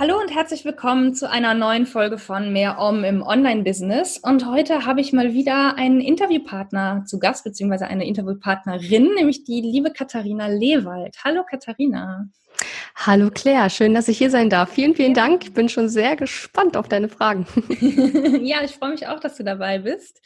Hallo 0.00 0.18
und 0.18 0.34
herzlich 0.34 0.64
willkommen 0.64 1.14
zu 1.14 1.28
einer 1.28 1.52
neuen 1.52 1.84
Folge 1.84 2.16
von 2.16 2.54
Mehr 2.54 2.78
Om 2.78 3.04
im 3.04 3.22
Online-Business. 3.22 4.16
Und 4.16 4.46
heute 4.46 4.86
habe 4.86 5.02
ich 5.02 5.12
mal 5.12 5.34
wieder 5.34 5.76
einen 5.76 6.00
Interviewpartner 6.00 7.04
zu 7.04 7.18
Gast, 7.18 7.44
beziehungsweise 7.44 7.86
eine 7.86 8.06
Interviewpartnerin, 8.06 9.12
nämlich 9.14 9.44
die 9.44 9.60
liebe 9.60 9.92
Katharina 9.92 10.46
Lewald. 10.46 11.18
Hallo 11.22 11.44
Katharina. 11.44 12.24
Hallo 12.96 13.28
Claire, 13.30 13.68
schön, 13.68 13.92
dass 13.92 14.08
ich 14.08 14.16
hier 14.16 14.30
sein 14.30 14.48
darf. 14.48 14.72
Vielen, 14.72 14.94
vielen 14.94 15.14
ja. 15.14 15.22
Dank. 15.22 15.44
Ich 15.44 15.52
bin 15.52 15.68
schon 15.68 15.90
sehr 15.90 16.16
gespannt 16.16 16.78
auf 16.78 16.88
deine 16.88 17.10
Fragen. 17.10 17.46
ja, 18.42 18.62
ich 18.64 18.70
freue 18.70 18.92
mich 18.92 19.06
auch, 19.06 19.20
dass 19.20 19.36
du 19.36 19.44
dabei 19.44 19.80
bist. 19.80 20.22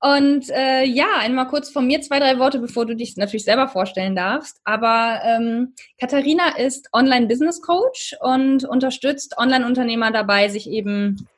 Und 0.00 0.48
äh, 0.50 0.84
ja, 0.84 1.08
einmal 1.18 1.46
kurz 1.48 1.70
von 1.70 1.86
mir 1.86 2.00
zwei, 2.00 2.18
drei 2.18 2.38
Worte, 2.38 2.58
bevor 2.58 2.86
du 2.86 2.96
dich 2.96 3.16
natürlich 3.18 3.44
selber 3.44 3.68
vorstellen 3.68 4.16
darfst. 4.16 4.58
Aber 4.64 5.20
ähm, 5.24 5.74
Katharina 6.00 6.56
ist 6.56 6.88
Online-Business-Coach 6.94 8.16
und 8.20 8.64
unterstützt 8.64 9.36
Online-Unternehmer 9.36 10.10
dabei, 10.10 10.48
sich 10.48 10.70
eben 10.70 11.28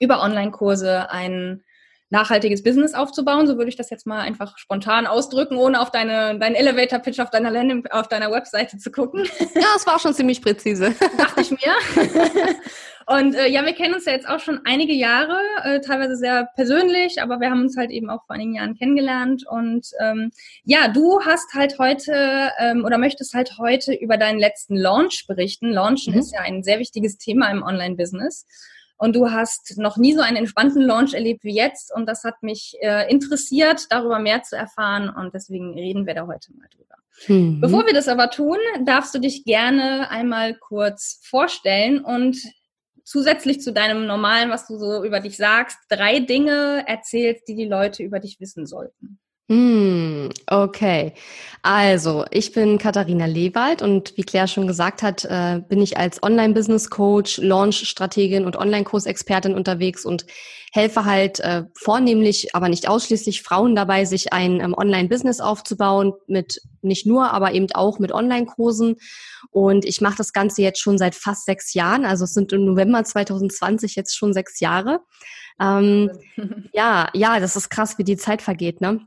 über 0.00 0.20
Online-Kurse 0.20 1.10
ein 1.10 1.62
nachhaltiges 2.10 2.62
Business 2.62 2.94
aufzubauen. 2.94 3.46
So 3.46 3.56
würde 3.56 3.68
ich 3.68 3.76
das 3.76 3.90
jetzt 3.90 4.06
mal 4.06 4.20
einfach 4.20 4.58
spontan 4.58 5.06
ausdrücken, 5.06 5.56
ohne 5.56 5.80
auf 5.80 5.90
deine, 5.90 6.38
deinen 6.38 6.54
Elevator-Pitch 6.54 7.20
auf 7.20 7.30
deiner 7.30 7.50
Landing, 7.50 7.86
auf 7.90 8.08
deiner 8.08 8.32
Webseite 8.32 8.78
zu 8.78 8.90
gucken. 8.90 9.28
Ja, 9.54 9.66
es 9.76 9.86
war 9.86 9.98
schon 9.98 10.14
ziemlich 10.14 10.42
präzise. 10.42 10.94
Dachte 11.18 11.40
ich 11.40 11.50
mir. 11.50 11.58
Und 13.08 13.34
äh, 13.34 13.48
ja, 13.48 13.64
wir 13.64 13.72
kennen 13.72 13.94
uns 13.94 14.04
ja 14.04 14.12
jetzt 14.12 14.28
auch 14.28 14.38
schon 14.38 14.60
einige 14.64 14.92
Jahre, 14.92 15.38
äh, 15.64 15.80
teilweise 15.80 16.14
sehr 16.14 16.46
persönlich, 16.56 17.22
aber 17.22 17.40
wir 17.40 17.50
haben 17.50 17.62
uns 17.62 17.74
halt 17.74 17.90
eben 17.90 18.10
auch 18.10 18.26
vor 18.26 18.34
einigen 18.34 18.56
Jahren 18.56 18.74
kennengelernt. 18.74 19.46
Und 19.48 19.88
ähm, 19.98 20.30
ja, 20.64 20.88
du 20.88 21.22
hast 21.22 21.54
halt 21.54 21.78
heute 21.78 22.50
ähm, 22.58 22.84
oder 22.84 22.98
möchtest 22.98 23.32
halt 23.32 23.56
heute 23.56 23.94
über 23.94 24.18
deinen 24.18 24.38
letzten 24.38 24.76
Launch 24.76 25.24
berichten. 25.26 25.70
Launchen 25.70 26.12
mhm. 26.12 26.20
ist 26.20 26.34
ja 26.34 26.40
ein 26.40 26.62
sehr 26.62 26.80
wichtiges 26.80 27.16
Thema 27.16 27.50
im 27.50 27.62
Online-Business. 27.62 28.46
Und 28.98 29.16
du 29.16 29.30
hast 29.30 29.78
noch 29.78 29.96
nie 29.96 30.12
so 30.12 30.20
einen 30.20 30.36
entspannten 30.36 30.82
Launch 30.82 31.14
erlebt 31.14 31.44
wie 31.44 31.54
jetzt. 31.54 31.90
Und 31.94 32.04
das 32.04 32.24
hat 32.24 32.42
mich 32.42 32.76
äh, 32.82 33.10
interessiert, 33.10 33.86
darüber 33.88 34.18
mehr 34.18 34.42
zu 34.42 34.54
erfahren. 34.54 35.08
Und 35.08 35.32
deswegen 35.32 35.72
reden 35.72 36.06
wir 36.06 36.12
da 36.12 36.26
heute 36.26 36.52
mal 36.52 36.68
drüber. 36.68 36.96
Mhm. 37.26 37.60
Bevor 37.62 37.86
wir 37.86 37.94
das 37.94 38.06
aber 38.06 38.28
tun, 38.30 38.58
darfst 38.84 39.14
du 39.14 39.18
dich 39.18 39.44
gerne 39.44 40.10
einmal 40.10 40.54
kurz 40.54 41.20
vorstellen 41.24 42.04
und 42.04 42.36
zusätzlich 43.08 43.62
zu 43.62 43.72
deinem 43.72 44.06
normalen, 44.06 44.50
was 44.50 44.66
du 44.66 44.76
so 44.76 45.02
über 45.02 45.20
dich 45.20 45.38
sagst, 45.38 45.78
drei 45.88 46.20
Dinge 46.20 46.84
erzählst, 46.86 47.48
die 47.48 47.54
die 47.54 47.64
Leute 47.64 48.02
über 48.02 48.20
dich 48.20 48.38
wissen 48.38 48.66
sollten. 48.66 49.18
Hm, 49.50 50.28
okay. 50.46 51.14
Also, 51.62 52.26
ich 52.30 52.52
bin 52.52 52.76
Katharina 52.76 53.24
Lewald 53.24 53.80
und 53.80 54.14
wie 54.18 54.22
Claire 54.22 54.46
schon 54.46 54.66
gesagt 54.66 55.02
hat, 55.02 55.24
äh, 55.24 55.62
bin 55.66 55.80
ich 55.80 55.96
als 55.96 56.22
Online-Business-Coach, 56.22 57.38
Launch-Strategin 57.38 58.44
und 58.44 58.56
Online-Kursexpertin 58.56 59.54
unterwegs 59.54 60.04
und 60.04 60.26
helfe 60.70 61.06
halt 61.06 61.40
äh, 61.40 61.64
vornehmlich, 61.74 62.54
aber 62.54 62.68
nicht 62.68 62.88
ausschließlich 62.90 63.42
Frauen 63.42 63.74
dabei, 63.74 64.04
sich 64.04 64.34
ein 64.34 64.60
ähm, 64.60 64.74
Online-Business 64.74 65.40
aufzubauen 65.40 66.12
mit 66.26 66.60
nicht 66.82 67.06
nur, 67.06 67.32
aber 67.32 67.52
eben 67.54 67.68
auch 67.72 67.98
mit 67.98 68.12
Online-Kursen. 68.12 68.96
Und 69.50 69.86
ich 69.86 70.02
mache 70.02 70.18
das 70.18 70.34
Ganze 70.34 70.60
jetzt 70.60 70.80
schon 70.80 70.98
seit 70.98 71.14
fast 71.14 71.46
sechs 71.46 71.72
Jahren. 71.72 72.04
Also 72.04 72.24
es 72.24 72.34
sind 72.34 72.52
im 72.52 72.66
November 72.66 73.02
2020 73.02 73.96
jetzt 73.96 74.14
schon 74.14 74.34
sechs 74.34 74.60
Jahre. 74.60 75.00
Ähm, 75.58 76.10
ja, 76.74 77.08
ja, 77.14 77.40
das 77.40 77.56
ist 77.56 77.70
krass, 77.70 77.96
wie 77.96 78.04
die 78.04 78.18
Zeit 78.18 78.42
vergeht, 78.42 78.82
ne? 78.82 79.00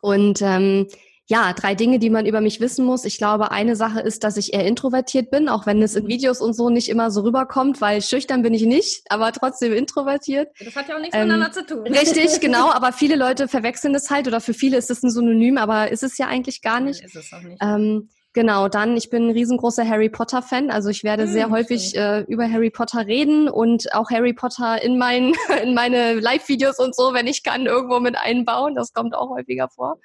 Und 0.00 0.40
ähm, 0.42 0.86
ja, 1.28 1.52
drei 1.52 1.74
Dinge, 1.74 1.98
die 1.98 2.08
man 2.08 2.24
über 2.24 2.40
mich 2.40 2.60
wissen 2.60 2.84
muss. 2.84 3.04
Ich 3.04 3.18
glaube, 3.18 3.50
eine 3.50 3.74
Sache 3.74 4.00
ist, 4.00 4.22
dass 4.22 4.36
ich 4.36 4.54
eher 4.54 4.64
introvertiert 4.64 5.30
bin, 5.30 5.48
auch 5.48 5.66
wenn 5.66 5.82
es 5.82 5.96
in 5.96 6.06
Videos 6.06 6.40
und 6.40 6.54
so 6.54 6.70
nicht 6.70 6.88
immer 6.88 7.10
so 7.10 7.22
rüberkommt, 7.22 7.80
weil 7.80 8.00
schüchtern 8.00 8.42
bin 8.42 8.54
ich 8.54 8.62
nicht, 8.62 9.02
aber 9.08 9.32
trotzdem 9.32 9.72
introvertiert. 9.72 10.50
Das 10.64 10.76
hat 10.76 10.88
ja 10.88 10.96
auch 10.96 11.00
nichts 11.00 11.16
ähm, 11.16 11.26
miteinander 11.26 11.52
zu 11.52 11.66
tun. 11.66 11.86
Richtig, 11.86 12.40
genau, 12.40 12.70
aber 12.70 12.92
viele 12.92 13.16
Leute 13.16 13.48
verwechseln 13.48 13.92
das 13.92 14.08
halt 14.08 14.28
oder 14.28 14.40
für 14.40 14.54
viele 14.54 14.76
ist 14.76 14.90
es 14.90 15.02
ein 15.02 15.10
Synonym, 15.10 15.58
aber 15.58 15.90
ist 15.90 16.04
es 16.04 16.16
ja 16.16 16.28
eigentlich 16.28 16.62
gar 16.62 16.78
nicht. 16.78 17.02
Ist 17.02 17.16
es 17.16 17.32
auch 17.32 17.42
nicht. 17.42 17.58
Ähm, 17.60 18.08
Genau, 18.36 18.68
dann, 18.68 18.98
ich 18.98 19.08
bin 19.08 19.28
ein 19.28 19.30
riesengroßer 19.30 19.88
Harry 19.88 20.10
Potter-Fan. 20.10 20.70
Also 20.70 20.90
ich 20.90 21.04
werde 21.04 21.22
hm, 21.22 21.30
sehr 21.30 21.48
häufig 21.48 21.96
äh, 21.96 22.20
über 22.28 22.46
Harry 22.46 22.68
Potter 22.68 23.06
reden 23.06 23.48
und 23.48 23.94
auch 23.94 24.10
Harry 24.10 24.34
Potter 24.34 24.82
in, 24.82 24.98
mein, 24.98 25.32
in 25.62 25.72
meine 25.72 26.20
Live-Videos 26.20 26.78
und 26.78 26.94
so, 26.94 27.14
wenn 27.14 27.26
ich 27.26 27.42
kann, 27.42 27.64
irgendwo 27.64 27.98
mit 27.98 28.14
einbauen. 28.14 28.74
Das 28.74 28.92
kommt 28.92 29.14
auch 29.14 29.30
häufiger 29.30 29.70
vor. 29.70 30.00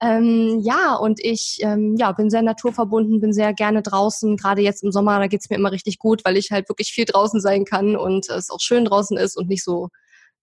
Ähm, 0.00 0.60
ja, 0.62 0.94
und 0.94 1.18
ich 1.20 1.58
ähm, 1.62 1.96
ja, 1.98 2.12
bin 2.12 2.30
sehr 2.30 2.42
naturverbunden, 2.42 3.20
bin 3.20 3.32
sehr 3.32 3.52
gerne 3.54 3.82
draußen. 3.82 4.36
Gerade 4.36 4.62
jetzt 4.62 4.84
im 4.84 4.92
Sommer, 4.92 5.18
da 5.18 5.26
geht's 5.26 5.50
mir 5.50 5.56
immer 5.56 5.72
richtig 5.72 5.98
gut, 5.98 6.24
weil 6.24 6.36
ich 6.36 6.52
halt 6.52 6.68
wirklich 6.68 6.92
viel 6.92 7.06
draußen 7.06 7.40
sein 7.40 7.64
kann 7.64 7.96
und 7.96 8.28
es 8.28 8.50
auch 8.50 8.60
schön 8.60 8.84
draußen 8.84 9.16
ist 9.16 9.36
und 9.36 9.48
nicht 9.48 9.64
so 9.64 9.88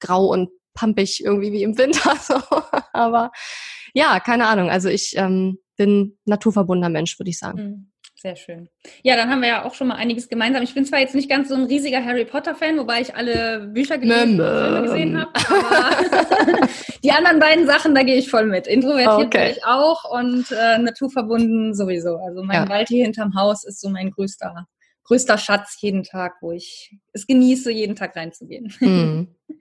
grau 0.01 0.25
und 0.25 0.49
pampig 0.73 1.23
irgendwie 1.23 1.53
wie 1.53 1.63
im 1.63 1.77
Winter. 1.77 2.13
So. 2.21 2.41
Aber 2.91 3.31
ja, 3.93 4.19
keine 4.19 4.47
Ahnung. 4.47 4.69
Also 4.69 4.89
ich 4.89 5.13
ähm, 5.15 5.59
bin 5.75 6.17
naturverbundener 6.25 6.89
Mensch, 6.89 7.19
würde 7.19 7.29
ich 7.29 7.39
sagen. 7.39 7.57
Mhm. 7.57 7.91
Sehr 8.25 8.37
schön. 8.37 8.69
Ja, 9.03 9.15
dann 9.17 9.29
haben 9.29 9.41
wir 9.41 9.49
ja 9.49 9.65
auch 9.65 9.75
schon 9.75 9.87
mal 9.87 9.97
einiges 9.97 10.29
gemeinsam. 10.29 10.63
Ich 10.63 10.73
bin 10.73 10.83
zwar 10.83 10.99
jetzt 10.99 11.13
nicht 11.13 11.29
ganz 11.29 11.49
so 11.49 11.53
ein 11.53 11.65
riesiger 11.65 12.03
Harry 12.03 12.25
Potter-Fan, 12.25 12.77
wobei 12.79 13.01
ich 13.01 13.13
alle 13.13 13.67
Bücher 13.67 13.97
gelesen 13.97 14.37
Filme 14.37 14.81
gesehen 14.81 15.19
habe, 15.19 15.31
aber 15.35 16.67
die 17.03 17.11
anderen 17.11 17.39
beiden 17.39 17.67
Sachen, 17.67 17.93
da 17.93 18.03
gehe 18.03 18.15
ich 18.15 18.29
voll 18.29 18.47
mit. 18.47 18.65
Introvertiert 18.67 19.27
okay. 19.27 19.49
bin 19.49 19.57
ich 19.57 19.65
auch 19.65 20.09
und 20.09 20.49
äh, 20.51 20.79
naturverbunden 20.79 21.75
sowieso. 21.75 22.17
Also 22.17 22.41
mein 22.41 22.63
ja. 22.63 22.69
Wald 22.69 22.87
hier 22.87 23.03
hinterm 23.03 23.35
Haus 23.35 23.63
ist 23.63 23.81
so 23.81 23.89
mein 23.89 24.09
größter, 24.09 24.65
größter 25.03 25.37
Schatz 25.37 25.77
jeden 25.81 26.03
Tag, 26.03 26.37
wo 26.41 26.51
ich 26.51 26.97
es 27.13 27.27
genieße, 27.27 27.69
jeden 27.69 27.95
Tag 27.95 28.15
reinzugehen. 28.15 28.73
Mhm. 28.79 29.35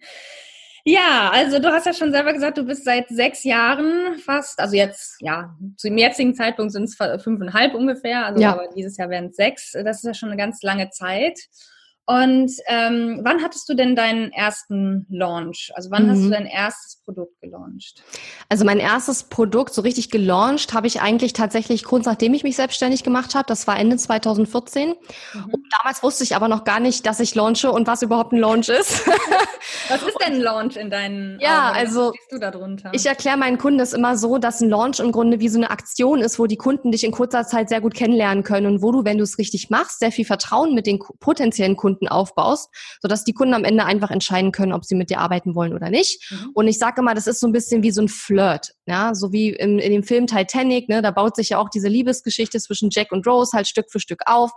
Ja, 0.87 1.31
also 1.33 1.59
du 1.59 1.69
hast 1.73 1.87
ja 1.87 1.95
schon 1.95 2.13
selber 2.13 2.35
gesagt, 2.35 2.59
du 2.59 2.65
bist 2.65 2.85
seit 2.85 3.09
sechs 3.09 3.43
Jahren 3.43 4.19
fast, 4.19 4.61
also 4.61 4.77
jetzt, 4.77 5.17
ja, 5.21 5.57
zu 5.79 5.89
dem 5.89 5.97
jetzigen 5.97 6.35
Zeitpunkt 6.35 6.73
sind 6.73 6.85
es 6.85 6.95
fünfeinhalb 7.23 7.75
ungefähr, 7.75 8.27
also 8.27 8.43
ja. 8.43 8.53
aber 8.53 8.69
dieses 8.77 8.99
Jahr 8.99 9.09
werden 9.09 9.31
es 9.31 9.37
sechs. 9.37 9.73
Das 9.73 9.99
ist 9.99 10.05
ja 10.05 10.13
schon 10.13 10.29
eine 10.29 10.37
ganz 10.37 10.63
lange 10.63 10.91
Zeit. 10.91 11.41
Und 12.07 12.53
ähm, 12.67 13.21
wann 13.23 13.43
hattest 13.43 13.67
du 13.69 13.75
denn 13.75 13.97
deinen 13.97 14.31
ersten 14.31 15.07
Launch? 15.09 15.73
Also 15.75 15.91
wann 15.91 16.05
mhm. 16.05 16.11
hast 16.11 16.21
du 16.21 16.27
mhm. 16.27 16.31
dein 16.33 16.47
erstes 16.47 17.03
Produkt 17.03 17.41
gelauncht? 17.41 18.03
Also 18.51 18.67
mein 18.67 18.79
erstes 18.79 19.25
Produkt 19.25 19.73
so 19.73 19.81
richtig 19.81 20.11
gelauncht 20.11 20.75
habe 20.75 20.87
ich 20.87 21.01
eigentlich 21.01 21.33
tatsächlich 21.33 21.85
kurz 21.85 22.05
nachdem 22.05 22.35
ich 22.35 22.45
mich 22.45 22.57
selbstständig 22.57 23.05
gemacht 23.05 23.35
habe. 23.35 23.47
Das 23.47 23.67
war 23.67 23.79
Ende 23.79 23.97
2014. 23.97 24.89
Mhm. 24.89 25.45
Und 25.45 25.65
damals 25.79 26.03
wusste 26.03 26.25
ich 26.25 26.37
aber 26.37 26.49
noch 26.49 26.65
gar 26.65 26.79
nicht, 26.79 27.07
dass 27.07 27.21
ich 27.21 27.35
launche 27.35 27.73
und 27.73 27.87
was 27.87 28.03
überhaupt 28.03 28.33
ein 28.33 28.39
Launch 28.39 28.69
ist. 28.69 29.07
was 29.89 30.03
ist 30.03 30.19
denn 30.21 30.35
ein 30.35 30.41
Launch 30.41 30.77
in 30.77 30.91
deinen 30.91 31.41
Ja, 31.41 31.71
Augen? 31.71 31.79
also 31.79 32.13
ich 32.93 33.07
erkläre 33.07 33.39
meinen 33.39 33.57
Kunden 33.57 33.79
das 33.79 33.95
immer 33.95 34.19
so, 34.19 34.37
dass 34.37 34.61
ein 34.61 34.69
Launch 34.69 35.01
im 35.01 35.11
Grunde 35.11 35.41
wie 35.41 35.49
so 35.49 35.59
eine 35.59 35.71
Aktion 35.71 36.21
ist, 36.21 36.39
wo 36.39 36.47
die 36.47 36.59
Kunden 36.59 36.93
dich 36.93 37.05
in 37.05 37.13
kurzer 37.13 37.47
Zeit 37.47 37.71
sehr 37.71 37.81
gut 37.81 37.95
kennenlernen 37.95 38.45
können 38.45 38.67
und 38.67 38.83
wo 38.83 38.93
du, 38.93 39.05
wenn 39.05 39.17
du 39.17 39.25
es 39.25 39.39
richtig 39.39 39.71
machst, 39.71 40.01
sehr 40.01 40.13
viel 40.13 40.27
Vertrauen 40.27 40.75
mit 40.75 40.87
den 40.87 40.99
potenziellen 40.99 41.77
Kunden 41.77 41.94
Kunden 41.95 42.09
aufbaust, 42.09 42.71
sodass 43.01 43.25
die 43.25 43.33
Kunden 43.33 43.55
am 43.55 43.65
Ende 43.65 43.85
einfach 43.85 44.11
entscheiden 44.11 44.53
können, 44.53 44.73
ob 44.73 44.85
sie 44.85 44.95
mit 44.95 45.11
dir 45.11 45.19
arbeiten 45.21 45.55
wollen 45.55 45.75
oder 45.75 45.91
nicht. 45.91 46.31
Mhm. 46.31 46.51
Und 46.55 46.69
ich 46.69 46.79
sage 46.79 47.01
immer, 47.01 47.15
das 47.15 47.27
ist 47.27 47.41
so 47.41 47.47
ein 47.47 47.53
bisschen 47.53 47.83
wie 47.83 47.91
so 47.91 48.03
ein 48.03 48.09
Flirt, 48.09 48.75
ja, 48.87 49.15
so 49.15 49.33
wie 49.33 49.51
in, 49.51 49.79
in 49.79 49.93
dem 49.93 50.03
Film 50.03 50.27
Titanic, 50.27 50.89
ne, 50.89 51.01
da 51.01 51.11
baut 51.11 51.37
sich 51.37 51.51
ja 51.51 51.59
auch 51.59 51.71
diese 51.71 51.89
Liebesgeschichte 51.89 52.59
zwischen 52.59 52.91
Jack 52.93 53.13
und 53.13 53.27
Rose 53.27 53.53
halt 53.55 53.67
Stück 53.67 53.91
für 53.91 53.99
Stück 53.99 54.21
auf. 54.27 54.53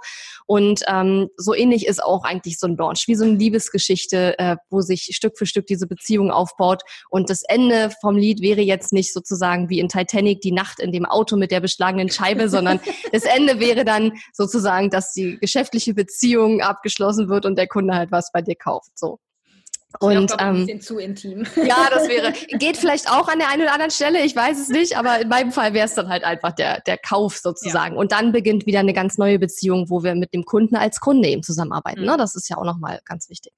Und 0.46 0.82
ähm, 0.88 1.30
so 1.38 1.54
ähnlich 1.54 1.88
ist 1.88 2.04
auch 2.04 2.24
eigentlich 2.24 2.60
so 2.60 2.68
ein 2.68 2.76
Launch, 2.76 3.06
wie 3.08 3.16
so 3.16 3.24
eine 3.24 3.36
Liebesgeschichte, 3.36 4.38
äh, 4.38 4.58
wo 4.70 4.82
sich 4.82 5.12
Stück 5.14 5.38
für 5.38 5.46
Stück 5.46 5.66
diese 5.68 5.88
Beziehung 5.88 6.32
aufbaut. 6.32 6.82
Und 7.10 7.30
das 7.30 7.44
Ende 7.44 7.90
vom 8.02 8.18
Lied 8.18 8.42
wäre 8.42 8.62
jetzt 8.62 8.92
nicht 8.92 9.14
sozusagen 9.14 9.70
wie 9.70 9.80
in 9.80 9.88
Titanic 9.88 10.42
die 10.42 10.52
Nacht 10.52 10.80
in 10.80 10.92
dem 10.92 11.06
Auto 11.06 11.38
mit 11.38 11.52
der 11.52 11.62
beschlagenen 11.62 12.10
Scheibe, 12.10 12.50
sondern 12.50 12.82
das 13.14 13.24
Ende 13.24 13.60
wäre 13.60 13.86
dann 13.86 14.12
sozusagen, 14.34 14.90
dass 14.90 15.14
die 15.14 15.38
geschäftliche 15.40 15.94
Beziehung 15.94 16.62
abgeschlossen 16.62 17.30
wird 17.30 17.46
und 17.46 17.58
der 17.58 17.68
Kunde 17.68 17.96
halt 17.96 18.12
was 18.12 18.32
bei 18.34 18.42
dir 18.42 18.56
kauft. 18.56 18.98
So. 18.98 19.20
Und 20.00 20.32
ja, 20.32 20.38
ähm, 20.40 20.48
ein 20.48 20.66
bisschen 20.66 20.82
zu 20.82 20.98
intim. 21.00 21.46
Ja, 21.56 21.88
das 21.90 22.08
wäre, 22.10 22.34
geht 22.58 22.78
vielleicht 22.78 23.10
auch 23.10 23.28
an 23.28 23.40
der 23.40 23.50
einen 23.50 23.64
oder 23.64 23.74
anderen 23.74 23.92
Stelle, 23.92 24.24
ich 24.24 24.36
weiß 24.36 24.60
es 24.60 24.70
nicht, 24.70 24.98
aber 24.98 25.22
in 25.22 25.28
meinem 25.28 25.52
Fall 25.52 25.74
wäre 25.74 25.86
es 25.86 25.96
dann 25.96 26.10
halt 26.10 26.24
einfach 26.24 26.52
der, 26.52 26.82
der 26.82 26.98
Kauf 26.98 27.38
sozusagen. 27.38 27.96
Ja. 27.96 28.00
Und 28.00 28.12
dann 28.12 28.32
beginnt 28.32 28.66
wieder 28.66 28.80
eine 28.80 28.94
ganz 28.94 29.18
neue 29.18 29.40
Beziehung, 29.40 29.90
wo 29.90 30.04
wir 30.04 30.16
mit 30.16 30.34
dem 30.34 30.46
Kunden 30.46 30.76
als 30.76 31.00
Kunde 31.00 31.28
eben 31.28 31.44
zusammenarbeiten. 31.44 32.02
Mhm. 32.02 32.08
Ne? 32.08 32.18
Das 32.18 32.36
ist 32.36 32.50
ja 32.50 32.58
auch 32.58 32.66
nochmal 32.66 33.00
ganz 33.06 33.30
wichtig. 33.30 33.54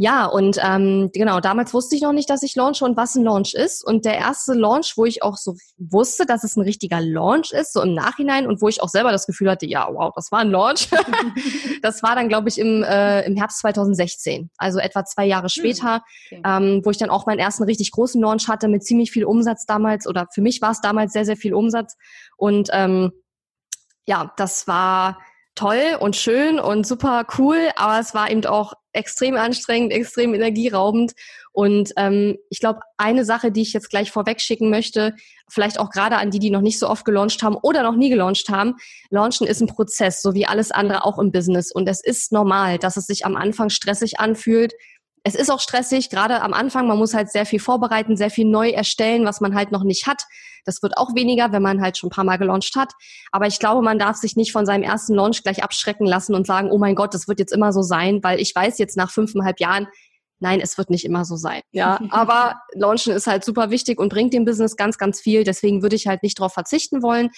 Ja, 0.00 0.26
und 0.26 0.58
ähm, 0.62 1.10
genau, 1.12 1.40
damals 1.40 1.74
wusste 1.74 1.96
ich 1.96 2.02
noch 2.02 2.12
nicht, 2.12 2.30
dass 2.30 2.44
ich 2.44 2.54
launche 2.54 2.84
und 2.84 2.96
was 2.96 3.16
ein 3.16 3.24
Launch 3.24 3.54
ist. 3.54 3.84
Und 3.84 4.04
der 4.04 4.16
erste 4.16 4.54
Launch, 4.54 4.92
wo 4.96 5.04
ich 5.04 5.24
auch 5.24 5.36
so 5.36 5.56
wusste, 5.76 6.24
dass 6.24 6.44
es 6.44 6.54
ein 6.54 6.62
richtiger 6.62 7.00
Launch 7.00 7.50
ist, 7.50 7.72
so 7.72 7.82
im 7.82 7.94
Nachhinein 7.94 8.46
und 8.46 8.62
wo 8.62 8.68
ich 8.68 8.80
auch 8.80 8.88
selber 8.88 9.10
das 9.10 9.26
Gefühl 9.26 9.50
hatte, 9.50 9.66
ja, 9.66 9.88
wow, 9.92 10.12
das 10.14 10.30
war 10.30 10.38
ein 10.38 10.52
Launch. 10.52 10.88
das 11.82 12.04
war 12.04 12.14
dann, 12.14 12.28
glaube 12.28 12.48
ich, 12.48 12.58
im, 12.58 12.84
äh, 12.84 13.22
im 13.26 13.36
Herbst 13.36 13.58
2016, 13.58 14.50
also 14.56 14.78
etwa 14.78 15.04
zwei 15.04 15.26
Jahre 15.26 15.48
hm, 15.48 15.48
später, 15.48 16.04
okay. 16.26 16.42
ähm, 16.44 16.80
wo 16.84 16.90
ich 16.90 16.98
dann 16.98 17.10
auch 17.10 17.26
meinen 17.26 17.40
ersten 17.40 17.64
richtig 17.64 17.90
großen 17.90 18.20
Launch 18.20 18.46
hatte 18.46 18.68
mit 18.68 18.84
ziemlich 18.84 19.10
viel 19.10 19.24
Umsatz 19.24 19.66
damals 19.66 20.06
oder 20.06 20.28
für 20.32 20.42
mich 20.42 20.62
war 20.62 20.70
es 20.70 20.80
damals 20.80 21.12
sehr, 21.12 21.24
sehr 21.24 21.36
viel 21.36 21.54
Umsatz. 21.54 21.96
Und 22.36 22.68
ähm, 22.72 23.10
ja, 24.06 24.32
das 24.36 24.68
war 24.68 25.18
toll 25.56 25.98
und 25.98 26.14
schön 26.14 26.60
und 26.60 26.86
super 26.86 27.26
cool, 27.36 27.70
aber 27.74 27.98
es 27.98 28.14
war 28.14 28.30
eben 28.30 28.46
auch 28.46 28.74
extrem 28.92 29.36
anstrengend, 29.36 29.92
extrem 29.92 30.34
energieraubend. 30.34 31.12
Und 31.52 31.92
ähm, 31.96 32.36
ich 32.50 32.60
glaube, 32.60 32.80
eine 32.96 33.24
Sache, 33.24 33.50
die 33.50 33.62
ich 33.62 33.72
jetzt 33.72 33.90
gleich 33.90 34.10
vorweg 34.10 34.40
schicken 34.40 34.70
möchte, 34.70 35.14
vielleicht 35.48 35.80
auch 35.80 35.90
gerade 35.90 36.16
an 36.16 36.30
die, 36.30 36.38
die 36.38 36.50
noch 36.50 36.60
nicht 36.60 36.78
so 36.78 36.88
oft 36.88 37.04
gelauncht 37.04 37.42
haben 37.42 37.56
oder 37.56 37.82
noch 37.82 37.96
nie 37.96 38.10
gelauncht 38.10 38.48
haben, 38.48 38.76
Launchen 39.10 39.46
ist 39.46 39.60
ein 39.60 39.66
Prozess, 39.66 40.22
so 40.22 40.34
wie 40.34 40.46
alles 40.46 40.70
andere 40.70 41.04
auch 41.04 41.18
im 41.18 41.32
Business. 41.32 41.72
Und 41.72 41.88
es 41.88 42.02
ist 42.02 42.32
normal, 42.32 42.78
dass 42.78 42.96
es 42.96 43.06
sich 43.06 43.24
am 43.24 43.36
Anfang 43.36 43.70
stressig 43.70 44.20
anfühlt, 44.20 44.72
es 45.24 45.34
ist 45.34 45.50
auch 45.50 45.60
stressig, 45.60 46.10
gerade 46.10 46.42
am 46.42 46.52
Anfang. 46.52 46.86
Man 46.86 46.98
muss 46.98 47.14
halt 47.14 47.30
sehr 47.30 47.46
viel 47.46 47.60
vorbereiten, 47.60 48.16
sehr 48.16 48.30
viel 48.30 48.46
neu 48.46 48.70
erstellen, 48.70 49.24
was 49.24 49.40
man 49.40 49.54
halt 49.54 49.72
noch 49.72 49.84
nicht 49.84 50.06
hat. 50.06 50.24
Das 50.64 50.82
wird 50.82 50.96
auch 50.96 51.14
weniger, 51.14 51.52
wenn 51.52 51.62
man 51.62 51.80
halt 51.80 51.96
schon 51.96 52.08
ein 52.08 52.10
paar 52.10 52.24
Mal 52.24 52.36
gelauncht 52.36 52.76
hat. 52.76 52.92
Aber 53.32 53.46
ich 53.46 53.58
glaube, 53.58 53.82
man 53.82 53.98
darf 53.98 54.16
sich 54.16 54.36
nicht 54.36 54.52
von 54.52 54.66
seinem 54.66 54.82
ersten 54.82 55.14
Launch 55.14 55.42
gleich 55.42 55.62
abschrecken 55.62 56.06
lassen 56.06 56.34
und 56.34 56.46
sagen, 56.46 56.70
oh 56.70 56.78
mein 56.78 56.94
Gott, 56.94 57.14
das 57.14 57.28
wird 57.28 57.38
jetzt 57.38 57.52
immer 57.52 57.72
so 57.72 57.82
sein, 57.82 58.22
weil 58.22 58.40
ich 58.40 58.54
weiß 58.54 58.78
jetzt 58.78 58.96
nach 58.96 59.10
fünfeinhalb 59.10 59.60
Jahren, 59.60 59.88
Nein, 60.40 60.60
es 60.60 60.78
wird 60.78 60.90
nicht 60.90 61.04
immer 61.04 61.24
so 61.24 61.36
sein. 61.36 61.62
Ja, 61.72 61.98
aber 62.10 62.60
Launchen 62.74 63.12
ist 63.12 63.26
halt 63.26 63.44
super 63.44 63.70
wichtig 63.70 63.98
und 63.98 64.08
bringt 64.10 64.32
dem 64.32 64.44
Business 64.44 64.76
ganz, 64.76 64.98
ganz 64.98 65.20
viel. 65.20 65.44
Deswegen 65.44 65.82
würde 65.82 65.96
ich 65.96 66.06
halt 66.06 66.22
nicht 66.22 66.38
darauf 66.38 66.52
verzichten 66.52 67.02
wollen. 67.02 67.30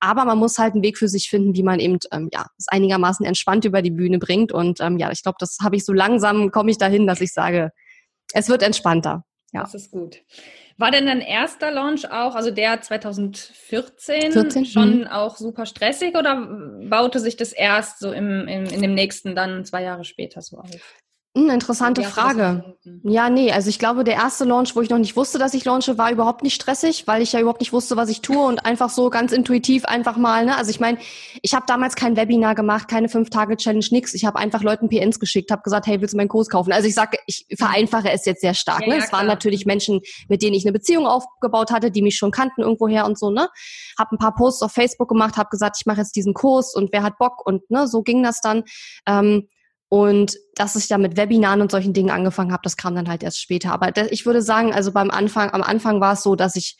Aber 0.00 0.24
man 0.24 0.38
muss 0.38 0.58
halt 0.58 0.74
einen 0.74 0.82
Weg 0.82 0.98
für 0.98 1.08
sich 1.08 1.28
finden, 1.30 1.54
wie 1.54 1.62
man 1.62 1.80
eben 1.80 1.98
ähm, 2.12 2.28
ja 2.32 2.46
es 2.58 2.68
einigermaßen 2.68 3.24
entspannt 3.24 3.64
über 3.64 3.82
die 3.82 3.90
Bühne 3.90 4.18
bringt. 4.18 4.52
Und 4.52 4.80
ähm, 4.80 4.98
ja, 4.98 5.10
ich 5.10 5.22
glaube, 5.22 5.36
das 5.38 5.58
habe 5.62 5.76
ich 5.76 5.84
so 5.84 5.92
langsam 5.92 6.50
komme 6.50 6.70
ich 6.70 6.78
dahin, 6.78 7.06
dass 7.06 7.20
ich 7.20 7.32
sage, 7.32 7.70
es 8.32 8.48
wird 8.48 8.62
entspannter. 8.62 9.24
Ja. 9.52 9.62
Das 9.62 9.74
ist 9.74 9.90
gut. 9.90 10.22
War 10.76 10.90
denn 10.90 11.06
dein 11.06 11.20
erster 11.20 11.70
Launch 11.70 12.10
auch, 12.10 12.34
also 12.34 12.50
der 12.50 12.80
2014, 12.80 14.32
14? 14.32 14.64
schon 14.66 15.00
mhm. 15.00 15.06
auch 15.08 15.36
super 15.36 15.66
stressig 15.66 16.16
oder 16.16 16.46
baute 16.88 17.18
sich 17.18 17.36
das 17.36 17.52
erst 17.52 17.98
so 17.98 18.12
im, 18.12 18.46
im, 18.46 18.64
in 18.66 18.82
dem 18.82 18.94
nächsten 18.94 19.34
dann 19.34 19.64
zwei 19.64 19.82
Jahre 19.82 20.04
später 20.04 20.40
so 20.40 20.58
auf? 20.58 20.70
Eine 21.34 21.54
interessante 21.54 22.02
Frage. 22.02 22.76
Ja, 23.04 23.28
nee, 23.28 23.52
also 23.52 23.68
ich 23.68 23.78
glaube, 23.78 24.02
der 24.02 24.14
erste 24.14 24.44
Launch, 24.44 24.74
wo 24.74 24.80
ich 24.80 24.88
noch 24.88 24.98
nicht 24.98 25.14
wusste, 25.14 25.38
dass 25.38 25.54
ich 25.54 25.64
launche, 25.64 25.98
war 25.98 26.10
überhaupt 26.10 26.42
nicht 26.42 26.54
stressig, 26.54 27.06
weil 27.06 27.22
ich 27.22 27.32
ja 27.32 27.40
überhaupt 27.40 27.60
nicht 27.60 27.72
wusste, 27.72 27.96
was 27.96 28.08
ich 28.08 28.22
tue 28.22 28.44
und 28.44 28.64
einfach 28.64 28.88
so 28.88 29.10
ganz 29.10 29.32
intuitiv 29.32 29.84
einfach 29.84 30.16
mal, 30.16 30.46
ne? 30.46 30.56
Also 30.56 30.70
ich 30.70 30.80
meine, 30.80 30.98
ich 31.42 31.54
habe 31.54 31.66
damals 31.68 31.96
kein 31.96 32.16
Webinar 32.16 32.54
gemacht, 32.54 32.88
keine 32.88 33.08
Fünf-Tage-Challenge, 33.08 33.86
nix. 33.90 34.14
Ich 34.14 34.24
habe 34.24 34.38
einfach 34.38 34.62
Leuten 34.62 34.88
PNs 34.88 35.20
geschickt, 35.20 35.50
habe 35.50 35.62
gesagt, 35.62 35.86
hey, 35.86 36.00
willst 36.00 36.14
du 36.14 36.16
meinen 36.16 36.28
Kurs 36.28 36.48
kaufen? 36.48 36.72
Also 36.72 36.88
ich 36.88 36.94
sage, 36.94 37.18
ich 37.26 37.46
vereinfache 37.56 38.10
es 38.10 38.24
jetzt 38.24 38.40
sehr 38.40 38.54
stark. 38.54 38.80
Ja, 38.80 38.88
ne? 38.88 38.98
Ja, 38.98 39.04
es 39.04 39.12
waren 39.12 39.26
natürlich 39.26 39.66
Menschen, 39.66 40.00
mit 40.28 40.42
denen 40.42 40.54
ich 40.54 40.64
eine 40.64 40.72
Beziehung 40.72 41.06
aufgebaut 41.06 41.70
hatte, 41.70 41.90
die 41.90 42.02
mich 42.02 42.16
schon 42.16 42.30
kannten 42.30 42.62
irgendwoher 42.62 43.04
und 43.04 43.18
so, 43.18 43.30
ne? 43.30 43.48
Hab 43.98 44.10
ein 44.10 44.18
paar 44.18 44.34
Posts 44.34 44.62
auf 44.62 44.72
Facebook 44.72 45.08
gemacht, 45.08 45.36
habe 45.36 45.50
gesagt, 45.50 45.76
ich 45.78 45.86
mache 45.86 45.98
jetzt 45.98 46.16
diesen 46.16 46.32
Kurs 46.32 46.74
und 46.74 46.90
wer 46.92 47.02
hat 47.02 47.18
Bock 47.18 47.46
und 47.46 47.70
ne, 47.70 47.86
so 47.86 48.02
ging 48.02 48.22
das 48.22 48.40
dann. 48.40 48.64
Ähm, 49.06 49.48
und 49.88 50.36
dass 50.54 50.76
ich 50.76 50.88
da 50.88 50.98
mit 50.98 51.16
Webinaren 51.16 51.62
und 51.62 51.70
solchen 51.70 51.94
Dingen 51.94 52.10
angefangen 52.10 52.52
habe, 52.52 52.62
das 52.62 52.76
kam 52.76 52.94
dann 52.94 53.08
halt 53.08 53.22
erst 53.22 53.40
später. 53.40 53.72
Aber 53.72 53.90
ich 54.12 54.26
würde 54.26 54.42
sagen, 54.42 54.74
also 54.74 54.92
beim 54.92 55.10
Anfang, 55.10 55.50
am 55.50 55.62
Anfang 55.62 56.00
war 56.00 56.12
es 56.12 56.22
so, 56.22 56.34
dass 56.34 56.56
ich 56.56 56.76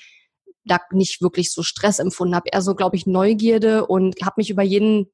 da 0.65 0.79
nicht 0.91 1.23
wirklich 1.23 1.53
so 1.53 1.63
Stress 1.63 1.99
empfunden 1.99 2.35
habe. 2.35 2.51
Eher 2.53 2.61
so, 2.61 2.75
glaube 2.75 2.97
ich, 2.97 3.07
Neugierde 3.07 3.87
und 3.87 4.17
habe 4.23 4.35
mich 4.37 4.51
über 4.51 4.63
jeden 4.63 5.11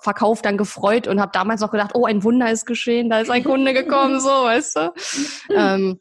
Verkauf 0.00 0.42
dann 0.42 0.56
gefreut 0.56 1.06
und 1.06 1.20
habe 1.20 1.30
damals 1.32 1.62
auch 1.62 1.70
gedacht, 1.70 1.92
oh, 1.94 2.06
ein 2.06 2.24
Wunder 2.24 2.50
ist 2.50 2.66
geschehen, 2.66 3.08
da 3.08 3.20
ist 3.20 3.30
ein 3.30 3.44
Kunde 3.44 3.72
gekommen, 3.72 4.18
so, 4.18 4.28
weißt 4.28 4.76
du. 4.76 4.92
ähm, 5.54 6.00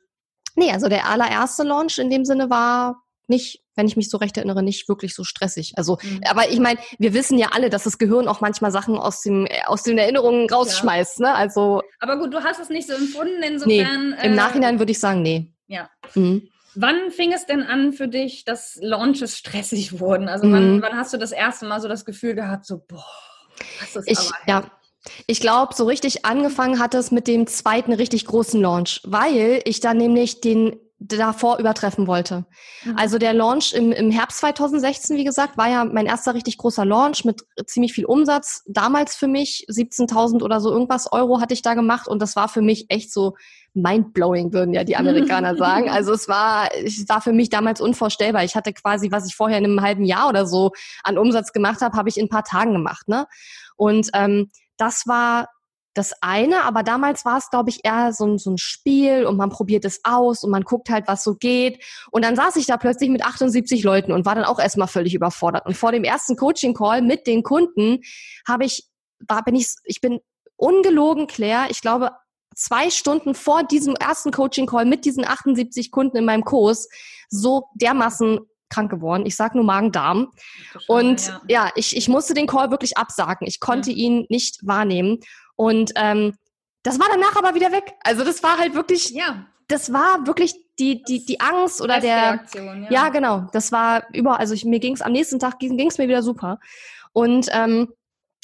nee, 0.56 0.72
also 0.72 0.90
der 0.90 1.08
allererste 1.08 1.62
Launch 1.62 2.00
in 2.00 2.10
dem 2.10 2.26
Sinne 2.26 2.50
war 2.50 3.05
nicht 3.30 3.66
wenn 3.76 3.88
ich 3.88 3.98
mich 3.98 4.10
so 4.10 4.18
recht 4.18 4.38
erinnere, 4.38 4.64
nicht 4.64 4.88
wirklich 4.88 5.14
so 5.14 5.24
stressig. 5.24 5.74
Also, 5.76 5.98
mhm. 6.02 6.22
aber 6.30 6.50
ich 6.50 6.60
meine, 6.60 6.80
wir 6.98 7.14
wissen 7.14 7.38
ja 7.38 7.50
alle, 7.52 7.70
dass 7.70 7.84
das 7.84 7.98
Gehirn 7.98 8.28
auch 8.28 8.42
manchmal 8.42 8.72
Sachen 8.72 8.98
aus 8.98 9.22
dem 9.22 9.48
aus 9.66 9.84
den 9.84 9.98
Erinnerungen 9.98 10.50
rausschmeißt. 10.50 11.20
Ja. 11.20 11.28
Ne? 11.28 11.36
Also. 11.36 11.82
Aber 12.00 12.18
gut, 12.18 12.34
du 12.34 12.44
hast 12.44 12.60
es 12.60 12.70
nicht 12.70 12.88
so 12.88 12.94
empfunden. 12.94 13.44
Insofern. 13.44 14.10
Nee, 14.12 14.26
Im 14.26 14.34
äh, 14.34 14.36
Nachhinein 14.36 14.80
würde 14.80 14.92
ich 14.92 15.00
sagen, 15.00 15.22
nee. 15.22 15.54
Ja. 15.68 15.90
Mhm. 16.14 16.50
Wann 16.76 17.10
fing 17.12 17.32
es 17.32 17.46
denn 17.46 17.64
an 17.64 17.94
für 17.94 18.08
dich, 18.08 18.44
dass 18.44 18.78
Launches 18.82 19.38
stressig 19.38 20.00
wurden? 20.00 20.28
Also 20.28 20.52
wann, 20.52 20.78
mhm. 20.78 20.82
wann 20.82 20.98
hast 20.98 21.14
du 21.14 21.18
das 21.18 21.32
erste 21.32 21.66
Mal 21.66 21.80
so 21.80 21.88
das 21.88 22.04
Gefühl 22.04 22.36
gehabt, 22.36 22.66
so 22.66 22.84
boah, 22.86 23.06
das 23.80 23.96
ist 23.96 24.08
ich, 24.10 24.18
aber 24.18 24.38
ja. 24.48 24.72
Ich 25.28 25.40
glaube, 25.40 25.74
so 25.76 25.86
richtig 25.86 26.26
angefangen 26.26 26.80
hat 26.80 26.96
es 26.96 27.12
mit 27.12 27.28
dem 27.28 27.46
zweiten 27.46 27.94
richtig 27.94 28.26
großen 28.26 28.60
Launch, 28.60 29.02
weil 29.06 29.62
ich 29.64 29.80
dann 29.80 29.98
nämlich 29.98 30.42
den 30.42 30.78
davor 31.08 31.60
übertreffen 31.60 32.08
wollte. 32.08 32.46
Mhm. 32.84 32.98
Also 32.98 33.18
der 33.18 33.34
Launch 33.34 33.74
im, 33.74 33.92
im 33.92 34.12
Herbst 34.12 34.40
2016, 34.40 35.18
wie 35.18 35.24
gesagt, 35.24 35.58
war 35.58 35.70
ja 35.70 35.86
mein 35.86 36.06
erster 36.06 36.34
richtig 36.34 36.58
großer 36.58 36.86
Launch 36.86 37.26
mit 37.26 37.44
ziemlich 37.66 37.94
viel 37.94 38.06
Umsatz. 38.06 38.64
Damals 38.68 39.16
für 39.16 39.28
mich 39.28 39.66
17.000 39.70 40.42
oder 40.42 40.60
so 40.62 40.72
irgendwas 40.72 41.12
Euro 41.12 41.40
hatte 41.42 41.54
ich 41.54 41.62
da 41.62 41.74
gemacht 41.74 42.08
und 42.08 42.22
das 42.22 42.36
war 42.36 42.48
für 42.48 42.62
mich 42.62 42.86
echt 42.90 43.12
so 43.12 43.36
mindblowing, 43.74 44.54
würden 44.54 44.74
ja 44.74 44.84
die 44.84 44.96
Amerikaner 44.96 45.56
sagen. 45.58 45.90
Also 45.90 46.14
es 46.14 46.28
war, 46.28 46.70
es 46.74 47.08
war 47.08 47.22
für 47.22 47.34
mich 47.34 47.50
damals 47.50 47.82
unvorstellbar. 47.82 48.44
Ich 48.44 48.56
hatte 48.56 48.74
quasi, 48.74 49.12
was 49.12 49.28
ich 49.28 49.36
vorher 49.36 49.58
in 49.58 49.66
einem 49.66 49.82
halben 49.82 50.06
Jahr 50.06 50.30
oder 50.30 50.48
so 50.48 50.72
an 51.04 51.18
Umsatz 51.18 51.52
gemacht 51.52 51.82
habe, 51.82 51.98
habe 51.98 52.10
ich 52.10 52.18
in 52.18 52.26
ein 52.26 52.30
paar 52.30 52.44
Tagen 52.44 52.74
gemacht. 52.74 53.08
Ne? 53.08 53.28
Und 53.76 54.10
ähm, 54.14 54.50
das 54.78 55.04
war 55.06 55.48
das 55.96 56.14
eine, 56.22 56.64
aber 56.64 56.84
damals 56.84 57.26
war 57.26 57.38
es, 57.38 57.50
glaube 57.50 57.70
ich, 57.70 57.80
eher 57.84 58.12
so 58.14 58.26
ein, 58.26 58.38
so 58.38 58.52
ein 58.52 58.58
Spiel 58.58 59.26
und 59.26 59.38
man 59.38 59.50
probiert 59.50 59.86
es 59.86 60.02
aus 60.04 60.44
und 60.44 60.52
man 60.52 60.64
guckt 60.64 60.90
halt, 60.90 61.08
was 61.08 61.24
so 61.24 61.36
geht. 61.36 61.84
Und 62.12 62.24
dann 62.24 62.36
saß 62.36 62.58
ich 62.58 62.66
da 62.66 62.78
plötzlich 62.78 63.10
mit 63.10 63.24
78 63.24 63.84
Leuten 63.84 64.12
und 64.12 64.26
war 64.26 64.36
dann 64.36 64.44
auch 64.44 64.60
erstmal 64.60 64.90
völlig 64.90 65.16
überfordert. 65.16 65.66
Und 65.66 65.78
vor 65.78 65.94
dem 65.94 66.04
ersten 66.04 66.36
Coaching-Call 66.36 67.02
mit 67.02 67.28
den 67.28 67.44
Kunden 67.44 68.02
habe 68.48 68.66
ich, 68.66 68.84
war, 69.28 69.44
bin 69.44 69.56
ich, 69.56 69.74
ich 69.86 70.02
bin 70.02 70.20
ungelogen, 70.58 71.28
Claire, 71.28 71.68
ich 71.70 71.82
glaube, 71.82 72.12
zwei 72.54 72.90
Stunden 72.90 73.34
vor 73.34 73.64
diesem 73.64 73.96
ersten 73.96 74.32
Coaching-Call 74.32 74.86
mit 74.86 75.06
diesen 75.06 75.26
78 75.26 75.92
Kunden 75.92 76.18
in 76.18 76.26
meinem 76.26 76.44
Kurs 76.44 76.90
so 77.30 77.70
dermaßen 77.76 78.40
krank 78.70 78.92
geworden. 78.92 79.26
Ich 79.26 79.36
sag 79.36 79.56
nur 79.56 79.64
Magen-Darm. 79.64 80.32
Und 80.88 81.28
ja, 81.28 81.42
ja 81.48 81.72
ich, 81.76 81.96
ich 81.96 82.10
musste 82.10 82.34
den 82.34 82.48
Call 82.48 82.72
wirklich 82.72 82.98
absagen. 82.98 83.48
Ich 83.48 83.60
konnte 83.60 83.92
ja. 83.92 83.98
ihn 83.98 84.26
nicht 84.30 84.60
wahrnehmen. 84.66 85.20
Und 85.56 85.92
ähm, 85.96 86.36
das 86.84 87.00
war 87.00 87.08
danach 87.12 87.36
aber 87.36 87.56
wieder 87.56 87.72
weg. 87.72 87.96
Also 88.04 88.24
das 88.24 88.44
war 88.44 88.58
halt 88.58 88.76
wirklich, 88.76 89.10
ja. 89.10 89.46
das 89.68 89.92
war 89.92 90.28
wirklich 90.28 90.56
die, 90.78 91.04
die, 91.04 91.26
die 91.26 91.40
Angst 91.40 91.82
oder 91.82 92.00
der, 92.00 92.44
ja. 92.54 92.90
ja. 92.90 93.10
genau, 93.10 93.48
das 93.54 93.72
war 93.72 94.04
über, 94.14 94.40
also 94.40 94.54
ich, 94.54 94.66
mir 94.66 94.80
ging 94.80 94.94
es 94.94 95.02
am 95.02 95.14
nächsten 95.14 95.40
Tag, 95.40 95.60
ging 95.60 95.88
es 95.88 95.98
mir 95.98 96.08
wieder 96.08 96.22
super. 96.22 96.60
Und 97.14 97.48
ähm, 97.52 97.94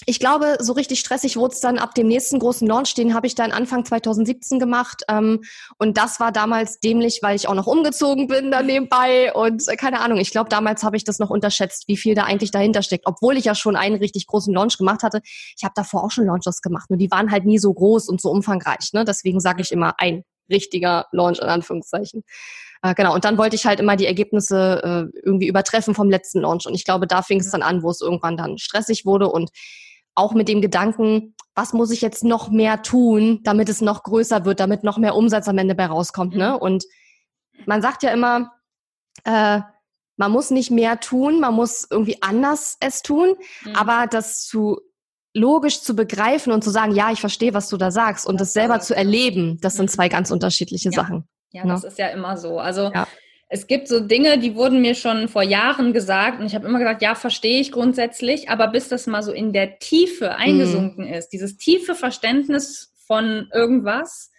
ich 0.05 0.19
glaube, 0.19 0.57
so 0.59 0.73
richtig 0.73 0.99
stressig 0.99 1.37
wurde 1.37 1.53
es 1.53 1.59
dann 1.59 1.77
ab 1.77 1.93
dem 1.93 2.07
nächsten 2.07 2.39
großen 2.39 2.67
Launch, 2.67 2.95
den 2.95 3.13
habe 3.13 3.27
ich 3.27 3.35
dann 3.35 3.51
Anfang 3.51 3.85
2017 3.85 4.59
gemacht. 4.59 5.03
Ähm, 5.07 5.41
und 5.77 5.97
das 5.97 6.19
war 6.19 6.31
damals 6.31 6.79
dämlich, 6.79 7.19
weil 7.21 7.35
ich 7.35 7.47
auch 7.47 7.53
noch 7.53 7.67
umgezogen 7.67 8.27
bin 8.27 8.51
da 8.51 8.63
nebenbei. 8.63 9.33
Und 9.33 9.67
äh, 9.67 9.75
keine 9.75 10.01
Ahnung, 10.01 10.17
ich 10.17 10.31
glaube, 10.31 10.49
damals 10.49 10.83
habe 10.83 10.97
ich 10.97 11.03
das 11.03 11.19
noch 11.19 11.29
unterschätzt, 11.29 11.87
wie 11.87 11.97
viel 11.97 12.15
da 12.15 12.23
eigentlich 12.23 12.51
dahinter 12.51 12.81
steckt. 12.81 13.05
Obwohl 13.05 13.37
ich 13.37 13.45
ja 13.45 13.53
schon 13.53 13.75
einen 13.75 13.95
richtig 13.95 14.25
großen 14.25 14.53
Launch 14.53 14.77
gemacht 14.77 15.03
hatte. 15.03 15.21
Ich 15.55 15.63
habe 15.63 15.73
davor 15.75 16.03
auch 16.03 16.11
schon 16.11 16.25
Launches 16.25 16.61
gemacht, 16.61 16.89
nur 16.89 16.97
die 16.97 17.11
waren 17.11 17.31
halt 17.31 17.45
nie 17.45 17.59
so 17.59 17.73
groß 17.73 18.09
und 18.09 18.21
so 18.21 18.31
umfangreich. 18.31 18.93
Ne? 18.93 19.05
Deswegen 19.05 19.39
sage 19.39 19.61
ich 19.61 19.71
immer 19.71 19.93
ein 19.99 20.23
richtiger 20.49 21.07
Launch 21.11 21.39
in 21.39 21.47
Anführungszeichen. 21.47 22.23
Äh, 22.81 22.95
genau, 22.95 23.13
und 23.13 23.25
dann 23.25 23.37
wollte 23.37 23.55
ich 23.55 23.65
halt 23.65 23.79
immer 23.79 23.95
die 23.95 24.07
Ergebnisse 24.07 25.09
äh, 25.13 25.19
irgendwie 25.23 25.47
übertreffen 25.47 25.93
vom 25.93 26.09
letzten 26.09 26.41
Launch. 26.41 26.65
Und 26.65 26.73
ich 26.73 26.85
glaube, 26.85 27.05
da 27.05 27.21
fing 27.21 27.39
es 27.39 27.51
dann 27.51 27.61
an, 27.61 27.83
wo 27.83 27.91
es 27.91 28.01
irgendwann 28.01 28.37
dann 28.37 28.57
stressig 28.57 29.05
wurde 29.05 29.29
und 29.29 29.51
auch 30.15 30.33
mit 30.33 30.47
dem 30.47 30.61
Gedanken, 30.61 31.35
was 31.55 31.73
muss 31.73 31.91
ich 31.91 32.01
jetzt 32.01 32.23
noch 32.23 32.49
mehr 32.49 32.81
tun, 32.81 33.41
damit 33.43 33.69
es 33.69 33.81
noch 33.81 34.03
größer 34.03 34.45
wird, 34.45 34.59
damit 34.59 34.83
noch 34.83 34.97
mehr 34.97 35.15
Umsatz 35.15 35.47
am 35.47 35.57
Ende 35.57 35.75
bei 35.75 35.85
rauskommt. 35.85 36.35
Ne? 36.35 36.51
Mhm. 36.51 36.55
Und 36.57 36.85
man 37.65 37.81
sagt 37.81 38.03
ja 38.03 38.11
immer, 38.11 38.51
äh, 39.25 39.59
man 40.17 40.31
muss 40.31 40.51
nicht 40.51 40.71
mehr 40.71 40.99
tun, 40.99 41.39
man 41.39 41.53
muss 41.53 41.87
irgendwie 41.89 42.21
anders 42.21 42.77
es 42.79 43.01
tun, 43.01 43.35
mhm. 43.63 43.75
aber 43.75 44.07
das 44.07 44.45
zu 44.45 44.79
logisch 45.33 45.81
zu 45.81 45.95
begreifen 45.95 46.51
und 46.51 46.63
zu 46.63 46.69
sagen, 46.69 46.93
ja, 46.93 47.11
ich 47.11 47.21
verstehe, 47.21 47.53
was 47.53 47.69
du 47.69 47.77
da 47.77 47.89
sagst 47.89 48.27
und 48.27 48.41
das, 48.41 48.49
das 48.49 48.53
selber 48.53 48.79
zu 48.81 48.95
erleben, 48.95 49.59
das 49.61 49.75
sind 49.75 49.85
mhm. 49.85 49.93
zwei 49.93 50.09
ganz 50.09 50.31
unterschiedliche 50.31 50.89
ja. 50.89 50.95
Sachen. 50.95 51.27
Ja, 51.51 51.65
ne? 51.65 51.73
das 51.73 51.83
ist 51.83 51.97
ja 51.97 52.09
immer 52.09 52.37
so. 52.37 52.59
Also 52.59 52.91
ja. 52.93 53.07
Es 53.53 53.67
gibt 53.67 53.89
so 53.89 53.99
Dinge, 53.99 54.39
die 54.39 54.55
wurden 54.55 54.81
mir 54.81 54.95
schon 54.95 55.27
vor 55.27 55.43
Jahren 55.43 55.91
gesagt 55.91 56.39
und 56.39 56.45
ich 56.45 56.55
habe 56.55 56.65
immer 56.65 56.79
gesagt, 56.79 57.01
ja, 57.01 57.15
verstehe 57.15 57.59
ich 57.59 57.73
grundsätzlich, 57.73 58.49
aber 58.49 58.69
bis 58.69 58.87
das 58.87 59.07
mal 59.07 59.21
so 59.23 59.33
in 59.33 59.51
der 59.51 59.77
Tiefe 59.77 60.35
eingesunken 60.35 61.05
mhm. 61.05 61.13
ist, 61.13 61.29
dieses 61.29 61.57
tiefe 61.57 61.93
Verständnis 61.93 62.93
von 63.05 63.49
irgendwas, 63.53 64.31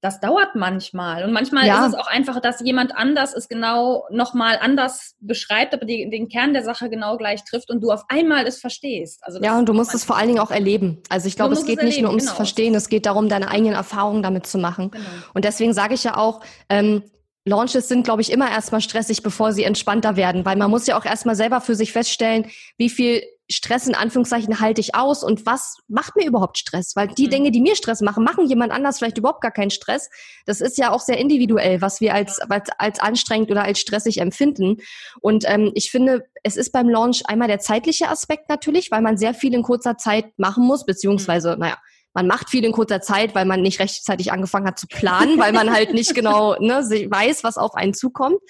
das 0.00 0.20
dauert 0.20 0.54
manchmal. 0.54 1.24
Und 1.24 1.32
manchmal 1.32 1.66
ja. 1.66 1.84
ist 1.84 1.94
es 1.94 1.98
auch 1.98 2.06
einfach, 2.06 2.40
dass 2.40 2.60
jemand 2.60 2.96
anders 2.96 3.34
es 3.34 3.48
genau 3.48 4.06
nochmal 4.08 4.56
anders 4.60 5.16
beschreibt, 5.18 5.74
aber 5.74 5.84
die, 5.84 6.08
den 6.08 6.28
Kern 6.28 6.52
der 6.52 6.62
Sache 6.62 6.88
genau 6.88 7.16
gleich 7.16 7.44
trifft 7.44 7.70
und 7.70 7.80
du 7.82 7.90
auf 7.90 8.04
einmal 8.08 8.46
es 8.46 8.60
verstehst. 8.60 9.18
Also 9.22 9.40
ja, 9.42 9.58
und 9.58 9.68
du 9.68 9.74
musst 9.74 9.96
es 9.96 10.04
vor 10.04 10.16
allen 10.16 10.28
Dingen 10.28 10.38
auch 10.38 10.52
erleben. 10.52 11.02
Also 11.08 11.26
ich 11.26 11.34
glaube, 11.34 11.54
es 11.54 11.66
geht 11.66 11.80
es 11.80 11.84
nicht 11.84 12.00
nur 12.00 12.10
ums 12.10 12.26
genau. 12.26 12.36
Verstehen, 12.36 12.76
es 12.76 12.88
geht 12.88 13.04
darum, 13.04 13.28
deine 13.28 13.50
eigenen 13.50 13.74
Erfahrungen 13.74 14.22
damit 14.22 14.46
zu 14.46 14.58
machen. 14.58 14.92
Genau. 14.92 15.04
Und 15.34 15.44
deswegen 15.44 15.74
sage 15.74 15.94
ich 15.94 16.04
ja 16.04 16.16
auch, 16.16 16.40
ähm, 16.68 17.02
Launches 17.50 17.88
sind, 17.88 18.04
glaube 18.04 18.22
ich, 18.22 18.32
immer 18.32 18.50
erstmal 18.50 18.80
stressig, 18.80 19.22
bevor 19.22 19.52
sie 19.52 19.64
entspannter 19.64 20.16
werden, 20.16 20.44
weil 20.44 20.56
man 20.56 20.70
muss 20.70 20.86
ja 20.86 20.98
auch 20.98 21.04
erstmal 21.04 21.36
selber 21.36 21.60
für 21.60 21.74
sich 21.74 21.92
feststellen, 21.92 22.46
wie 22.78 22.88
viel 22.88 23.22
Stress 23.50 23.88
in 23.88 23.96
Anführungszeichen 23.96 24.60
halte 24.60 24.80
ich 24.80 24.94
aus 24.94 25.24
und 25.24 25.44
was 25.44 25.78
macht 25.88 26.14
mir 26.14 26.24
überhaupt 26.24 26.56
Stress? 26.56 26.94
Weil 26.94 27.08
die 27.08 27.26
mhm. 27.26 27.30
Dinge, 27.30 27.50
die 27.50 27.60
mir 27.60 27.74
Stress 27.74 28.00
machen, 28.00 28.22
machen 28.22 28.46
jemand 28.46 28.72
anders 28.72 28.98
vielleicht 28.98 29.18
überhaupt 29.18 29.40
gar 29.40 29.50
keinen 29.50 29.70
Stress. 29.70 30.08
Das 30.46 30.60
ist 30.60 30.78
ja 30.78 30.92
auch 30.92 31.00
sehr 31.00 31.18
individuell, 31.18 31.82
was 31.82 32.00
wir 32.00 32.14
als, 32.14 32.38
als, 32.38 32.70
als 32.78 33.00
anstrengend 33.00 33.50
oder 33.50 33.64
als 33.64 33.80
stressig 33.80 34.18
empfinden. 34.18 34.76
Und 35.20 35.44
ähm, 35.48 35.72
ich 35.74 35.90
finde, 35.90 36.24
es 36.44 36.56
ist 36.56 36.70
beim 36.70 36.88
Launch 36.88 37.22
einmal 37.26 37.48
der 37.48 37.58
zeitliche 37.58 38.08
Aspekt 38.08 38.48
natürlich, 38.48 38.92
weil 38.92 39.02
man 39.02 39.18
sehr 39.18 39.34
viel 39.34 39.52
in 39.52 39.62
kurzer 39.62 39.98
Zeit 39.98 40.26
machen 40.38 40.64
muss, 40.64 40.86
beziehungsweise, 40.86 41.54
mhm. 41.54 41.60
naja, 41.60 41.78
man 42.14 42.26
macht 42.26 42.50
viel 42.50 42.64
in 42.64 42.72
kurzer 42.72 43.00
Zeit, 43.00 43.34
weil 43.34 43.44
man 43.44 43.62
nicht 43.62 43.80
rechtzeitig 43.80 44.32
angefangen 44.32 44.66
hat 44.66 44.78
zu 44.78 44.86
planen, 44.86 45.38
weil 45.38 45.52
man 45.52 45.72
halt 45.72 45.94
nicht 45.94 46.14
genau 46.14 46.54
ne, 46.60 46.80
weiß, 46.82 47.44
was 47.44 47.56
auf 47.56 47.74
einen 47.74 47.94
zukommt. 47.94 48.40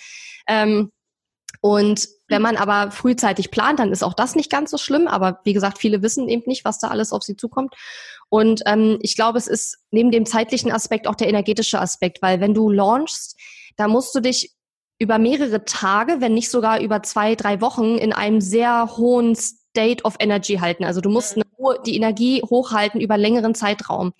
Ähm, 0.46 0.90
und 1.60 2.08
wenn 2.28 2.42
man 2.42 2.56
aber 2.56 2.90
frühzeitig 2.90 3.50
plant, 3.50 3.80
dann 3.80 3.92
ist 3.92 4.02
auch 4.02 4.14
das 4.14 4.34
nicht 4.34 4.50
ganz 4.50 4.70
so 4.70 4.78
schlimm. 4.78 5.08
Aber 5.08 5.40
wie 5.44 5.52
gesagt, 5.52 5.78
viele 5.78 6.02
wissen 6.02 6.28
eben 6.28 6.44
nicht, 6.46 6.64
was 6.64 6.78
da 6.78 6.88
alles 6.88 7.12
auf 7.12 7.22
sie 7.22 7.36
zukommt. 7.36 7.74
Und 8.30 8.62
ähm, 8.66 8.98
ich 9.02 9.16
glaube, 9.16 9.38
es 9.38 9.48
ist 9.48 9.78
neben 9.90 10.10
dem 10.10 10.24
zeitlichen 10.24 10.72
Aspekt 10.72 11.06
auch 11.06 11.16
der 11.16 11.28
energetische 11.28 11.80
Aspekt, 11.80 12.22
weil 12.22 12.40
wenn 12.40 12.54
du 12.54 12.70
launchst, 12.70 13.36
da 13.76 13.88
musst 13.88 14.14
du 14.14 14.20
dich 14.20 14.54
über 14.98 15.18
mehrere 15.18 15.64
Tage, 15.64 16.20
wenn 16.20 16.34
nicht 16.34 16.50
sogar 16.50 16.80
über 16.80 17.02
zwei, 17.02 17.34
drei 17.34 17.60
Wochen 17.60 17.96
in 17.96 18.12
einem 18.12 18.40
sehr 18.40 18.96
hohen 18.96 19.34
State 19.34 20.04
of 20.04 20.14
Energy 20.20 20.56
halten. 20.56 20.84
Also 20.84 21.00
du 21.00 21.10
musst 21.10 21.36
eine, 21.36 21.44
die 21.86 21.96
Energie 21.96 22.42
hochhalten 22.42 23.00
über 23.00 23.16
längeren 23.16 23.54
Zeitraum. 23.54 24.12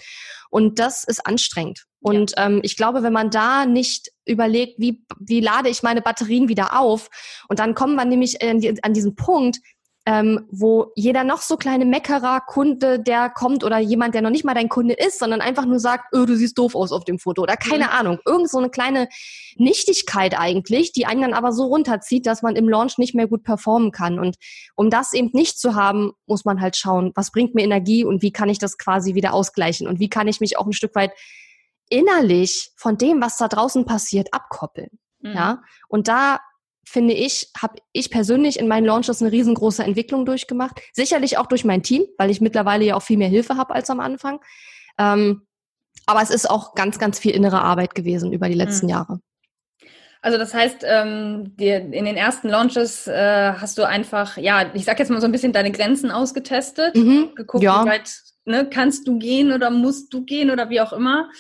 Und 0.50 0.78
das 0.78 1.04
ist 1.04 1.26
anstrengend. 1.26 1.84
Und 2.00 2.32
ja. 2.36 2.46
ähm, 2.46 2.60
ich 2.62 2.76
glaube, 2.76 3.02
wenn 3.02 3.12
man 3.12 3.30
da 3.30 3.66
nicht 3.66 4.10
überlegt, 4.24 4.78
wie, 4.78 5.04
wie 5.18 5.40
lade 5.40 5.68
ich 5.68 5.82
meine 5.82 6.02
Batterien 6.02 6.48
wieder 6.48 6.78
auf, 6.78 7.08
und 7.48 7.58
dann 7.58 7.74
kommen 7.74 7.94
wir 7.94 8.04
nämlich 8.04 8.42
an, 8.42 8.60
die, 8.60 8.82
an 8.82 8.94
diesen 8.94 9.14
Punkt, 9.14 9.58
ähm, 10.10 10.44
wo 10.50 10.90
jeder 10.96 11.22
noch 11.22 11.40
so 11.40 11.56
kleine 11.56 11.84
Meckerer 11.84 12.40
Kunde, 12.40 12.98
der 12.98 13.30
kommt 13.30 13.62
oder 13.62 13.78
jemand, 13.78 14.12
der 14.12 14.22
noch 14.22 14.30
nicht 14.30 14.44
mal 14.44 14.54
dein 14.54 14.68
Kunde 14.68 14.94
ist, 14.94 15.20
sondern 15.20 15.40
einfach 15.40 15.66
nur 15.66 15.78
sagt, 15.78 16.06
oh, 16.10 16.24
du 16.24 16.34
siehst 16.34 16.58
doof 16.58 16.74
aus 16.74 16.90
auf 16.90 17.04
dem 17.04 17.20
Foto 17.20 17.42
oder 17.42 17.56
keine 17.56 17.84
mhm. 17.84 17.90
Ahnung, 17.90 18.18
irgend 18.26 18.50
so 18.50 18.58
eine 18.58 18.70
kleine 18.70 19.08
Nichtigkeit 19.54 20.36
eigentlich, 20.36 20.90
die 20.90 21.06
einen 21.06 21.20
dann 21.20 21.32
aber 21.32 21.52
so 21.52 21.66
runterzieht, 21.66 22.26
dass 22.26 22.42
man 22.42 22.56
im 22.56 22.68
Launch 22.68 22.98
nicht 22.98 23.14
mehr 23.14 23.28
gut 23.28 23.44
performen 23.44 23.92
kann. 23.92 24.18
Und 24.18 24.34
um 24.74 24.90
das 24.90 25.12
eben 25.12 25.30
nicht 25.32 25.60
zu 25.60 25.76
haben, 25.76 26.10
muss 26.26 26.44
man 26.44 26.60
halt 26.60 26.74
schauen, 26.74 27.12
was 27.14 27.30
bringt 27.30 27.54
mir 27.54 27.62
Energie 27.62 28.04
und 28.04 28.20
wie 28.20 28.32
kann 28.32 28.48
ich 28.48 28.58
das 28.58 28.78
quasi 28.78 29.14
wieder 29.14 29.32
ausgleichen 29.32 29.86
und 29.86 30.00
wie 30.00 30.10
kann 30.10 30.26
ich 30.26 30.40
mich 30.40 30.58
auch 30.58 30.66
ein 30.66 30.72
Stück 30.72 30.96
weit 30.96 31.12
innerlich 31.88 32.72
von 32.74 32.98
dem, 32.98 33.22
was 33.22 33.36
da 33.36 33.46
draußen 33.46 33.84
passiert, 33.84 34.34
abkoppeln. 34.34 34.90
Mhm. 35.20 35.34
Ja, 35.34 35.62
und 35.86 36.08
da 36.08 36.40
finde 36.84 37.14
ich, 37.14 37.50
habe 37.60 37.76
ich 37.92 38.10
persönlich 38.10 38.58
in 38.58 38.68
meinen 38.68 38.86
Launches 38.86 39.22
eine 39.22 39.32
riesengroße 39.32 39.84
Entwicklung 39.84 40.26
durchgemacht. 40.26 40.80
Sicherlich 40.92 41.38
auch 41.38 41.46
durch 41.46 41.64
mein 41.64 41.82
Team, 41.82 42.04
weil 42.18 42.30
ich 42.30 42.40
mittlerweile 42.40 42.84
ja 42.84 42.96
auch 42.96 43.02
viel 43.02 43.16
mehr 43.16 43.28
Hilfe 43.28 43.56
habe 43.56 43.74
als 43.74 43.90
am 43.90 44.00
Anfang. 44.00 44.40
Ähm, 44.98 45.42
aber 46.06 46.22
es 46.22 46.30
ist 46.30 46.50
auch 46.50 46.74
ganz, 46.74 46.98
ganz 46.98 47.18
viel 47.18 47.32
innere 47.32 47.62
Arbeit 47.62 47.94
gewesen 47.94 48.32
über 48.32 48.48
die 48.48 48.54
letzten 48.54 48.86
mhm. 48.86 48.90
Jahre. 48.90 49.20
Also 50.22 50.36
das 50.36 50.52
heißt, 50.52 50.84
ähm, 50.84 51.56
dir, 51.56 51.78
in 51.78 52.04
den 52.04 52.16
ersten 52.16 52.48
Launches 52.48 53.06
äh, 53.06 53.54
hast 53.54 53.78
du 53.78 53.84
einfach, 53.84 54.36
ja, 54.36 54.70
ich 54.74 54.84
sag 54.84 54.98
jetzt 54.98 55.10
mal 55.10 55.20
so 55.20 55.26
ein 55.26 55.32
bisschen 55.32 55.52
deine 55.52 55.70
Grenzen 55.70 56.10
ausgetestet, 56.10 56.94
mhm, 56.94 57.30
geguckt, 57.34 57.64
ja. 57.64 57.84
wie 57.84 57.88
weit 57.88 58.12
ne, 58.44 58.68
kannst 58.68 59.08
du 59.08 59.18
gehen 59.18 59.52
oder 59.52 59.70
musst 59.70 60.12
du 60.12 60.24
gehen 60.24 60.50
oder 60.50 60.68
wie 60.68 60.80
auch 60.80 60.92
immer 60.92 61.30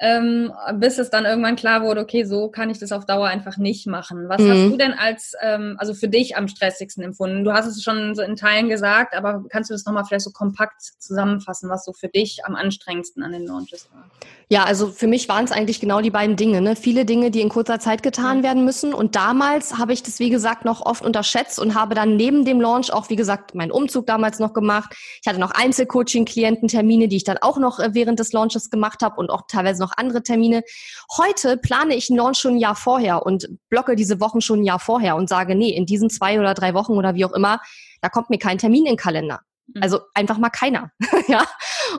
ähm, 0.00 0.52
bis 0.74 0.98
es 0.98 1.10
dann 1.10 1.26
irgendwann 1.26 1.56
klar 1.56 1.82
wurde, 1.82 2.00
okay, 2.00 2.24
so 2.24 2.48
kann 2.48 2.70
ich 2.70 2.78
das 2.78 2.90
auf 2.90 3.04
Dauer 3.04 3.26
einfach 3.26 3.58
nicht 3.58 3.86
machen. 3.86 4.28
Was 4.28 4.40
mhm. 4.40 4.50
hast 4.50 4.72
du 4.72 4.76
denn 4.78 4.92
als, 4.94 5.34
ähm, 5.42 5.76
also 5.78 5.92
für 5.92 6.08
dich 6.08 6.36
am 6.36 6.48
stressigsten 6.48 7.04
empfunden? 7.04 7.44
Du 7.44 7.52
hast 7.52 7.66
es 7.66 7.82
schon 7.82 8.14
so 8.14 8.22
in 8.22 8.34
Teilen 8.34 8.70
gesagt, 8.70 9.14
aber 9.14 9.44
kannst 9.50 9.68
du 9.68 9.74
das 9.74 9.84
nochmal 9.84 10.04
vielleicht 10.06 10.24
so 10.24 10.30
kompakt 10.30 10.80
zusammenfassen, 10.98 11.68
was 11.68 11.84
so 11.84 11.92
für 11.92 12.08
dich 12.08 12.44
am 12.46 12.56
anstrengendsten 12.56 13.22
an 13.22 13.32
den 13.32 13.46
Launches 13.46 13.90
war? 13.92 14.04
Ja, 14.52 14.64
also 14.64 14.88
für 14.88 15.06
mich 15.06 15.28
waren 15.28 15.44
es 15.44 15.52
eigentlich 15.52 15.80
genau 15.80 16.00
die 16.00 16.10
beiden 16.10 16.34
Dinge. 16.34 16.60
Ne? 16.60 16.74
Viele 16.74 17.04
Dinge, 17.04 17.30
die 17.30 17.40
in 17.40 17.48
kurzer 17.48 17.78
Zeit 17.78 18.02
getan 18.02 18.38
mhm. 18.38 18.42
werden 18.42 18.64
müssen. 18.64 18.92
Und 18.92 19.14
damals 19.14 19.78
habe 19.78 19.92
ich 19.92 20.02
das, 20.02 20.18
wie 20.18 20.28
gesagt, 20.28 20.64
noch 20.64 20.84
oft 20.84 21.04
unterschätzt 21.04 21.60
und 21.60 21.76
habe 21.76 21.94
dann 21.94 22.16
neben 22.16 22.44
dem 22.44 22.60
Launch 22.60 22.92
auch, 22.92 23.10
wie 23.10 23.16
gesagt, 23.16 23.54
meinen 23.54 23.70
Umzug 23.70 24.06
damals 24.06 24.40
noch 24.40 24.52
gemacht. 24.52 24.96
Ich 25.22 25.28
hatte 25.28 25.38
noch 25.38 25.52
Einzelcoaching-Kliententermine, 25.52 27.06
die 27.06 27.16
ich 27.16 27.24
dann 27.24 27.38
auch 27.38 27.58
noch 27.58 27.78
äh, 27.78 27.90
während 27.92 28.18
des 28.18 28.32
Launches 28.32 28.70
gemacht 28.70 29.02
habe 29.02 29.20
und 29.20 29.30
auch 29.30 29.42
teilweise 29.46 29.80
noch 29.80 29.89
andere 29.96 30.22
Termine. 30.22 30.62
Heute 31.16 31.56
plane 31.56 31.94
ich 31.94 32.10
einen 32.10 32.18
Launch 32.18 32.38
schon 32.38 32.54
ein 32.54 32.58
Jahr 32.58 32.76
vorher 32.76 33.24
und 33.24 33.48
blocke 33.68 33.96
diese 33.96 34.20
Wochen 34.20 34.40
schon 34.40 34.60
ein 34.60 34.64
Jahr 34.64 34.80
vorher 34.80 35.16
und 35.16 35.28
sage, 35.28 35.54
nee, 35.54 35.70
in 35.70 35.86
diesen 35.86 36.10
zwei 36.10 36.38
oder 36.38 36.54
drei 36.54 36.74
Wochen 36.74 36.92
oder 36.92 37.14
wie 37.14 37.24
auch 37.24 37.32
immer, 37.32 37.60
da 38.00 38.08
kommt 38.08 38.30
mir 38.30 38.38
kein 38.38 38.58
Termin 38.58 38.86
in 38.86 38.92
den 38.92 38.96
Kalender. 38.96 39.40
Mhm. 39.74 39.82
Also 39.82 40.00
einfach 40.14 40.38
mal 40.38 40.50
keiner. 40.50 40.90
ja. 41.28 41.46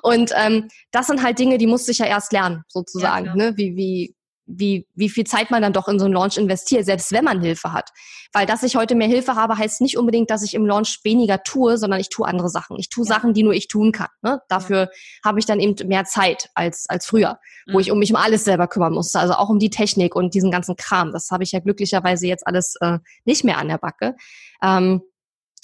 Und 0.01 0.31
ähm, 0.35 0.69
das 0.91 1.07
sind 1.07 1.23
halt 1.23 1.39
Dinge, 1.39 1.57
die 1.57 1.67
muss 1.67 1.87
ich 1.87 1.99
ja 1.99 2.05
erst 2.05 2.31
lernen, 2.31 2.63
sozusagen. 2.67 3.25
Ja, 3.27 3.35
ne? 3.35 3.53
Wie, 3.57 3.75
wie, 3.75 4.15
wie, 4.57 4.87
wie 4.95 5.09
viel 5.09 5.25
Zeit 5.25 5.51
man 5.51 5.61
dann 5.61 5.73
doch 5.73 5.87
in 5.87 5.99
so 5.99 6.05
einen 6.05 6.13
Launch 6.13 6.37
investiert, 6.37 6.85
selbst 6.85 7.11
wenn 7.11 7.23
man 7.23 7.41
Hilfe 7.41 7.73
hat. 7.73 7.89
Weil 8.33 8.45
dass 8.45 8.63
ich 8.63 8.75
heute 8.75 8.95
mehr 8.95 9.07
Hilfe 9.07 9.35
habe, 9.35 9.57
heißt 9.57 9.81
nicht 9.81 9.97
unbedingt, 9.97 10.29
dass 10.29 10.43
ich 10.43 10.53
im 10.53 10.65
Launch 10.65 10.99
weniger 11.03 11.43
tue, 11.43 11.77
sondern 11.77 11.99
ich 11.99 12.09
tue 12.09 12.25
andere 12.27 12.49
Sachen. 12.49 12.77
Ich 12.79 12.89
tue 12.89 13.05
ja. 13.05 13.13
Sachen, 13.13 13.33
die 13.33 13.43
nur 13.43 13.53
ich 13.53 13.67
tun 13.67 13.91
kann. 13.91 14.09
Ne? 14.21 14.41
Dafür 14.47 14.79
ja. 14.79 14.89
habe 15.25 15.39
ich 15.39 15.45
dann 15.45 15.59
eben 15.59 15.75
mehr 15.87 16.05
Zeit 16.05 16.49
als, 16.55 16.85
als 16.87 17.05
früher, 17.05 17.39
mhm. 17.67 17.73
wo 17.73 17.79
ich 17.79 17.91
um 17.91 17.99
mich 17.99 18.11
um 18.11 18.17
alles 18.17 18.43
selber 18.43 18.67
kümmern 18.67 18.93
musste. 18.93 19.19
Also 19.19 19.33
auch 19.33 19.49
um 19.49 19.59
die 19.59 19.69
Technik 19.69 20.15
und 20.15 20.33
diesen 20.33 20.51
ganzen 20.51 20.75
Kram. 20.75 21.11
Das 21.11 21.29
habe 21.31 21.43
ich 21.43 21.51
ja 21.51 21.59
glücklicherweise 21.59 22.27
jetzt 22.27 22.47
alles 22.47 22.75
äh, 22.81 22.99
nicht 23.25 23.43
mehr 23.43 23.57
an 23.57 23.67
der 23.67 23.77
Backe. 23.77 24.15
Ähm, 24.63 25.01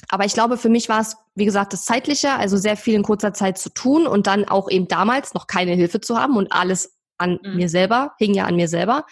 aber 0.10 0.26
ich 0.26 0.34
glaube, 0.34 0.58
für 0.58 0.70
mich 0.70 0.90
war 0.90 1.02
es, 1.02 1.18
wie 1.36 1.46
gesagt, 1.46 1.74
das 1.74 1.86
Zeitliche, 1.86 2.34
also 2.34 2.56
sehr 2.56 2.78
viel 2.78 2.94
in 2.94 3.04
kurzer 3.04 3.34
Zeit 3.34 3.58
zu 3.58 3.70
tun 3.70 4.08
und 4.08 4.28
dann 4.28 4.46
auch 4.46 4.70
eben 4.70 4.88
damals 4.88 5.34
noch 5.34 5.48
keine 5.48 5.74
Hilfe 5.74 6.00
zu 6.00 6.20
haben 6.20 6.38
und 6.38 6.52
alles 6.52 6.97
an 7.18 7.40
mhm. 7.44 7.56
mir 7.56 7.70
selber, 7.70 8.14
hing 8.18 8.34
ja 8.34 8.46
an 8.46 8.56
mir 8.56 8.68
selber. 8.68 9.06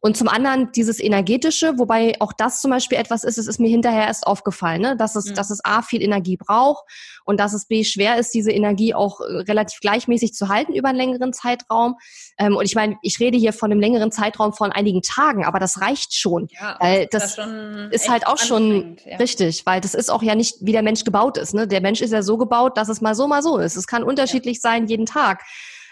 Und 0.00 0.16
zum 0.16 0.28
anderen 0.28 0.70
dieses 0.72 1.00
energetische, 1.00 1.78
wobei 1.78 2.14
auch 2.20 2.32
das 2.32 2.60
zum 2.60 2.70
Beispiel 2.70 2.98
etwas 2.98 3.24
ist, 3.24 3.38
es 3.38 3.46
ist 3.46 3.58
mir 3.58 3.68
hinterher 3.68 4.06
erst 4.06 4.26
aufgefallen, 4.26 4.82
ne? 4.82 4.96
dass, 4.96 5.16
es, 5.16 5.26
mhm. 5.26 5.34
dass 5.34 5.50
es 5.50 5.64
A 5.64 5.82
viel 5.82 6.02
Energie 6.02 6.36
braucht 6.36 6.84
und 7.24 7.40
dass 7.40 7.52
es 7.52 7.66
B 7.66 7.82
schwer 7.82 8.16
ist, 8.16 8.32
diese 8.32 8.52
Energie 8.52 8.94
auch 8.94 9.20
äh, 9.20 9.24
relativ 9.48 9.80
gleichmäßig 9.80 10.34
zu 10.34 10.48
halten 10.48 10.74
über 10.74 10.90
einen 10.90 10.98
längeren 10.98 11.32
Zeitraum. 11.32 11.96
Ähm, 12.38 12.56
und 12.56 12.64
ich 12.66 12.74
meine, 12.74 12.96
ich 13.02 13.18
rede 13.20 13.38
hier 13.38 13.52
von 13.52 13.72
einem 13.72 13.80
längeren 13.80 14.12
Zeitraum 14.12 14.52
von 14.52 14.70
einigen 14.70 15.02
Tagen, 15.02 15.44
aber 15.44 15.58
das 15.58 15.80
reicht 15.80 16.14
schon. 16.14 16.46
Ja, 16.50 16.76
weil 16.78 17.08
das, 17.10 17.36
das 17.36 17.48
ist 17.90 18.08
halt 18.08 18.26
auch 18.26 18.38
schon 18.38 18.98
ja. 19.04 19.16
richtig, 19.16 19.66
weil 19.66 19.80
das 19.80 19.94
ist 19.94 20.10
auch 20.10 20.22
ja 20.22 20.34
nicht, 20.34 20.56
wie 20.60 20.72
der 20.72 20.82
Mensch 20.82 21.04
gebaut 21.04 21.38
ist. 21.38 21.54
Ne? 21.54 21.66
Der 21.66 21.80
Mensch 21.80 22.00
ist 22.00 22.12
ja 22.12 22.22
so 22.22 22.36
gebaut, 22.36 22.76
dass 22.76 22.88
es 22.88 23.00
mal 23.00 23.14
so, 23.14 23.26
mal 23.26 23.42
so 23.42 23.58
ist. 23.58 23.76
Es 23.76 23.86
kann 23.86 24.04
unterschiedlich 24.04 24.58
ja. 24.58 24.60
sein 24.60 24.86
jeden 24.86 25.06
Tag. 25.06 25.42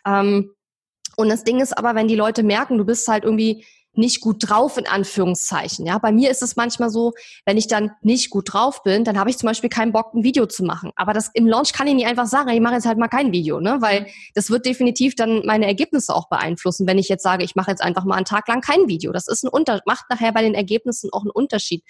Ähm, 0.06 0.50
und 1.16 1.28
das 1.28 1.44
Ding 1.44 1.60
ist 1.60 1.76
aber, 1.76 1.94
wenn 1.94 2.08
die 2.08 2.16
Leute 2.16 2.42
merken, 2.42 2.78
du 2.78 2.84
bist 2.84 3.06
halt 3.08 3.24
irgendwie 3.24 3.64
nicht 3.96 4.20
gut 4.20 4.48
drauf, 4.48 4.76
in 4.76 4.86
Anführungszeichen. 4.86 5.86
Ja, 5.86 5.98
bei 5.98 6.12
mir 6.12 6.30
ist 6.30 6.42
es 6.42 6.56
manchmal 6.56 6.90
so, 6.90 7.12
wenn 7.44 7.56
ich 7.56 7.68
dann 7.68 7.92
nicht 8.02 8.30
gut 8.30 8.52
drauf 8.52 8.82
bin, 8.82 9.04
dann 9.04 9.18
habe 9.18 9.30
ich 9.30 9.38
zum 9.38 9.46
Beispiel 9.46 9.70
keinen 9.70 9.92
Bock, 9.92 10.14
ein 10.14 10.24
Video 10.24 10.46
zu 10.46 10.64
machen. 10.64 10.90
Aber 10.96 11.12
das 11.12 11.30
im 11.34 11.46
Launch 11.46 11.72
kann 11.72 11.86
ich 11.86 11.94
nicht 11.94 12.06
einfach 12.06 12.26
sagen, 12.26 12.50
ich 12.50 12.60
mache 12.60 12.74
jetzt 12.74 12.86
halt 12.86 12.98
mal 12.98 13.08
kein 13.08 13.32
Video, 13.32 13.60
ne? 13.60 13.76
Weil 13.80 14.02
mhm. 14.02 14.06
das 14.34 14.50
wird 14.50 14.66
definitiv 14.66 15.14
dann 15.14 15.44
meine 15.46 15.66
Ergebnisse 15.66 16.14
auch 16.14 16.28
beeinflussen, 16.28 16.86
wenn 16.86 16.98
ich 16.98 17.08
jetzt 17.08 17.22
sage, 17.22 17.44
ich 17.44 17.54
mache 17.54 17.70
jetzt 17.70 17.82
einfach 17.82 18.04
mal 18.04 18.16
einen 18.16 18.24
Tag 18.24 18.48
lang 18.48 18.60
kein 18.60 18.88
Video. 18.88 19.12
Das 19.12 19.28
ist 19.28 19.44
ein 19.44 19.48
Unter 19.48 19.80
macht 19.86 20.06
nachher 20.10 20.32
bei 20.32 20.42
den 20.42 20.54
Ergebnissen 20.54 21.10
auch 21.12 21.22
einen 21.22 21.30
Unterschied. 21.30 21.84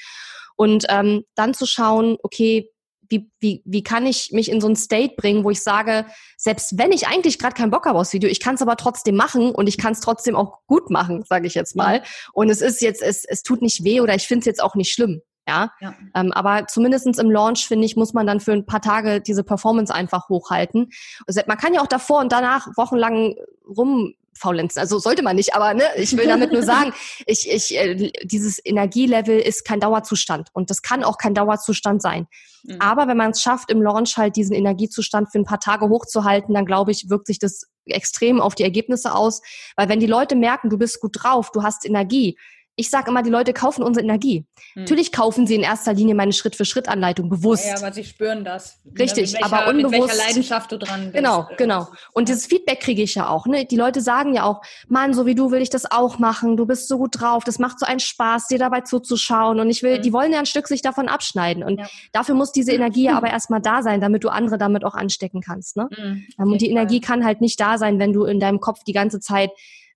Und 0.57 0.85
ähm, 0.89 1.25
dann 1.35 1.55
zu 1.55 1.67
schauen, 1.67 2.17
okay, 2.23 2.71
wie, 3.15 3.31
wie, 3.41 3.63
wie 3.65 3.83
kann 3.83 4.07
ich 4.07 4.31
mich 4.33 4.51
in 4.51 4.61
so 4.61 4.69
ein 4.69 4.77
State 4.77 5.15
bringen, 5.17 5.45
wo 5.45 5.51
ich 5.51 5.63
sage, 5.63 6.07
selbst 6.37 6.79
wenn 6.79 6.93
ich 6.93 7.07
eigentlich 7.07 7.39
gerade 7.39 7.55
keinen 7.55 7.71
Bock 7.71 7.87
habe 7.87 7.99
aufs 7.99 8.13
Video, 8.13 8.29
ich 8.29 8.41
kann 8.41 8.57
es 8.57 8.63
aber 8.63 8.77
trotzdem 8.77 9.15
machen 9.15 9.55
und 9.55 9.69
ich 9.69 9.79
kann 9.79 9.93
es 9.93 10.01
trotzdem 10.01 10.35
auch 10.35 10.59
gut 10.67 10.91
machen, 10.91 11.25
sage 11.29 11.47
ich 11.47 11.55
jetzt 11.55 11.77
mal. 11.77 12.03
Und 12.33 12.51
es 12.51 12.61
ist 12.61 12.81
jetzt, 12.81 13.03
es, 13.03 13.25
es 13.25 13.43
tut 13.43 13.63
nicht 13.63 13.85
weh 13.85 14.01
oder 14.01 14.15
ich 14.15 14.27
finde 14.27 14.41
es 14.41 14.47
jetzt 14.47 14.63
auch 14.63 14.75
nicht 14.75 14.93
schlimm. 14.93 15.23
Ja, 15.47 15.71
ja. 15.81 15.95
Ähm, 16.15 16.33
aber 16.33 16.67
zumindestens 16.67 17.19
im 17.19 17.31
Launch, 17.31 17.67
finde 17.67 17.85
ich, 17.85 17.97
muss 17.97 18.15
man 18.15 18.27
dann 18.27 18.41
für 18.41 18.53
ein 18.53 18.65
paar 18.65 18.81
Tage 18.81 19.21
diese 19.21 19.45
Performance 19.45 19.95
einfach 19.95 20.29
hochhalten. 20.31 20.91
Also 21.27 21.43
man 21.47 21.59
kann 21.59 21.75
ja 21.75 21.83
auch 21.83 21.87
davor 21.87 22.21
und 22.21 22.33
danach 22.33 22.69
wochenlang 22.77 23.35
rum 23.69 24.15
faulenzen. 24.37 24.81
Also 24.81 24.99
sollte 24.99 25.23
man 25.23 25.37
nicht, 25.37 25.55
aber 25.55 25.75
ne, 25.75 25.85
ich 25.97 26.17
will 26.17 26.27
damit 26.27 26.53
nur 26.53 26.63
sagen, 26.65 26.93
ich, 27.27 27.51
ich, 27.51 27.77
äh, 27.77 28.11
dieses 28.23 28.61
Energielevel 28.65 29.39
ist 29.39 29.65
kein 29.65 29.81
Dauerzustand 29.81 30.49
und 30.53 30.71
das 30.71 30.83
kann 30.83 31.05
auch 31.05 31.19
kein 31.19 31.35
Dauerzustand 31.35 32.03
sein. 32.03 32.27
Mhm. 32.65 32.81
Aber 32.81 33.09
wenn 33.09 33.17
man 33.17 33.33
es 33.33 33.43
schafft, 33.43 33.71
im 33.71 33.83
Launch 33.83 34.17
halt 34.17 34.37
diesen 34.37 34.55
Energiezustand 34.55 35.31
für 35.31 35.39
ein 35.39 35.45
paar 35.45 35.61
Tage 35.61 35.89
hochzuhalten, 35.89 36.55
dann 36.55 36.67
glaube 36.67 36.91
ich, 36.91 37.09
wirkt 37.11 37.27
sich 37.27 37.39
das 37.39 37.67
extrem 37.87 38.41
auf 38.41 38.55
die 38.55 38.63
Ergebnisse 38.63 39.15
aus. 39.15 39.43
Weil 39.77 39.89
wenn 39.89 40.01
die 40.01 40.07
Leute 40.07 40.37
merken, 40.37 40.71
du 40.71 40.79
bist 40.79 41.01
gut 41.01 41.23
drauf, 41.23 41.51
du 41.53 41.63
hast 41.63 41.85
Energie, 41.85 42.39
ich 42.77 42.91
sage 42.91 43.11
immer, 43.11 43.23
die 43.23 43.31
Leute 43.31 43.53
kaufen 43.53 43.83
unsere 43.85 44.05
Energie. 44.05 44.47
Hm. 44.73 44.83
Natürlich 44.83 45.13
kaufen 45.13 45.47
sie 45.47 45.55
in 45.55 45.63
erster 45.63 45.93
Linie 45.93 46.15
meine 46.15 46.33
Schritt-für-Schritt-Anleitung 46.33 47.29
bewusst. 47.29 47.67
Ja, 47.67 47.77
aber 47.77 47.93
sie 47.93 48.05
spüren 48.05 48.45
das. 48.45 48.81
Richtig, 48.99 49.35
welcher, 49.35 49.45
aber 49.45 49.69
unbewusst. 49.69 49.93
Mit 49.93 50.09
welcher 50.09 50.27
Leidenschaft 50.27 50.73
du 50.73 50.79
dran 50.79 51.03
bist. 51.05 51.15
Genau, 51.15 51.49
genau. 51.57 51.87
Und 52.13 52.29
dieses 52.29 52.47
Feedback 52.47 52.81
kriege 52.81 53.03
ich 53.03 53.15
ja 53.15 53.29
auch. 53.29 53.47
Ne? 53.47 53.65
Die 53.65 53.77
Leute 53.77 54.01
sagen 54.01 54.35
ja 54.35 54.43
auch, 54.43 54.61
Mann, 54.89 55.15
so 55.15 55.25
wie 55.25 55.37
du 55.37 55.53
will 55.53 55.63
ich 55.63 55.71
das 55.71 55.91
auch 55.91 56.19
machen. 56.19 56.57
Du 56.57 56.67
bist 56.67 56.89
so 56.89 56.99
gut 56.99 57.21
drauf. 57.21 57.45
Das 57.45 57.61
macht 57.61 57.79
so 57.79 57.87
einen 57.87 58.01
Spaß, 58.01 58.49
dir 58.49 58.59
dabei 58.59 58.81
zuzuschauen. 58.81 59.61
Und 59.61 59.71
ich 59.71 59.85
will, 59.85 59.97
hm. 59.97 60.03
die 60.03 60.13
wollen 60.13 60.33
ja 60.33 60.41
ein 60.41 60.47
Stück 60.47 60.67
sich 60.67 60.83
davon 60.83 61.09
abschneiden. 61.09 61.63
Und 61.63 61.79
ja. 61.79 61.87
dafür 62.13 62.35
muss 62.35 62.51
diese 62.51 62.73
Energie 62.73 63.09
hm. 63.09 63.17
aber 63.17 63.31
erstmal 63.31 63.61
da 63.61 63.83
sein, 63.83 64.01
damit 64.01 64.25
du 64.25 64.31
andere 64.31 64.59
damit 64.59 64.85
auch 64.85 64.95
anstecken 64.95 65.41
kannst. 65.41 65.77
Ne? 65.77 65.89
Hm. 65.95 66.25
Und 66.39 66.61
die 66.61 66.71
Energie 66.71 67.01
kann 67.01 67.25
halt 67.25 67.41
nicht 67.41 67.61
da 67.61 67.79
sein, 67.79 68.01
wenn 68.01 68.13
du 68.13 68.25
in 68.25 68.41
deinem 68.41 68.59
Kopf 68.59 68.83
die 68.83 68.93
ganze 68.93 69.21
Zeit 69.21 69.51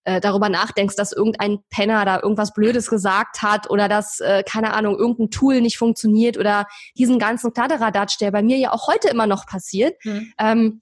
äh, 0.08 0.20
darüber 0.22 0.48
nachdenkst, 0.48 0.96
dass 0.96 1.12
irgendein 1.12 1.58
Penner 1.68 2.06
da 2.06 2.18
irgendwas 2.22 2.54
Blödes 2.54 2.88
gesagt 2.88 3.42
hat 3.42 3.68
oder 3.68 3.88
dass, 3.88 4.20
äh, 4.20 4.42
keine 4.42 4.72
Ahnung, 4.72 4.96
irgendein 4.96 5.30
Tool 5.30 5.60
nicht 5.60 5.76
funktioniert 5.76 6.38
oder 6.38 6.66
diesen 6.96 7.18
ganzen 7.18 7.52
Kladderadatsch, 7.52 8.18
der 8.18 8.30
bei 8.30 8.42
mir 8.42 8.56
ja 8.56 8.72
auch 8.72 8.88
heute 8.88 9.08
immer 9.08 9.26
noch 9.26 9.44
passiert. 9.44 10.02
Mhm. 10.04 10.32
Ähm, 10.38 10.80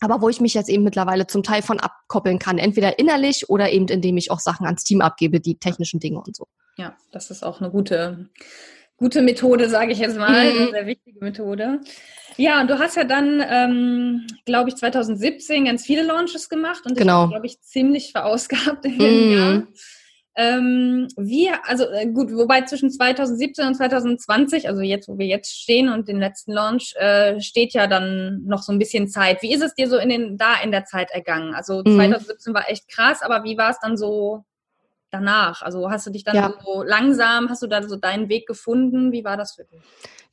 aber 0.00 0.20
wo 0.20 0.28
ich 0.28 0.42
mich 0.42 0.52
jetzt 0.52 0.68
eben 0.68 0.84
mittlerweile 0.84 1.26
zum 1.26 1.42
Teil 1.42 1.62
von 1.62 1.80
abkoppeln 1.80 2.38
kann, 2.38 2.58
entweder 2.58 2.98
innerlich 2.98 3.48
oder 3.48 3.72
eben 3.72 3.88
indem 3.88 4.18
ich 4.18 4.30
auch 4.30 4.38
Sachen 4.38 4.66
ans 4.66 4.84
Team 4.84 5.00
abgebe, 5.00 5.40
die 5.40 5.58
technischen 5.58 5.98
Dinge 5.98 6.20
und 6.20 6.36
so. 6.36 6.46
Ja, 6.76 6.94
das 7.10 7.30
ist 7.30 7.44
auch 7.44 7.62
eine 7.62 7.70
gute, 7.70 8.28
gute 8.98 9.22
Methode, 9.22 9.68
sage 9.68 9.92
ich 9.92 9.98
jetzt 9.98 10.18
mal, 10.18 10.30
mhm. 10.30 10.60
eine 10.60 10.70
sehr 10.70 10.86
wichtige 10.86 11.24
Methode. 11.24 11.80
Ja, 12.36 12.60
und 12.60 12.70
du 12.70 12.78
hast 12.78 12.96
ja 12.96 13.04
dann, 13.04 13.42
ähm, 13.48 14.26
glaube 14.44 14.68
ich, 14.68 14.76
2017 14.76 15.64
ganz 15.64 15.84
viele 15.84 16.02
Launches 16.02 16.48
gemacht 16.48 16.82
und 16.86 16.96
genau. 16.96 17.28
glaube 17.28 17.46
ich, 17.46 17.60
ziemlich 17.60 18.12
verausgabt 18.12 18.84
in 18.84 18.98
dem 18.98 19.28
mm. 19.28 19.32
Jahr. 19.32 19.66
Ähm, 20.36 21.08
wie, 21.16 21.50
also 21.64 21.84
äh, 21.90 22.06
gut, 22.06 22.32
wobei 22.32 22.60
zwischen 22.60 22.92
2017 22.92 23.66
und 23.66 23.74
2020, 23.74 24.68
also 24.68 24.82
jetzt, 24.82 25.08
wo 25.08 25.18
wir 25.18 25.26
jetzt 25.26 25.60
stehen 25.60 25.88
und 25.88 26.06
den 26.06 26.20
letzten 26.20 26.52
Launch, 26.52 26.94
äh, 26.94 27.40
steht 27.40 27.74
ja 27.74 27.88
dann 27.88 28.44
noch 28.44 28.62
so 28.62 28.70
ein 28.70 28.78
bisschen 28.78 29.08
Zeit. 29.08 29.42
Wie 29.42 29.52
ist 29.52 29.64
es 29.64 29.74
dir 29.74 29.88
so 29.88 29.98
in 29.98 30.08
den, 30.08 30.38
da 30.38 30.60
in 30.62 30.70
der 30.70 30.84
Zeit 30.84 31.10
ergangen? 31.10 31.54
Also 31.54 31.82
mm. 31.84 31.96
2017 31.96 32.54
war 32.54 32.70
echt 32.70 32.88
krass, 32.88 33.20
aber 33.22 33.42
wie 33.42 33.58
war 33.58 33.70
es 33.70 33.80
dann 33.80 33.96
so 33.96 34.44
danach? 35.10 35.62
Also 35.62 35.90
hast 35.90 36.06
du 36.06 36.10
dich 36.10 36.24
dann 36.24 36.36
ja. 36.36 36.54
so 36.64 36.82
langsam, 36.82 37.48
hast 37.48 37.62
du 37.62 37.66
da 37.66 37.82
so 37.82 37.96
deinen 37.96 38.28
Weg 38.28 38.46
gefunden? 38.46 39.12
Wie 39.12 39.24
war 39.24 39.36
das 39.36 39.54
für 39.54 39.64
dich? 39.64 39.80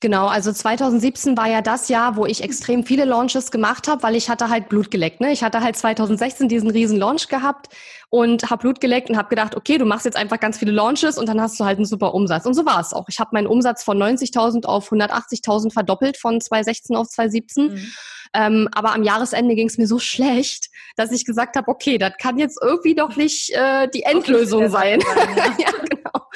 Genau, 0.02 0.28
also 0.28 0.52
2017 0.52 1.38
war 1.38 1.48
ja 1.48 1.62
das 1.62 1.88
Jahr, 1.88 2.18
wo 2.18 2.26
ich 2.26 2.44
extrem 2.44 2.84
viele 2.84 3.06
Launches 3.06 3.50
gemacht 3.50 3.88
habe, 3.88 4.04
weil 4.04 4.16
ich 4.16 4.30
hatte 4.30 4.50
halt 4.50 4.68
Blut 4.68 4.92
geleckt. 4.92 5.22
Ne? 5.22 5.32
Ich 5.32 5.42
hatte 5.42 5.62
halt 5.62 5.78
2016 5.78 6.50
diesen 6.50 6.70
riesen 6.70 7.00
Launch 7.00 7.30
gehabt 7.30 7.70
und 8.10 8.50
habe 8.50 8.62
Blut 8.62 8.82
geleckt 8.82 9.10
und 9.10 9.18
habe 9.18 9.30
gedacht, 9.30 9.56
okay, 9.56 9.78
du 9.78 9.86
machst 9.86 10.06
jetzt 10.06 10.18
einfach 10.18 10.40
ganz 10.40 10.58
viele 10.58 10.74
Launches 10.74 11.18
und 11.18 11.28
dann 11.30 11.42
hast 11.42 11.60
du 11.60 11.66
halt 11.66 11.78
einen 11.78 11.86
super 11.86 12.14
Umsatz. 12.14 12.46
Und 12.46 12.54
so 12.54 12.66
war 12.66 12.80
es 12.82 12.94
auch. 12.94 13.06
Ich 13.08 13.20
habe 13.20 13.32
meinen 13.34 13.48
Umsatz 13.48 13.84
von 13.84 13.98
90.000 13.98 14.66
auf 14.66 14.92
180.000 14.92 15.72
verdoppelt 15.72 16.18
von 16.18 16.42
2016 16.42 16.96
auf 16.96 17.08
2017. 17.08 17.74
Mhm. 17.74 17.92
Ähm, 18.36 18.68
aber 18.74 18.94
am 18.94 19.04
Jahresende 19.04 19.56
ging 19.56 19.68
es 19.68 19.78
mir 19.78 19.88
so 19.88 19.98
schlecht, 19.98 20.70
dass 20.98 21.14
ich 21.14 21.24
gesagt 21.24 21.56
habe, 21.56 21.70
okay, 21.70 21.98
das 21.98 22.14
kann 22.20 22.38
jetzt 22.38 22.60
irgendwie 22.62 22.94
doch 22.94 23.16
nicht 23.16 23.52
äh, 23.52 23.88
die 23.88 24.04
Endlösung 24.04 24.70
sein. 24.70 25.00
ja, 25.58 25.72
genau. 25.90 26.28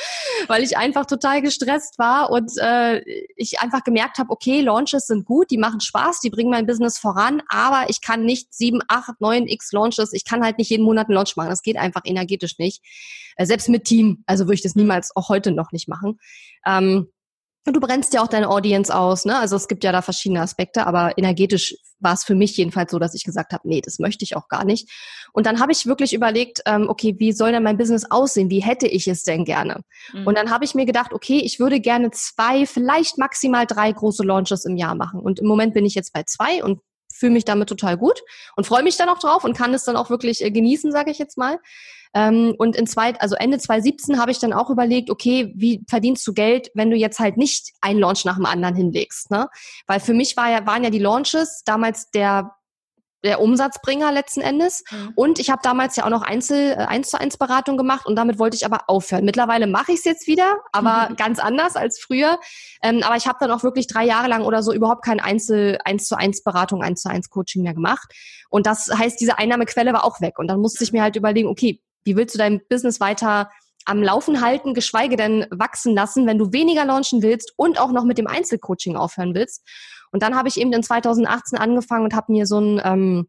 Weil 0.48 0.64
ich 0.64 0.78
einfach 0.78 1.06
total 1.06 1.42
gestresst 1.42 2.00
war 2.00 2.32
und 2.32 2.52
äh, 2.58 3.02
ich 3.36 3.60
einfach 3.60 3.84
gemerkt 3.84 4.18
habe, 4.18 4.30
okay, 4.30 4.62
Launches 4.62 5.08
sind 5.08 5.26
gut, 5.26 5.52
die 5.52 5.58
machen 5.58 5.82
Spaß, 5.82 6.22
die 6.22 6.30
bringen 6.30 6.50
mein 6.50 6.66
Business 6.66 6.98
voran, 6.98 7.44
aber 7.50 7.90
ich 7.90 8.00
kann 8.00 8.24
nicht 8.24 8.54
sieben, 8.54 8.80
acht, 8.88 9.20
neun 9.20 9.48
x 9.48 9.74
Launches, 9.74 10.14
ich 10.14 10.24
kann 10.24 10.42
halt 10.42 10.58
nicht 10.58 10.70
jeden 10.70 10.86
Monat 10.86 11.08
einen 11.08 11.16
Launch 11.16 11.36
machen. 11.36 11.50
Das 11.50 11.64
geht 11.64 11.76
einfach 11.76 12.02
energetisch 12.06 12.58
nicht. 12.60 12.82
Äh, 13.36 13.46
selbst 13.46 13.68
mit 13.68 13.84
Team, 13.84 14.24
also 14.26 14.46
würde 14.46 14.56
ich 14.56 14.64
das 14.64 14.76
niemals 14.76 15.14
auch 15.18 15.28
heute 15.28 15.52
noch 15.52 15.74
nicht 15.74 15.90
machen. 15.90 16.18
Ähm, 16.66 17.10
du 17.72 17.80
brennst 17.80 18.14
ja 18.14 18.22
auch 18.22 18.28
deine 18.28 18.50
Audience 18.50 18.96
aus, 18.96 19.26
ne? 19.26 19.38
Also 19.38 19.56
es 19.56 19.68
gibt 19.68 19.84
ja 19.84 19.92
da 19.92 20.02
verschiedene 20.02 20.42
Aspekte, 20.42 20.86
aber 20.86 21.18
energetisch 21.18 21.76
war 22.00 22.14
es 22.14 22.24
für 22.24 22.36
mich 22.36 22.56
jedenfalls 22.58 22.92
so, 22.92 23.00
dass 23.00 23.14
ich 23.14 23.24
gesagt 23.24 23.52
habe, 23.52 23.68
nee, 23.68 23.82
das 23.82 24.00
möchte 24.00 24.24
ich 24.24 24.36
auch 24.36 24.48
gar 24.48 24.66
nicht. 24.66 24.90
Und 25.34 25.46
dann 25.46 25.60
habe 25.60 25.72
ich 25.72 25.86
wirklich 25.86 26.14
überlegt, 26.14 26.62
ähm, 26.66 26.88
okay, 26.90 27.16
wie 27.20 27.32
soll 27.32 27.52
denn 27.52 27.64
mein 27.64 27.78
Business 27.78 28.10
aussehen? 28.10 28.50
Wie 28.50 28.62
hätte 28.62 28.88
ich 28.88 29.08
es 29.08 29.24
denn 29.24 29.46
gerne? 29.46 29.82
Mhm. 30.14 30.28
Und 30.28 30.38
dann 30.38 30.50
habe 30.50 30.66
ich 30.66 30.76
mir 30.76 30.86
gedacht, 30.86 31.14
okay, 31.14 31.42
ich 31.44 31.60
würde 31.60 31.80
gerne 31.80 32.12
zwei, 32.12 32.66
vielleicht 32.66 33.18
maximal 33.18 33.66
drei 33.66 33.92
große 33.92 34.24
Launches 34.24 34.66
im 34.66 34.78
Jahr 34.78 34.96
machen. 34.96 35.20
Und 35.20 35.40
im 35.40 35.48
Moment 35.48 35.74
bin 35.74 35.86
ich 35.86 35.96
jetzt 35.96 36.14
bei 36.14 36.24
zwei 36.24 36.64
und 36.64 36.80
fühle 37.20 37.34
mich 37.34 37.46
damit 37.46 37.70
total 37.70 37.98
gut 37.98 38.22
und 38.56 38.66
freue 38.66 38.84
mich 38.84 38.98
dann 38.98 39.10
auch 39.10 39.20
drauf 39.20 39.44
und 39.44 39.56
kann 39.56 39.74
es 39.74 39.84
dann 39.84 39.96
auch 39.96 40.10
wirklich 40.10 40.44
äh, 40.44 40.52
genießen, 40.52 40.92
sage 40.92 41.12
ich 41.12 41.20
jetzt 41.20 41.38
mal. 41.38 41.60
Ähm, 42.14 42.56
und 42.58 42.76
in 42.76 42.88
zwei, 42.88 43.14
also 43.20 43.36
Ende 43.36 43.60
2017 43.60 44.20
habe 44.20 44.32
ich 44.32 44.40
dann 44.40 44.54
auch 44.54 44.70
überlegt, 44.70 45.10
okay, 45.12 45.54
wie 45.56 45.84
verdienst 45.88 46.26
du 46.26 46.34
Geld, 46.34 46.72
wenn 46.74 46.90
du 46.90 46.98
jetzt 46.98 47.20
halt 47.20 47.38
nicht 47.38 47.74
einen 47.82 48.00
Launch 48.00 48.26
nach 48.26 48.38
dem 48.38 48.46
anderen 48.46 48.76
hinlegst, 48.76 49.30
ne? 49.30 49.48
Weil 49.86 50.00
für 50.00 50.14
mich 50.14 50.36
war 50.36 50.50
ja, 50.50 50.66
waren 50.66 50.84
ja 50.84 50.90
die 50.90 51.00
Launches 51.00 51.62
damals 51.66 52.10
der 52.10 52.56
der 53.24 53.42
Umsatzbringer 53.42 54.12
letzten 54.12 54.42
Endes. 54.42 54.84
Mhm. 54.92 55.12
Und 55.16 55.40
ich 55.40 55.50
habe 55.50 55.62
damals 55.64 55.96
ja 55.96 56.06
auch 56.06 56.10
noch 56.10 56.22
Einzel, 56.22 56.72
äh, 56.72 56.76
eins 56.76 57.10
zu 57.10 57.20
eins 57.20 57.38
Beratung 57.38 57.78
gemacht 57.78 58.06
und 58.06 58.16
damit 58.16 58.40
wollte 58.40 58.56
ich 58.56 58.66
aber 58.66 58.82
aufhören. 58.88 59.26
Mittlerweile 59.26 59.68
mache 59.68 59.92
ich 59.92 60.00
es 60.00 60.06
jetzt 60.06 60.28
wieder, 60.28 60.60
aber 60.72 61.10
mhm. 61.10 61.16
ganz 61.16 61.40
anders 61.40 61.76
als 61.76 62.00
früher. 62.00 62.40
Ähm, 62.82 63.04
aber 63.04 63.18
ich 63.18 63.28
habe 63.28 63.38
dann 63.40 63.52
auch 63.52 63.64
wirklich 63.64 63.88
drei 63.88 64.06
Jahre 64.06 64.28
lang 64.28 64.44
oder 64.44 64.64
so 64.64 64.74
überhaupt 64.74 65.04
kein 65.04 65.20
Einzel 65.20 65.80
eins 65.84 66.08
zu 66.08 66.18
eins 66.18 66.44
Beratung, 66.44 66.82
eins 66.82 67.02
zu 67.02 67.10
eins 67.10 67.30
Coaching 67.30 67.64
mehr 67.64 67.74
gemacht. 67.74 68.14
Und 68.50 68.66
das 68.66 68.90
heißt, 68.94 69.20
diese 69.20 69.38
Einnahmequelle 69.38 69.94
war 69.94 70.04
auch 70.04 70.22
weg. 70.22 70.40
Und 70.40 70.48
dann 70.48 70.60
musste 70.60 70.84
ich 70.84 70.92
mir 70.92 71.02
halt 71.02 71.16
überlegen, 71.16 71.50
okay, 71.50 71.82
wie 72.04 72.16
willst 72.16 72.36
du 72.36 72.40
dein 72.40 72.62
Business 72.70 73.00
weiter 73.00 73.50
am 73.86 74.04
Laufen 74.04 74.42
halten, 74.42 74.74
geschweige 74.74 75.16
denn 75.16 75.48
wachsen 75.50 75.96
lassen, 75.96 76.28
wenn 76.28 76.38
du 76.38 76.52
weniger 76.52 76.86
launchen 76.86 77.22
willst 77.24 77.54
und 77.56 77.80
auch 77.80 77.92
noch 77.92 78.04
mit 78.04 78.18
dem 78.18 78.28
Einzelcoaching 78.28 78.96
aufhören 78.96 79.34
willst. 79.34 79.66
Und 80.12 80.24
dann 80.24 80.36
habe 80.36 80.48
ich 80.48 80.60
eben 80.60 80.74
in 80.74 80.84
2018 80.84 81.58
angefangen 81.58 82.06
und 82.06 82.16
habe 82.16 82.32
mir 82.32 82.46
so 82.46 82.60
ein, 82.60 82.82
ähm, 82.84 83.28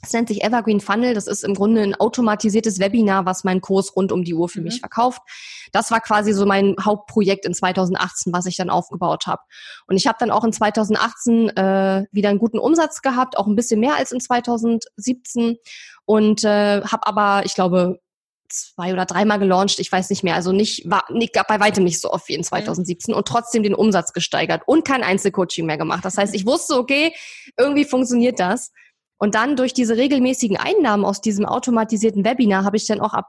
das 0.00 0.12
nennt 0.12 0.28
sich 0.28 0.44
Evergreen 0.44 0.80
Funnel. 0.80 1.14
Das 1.14 1.26
ist 1.26 1.42
im 1.42 1.54
Grunde 1.54 1.82
ein 1.82 1.94
automatisiertes 1.94 2.78
Webinar, 2.78 3.26
was 3.26 3.42
meinen 3.42 3.60
Kurs 3.60 3.96
rund 3.96 4.12
um 4.12 4.22
die 4.22 4.34
Uhr 4.34 4.48
für 4.48 4.60
mhm. 4.60 4.66
mich 4.66 4.80
verkauft. 4.80 5.20
Das 5.72 5.90
war 5.90 6.00
quasi 6.00 6.32
so 6.32 6.46
mein 6.46 6.76
Hauptprojekt 6.80 7.44
in 7.46 7.54
2018, 7.54 8.32
was 8.32 8.46
ich 8.46 8.56
dann 8.56 8.70
aufgebaut 8.70 9.26
habe. 9.26 9.42
Und 9.86 9.96
ich 9.96 10.06
habe 10.06 10.18
dann 10.20 10.30
auch 10.30 10.44
in 10.44 10.52
2018 10.52 11.48
äh, 11.48 12.04
wieder 12.12 12.28
einen 12.28 12.38
guten 12.38 12.58
Umsatz 12.58 13.02
gehabt, 13.02 13.36
auch 13.36 13.46
ein 13.46 13.56
bisschen 13.56 13.80
mehr 13.80 13.96
als 13.96 14.12
in 14.12 14.20
2017 14.20 15.56
und 16.04 16.44
äh, 16.44 16.82
habe 16.82 17.06
aber, 17.06 17.44
ich 17.44 17.54
glaube, 17.54 18.00
zwei 18.48 18.92
oder 18.92 19.06
dreimal 19.06 19.38
gelauncht, 19.38 19.78
ich 19.78 19.90
weiß 19.90 20.10
nicht 20.10 20.24
mehr, 20.24 20.34
also 20.34 20.52
nicht, 20.52 20.88
war 20.90 21.04
nicht, 21.10 21.32
bei 21.48 21.60
weitem 21.60 21.84
nicht 21.84 22.00
so 22.00 22.10
oft 22.10 22.28
wie 22.28 22.34
in 22.34 22.44
2017 22.44 23.14
und 23.14 23.26
trotzdem 23.26 23.62
den 23.62 23.74
Umsatz 23.74 24.12
gesteigert 24.12 24.62
und 24.66 24.84
kein 24.84 25.02
Einzelcoaching 25.02 25.66
mehr 25.66 25.78
gemacht. 25.78 26.04
Das 26.04 26.18
heißt, 26.18 26.34
ich 26.34 26.46
wusste, 26.46 26.76
okay, 26.76 27.14
irgendwie 27.56 27.84
funktioniert 27.84 28.40
das. 28.40 28.72
Und 29.18 29.34
dann 29.34 29.56
durch 29.56 29.74
diese 29.74 29.96
regelmäßigen 29.96 30.56
Einnahmen 30.56 31.04
aus 31.04 31.20
diesem 31.20 31.44
automatisierten 31.44 32.24
Webinar 32.24 32.64
habe 32.64 32.76
ich 32.76 32.86
dann 32.86 33.00
auch 33.00 33.14
ab 33.14 33.26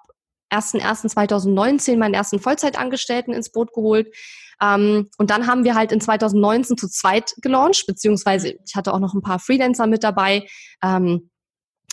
1.1.2019 0.51 1.97
meinen 1.97 2.13
ersten 2.13 2.39
Vollzeitangestellten 2.39 3.33
ins 3.33 3.51
Boot 3.51 3.73
geholt. 3.73 4.13
Ähm, 4.61 5.09
und 5.17 5.29
dann 5.29 5.47
haben 5.47 5.63
wir 5.63 5.75
halt 5.75 5.91
in 5.91 6.01
2019 6.01 6.77
zu 6.77 6.87
zweit 6.87 7.33
gelauncht, 7.41 7.85
beziehungsweise 7.87 8.55
ich 8.65 8.75
hatte 8.75 8.93
auch 8.93 8.99
noch 8.99 9.13
ein 9.13 9.21
paar 9.21 9.39
Freelancer 9.39 9.87
mit 9.87 10.03
dabei. 10.03 10.47
Ähm, 10.83 11.29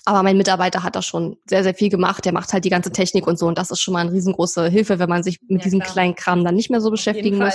aber 0.07 0.23
mein 0.23 0.37
Mitarbeiter 0.37 0.85
hat 0.85 0.95
da 0.95 1.03
schon 1.03 1.37
sehr, 1.47 1.65
sehr 1.65 1.75
viel 1.75 1.91
gemacht. 1.91 2.25
Der 2.25 2.33
macht 2.33 2.53
halt 2.53 2.65
die 2.65 2.71
ganze 2.71 2.93
Technik 2.93 3.27
und 3.27 3.41
so. 3.41 3.47
Und 3.49 3.59
das 3.59 3.73
ist 3.73 3.81
schon 3.81 3.93
mal 3.93 4.01
eine 4.01 4.13
riesengroße 4.13 4.69
Hilfe, 4.69 5.01
wenn 5.01 5.09
man 5.09 5.25
sich 5.25 5.41
mit 5.49 5.59
ja, 5.61 5.65
diesem 5.65 5.81
klar. 5.81 5.93
kleinen 5.93 6.15
Kram 6.15 6.45
dann 6.45 6.55
nicht 6.55 6.71
mehr 6.71 6.81
so 6.81 6.93
beschäftigen 6.93 7.39
muss. 7.39 7.55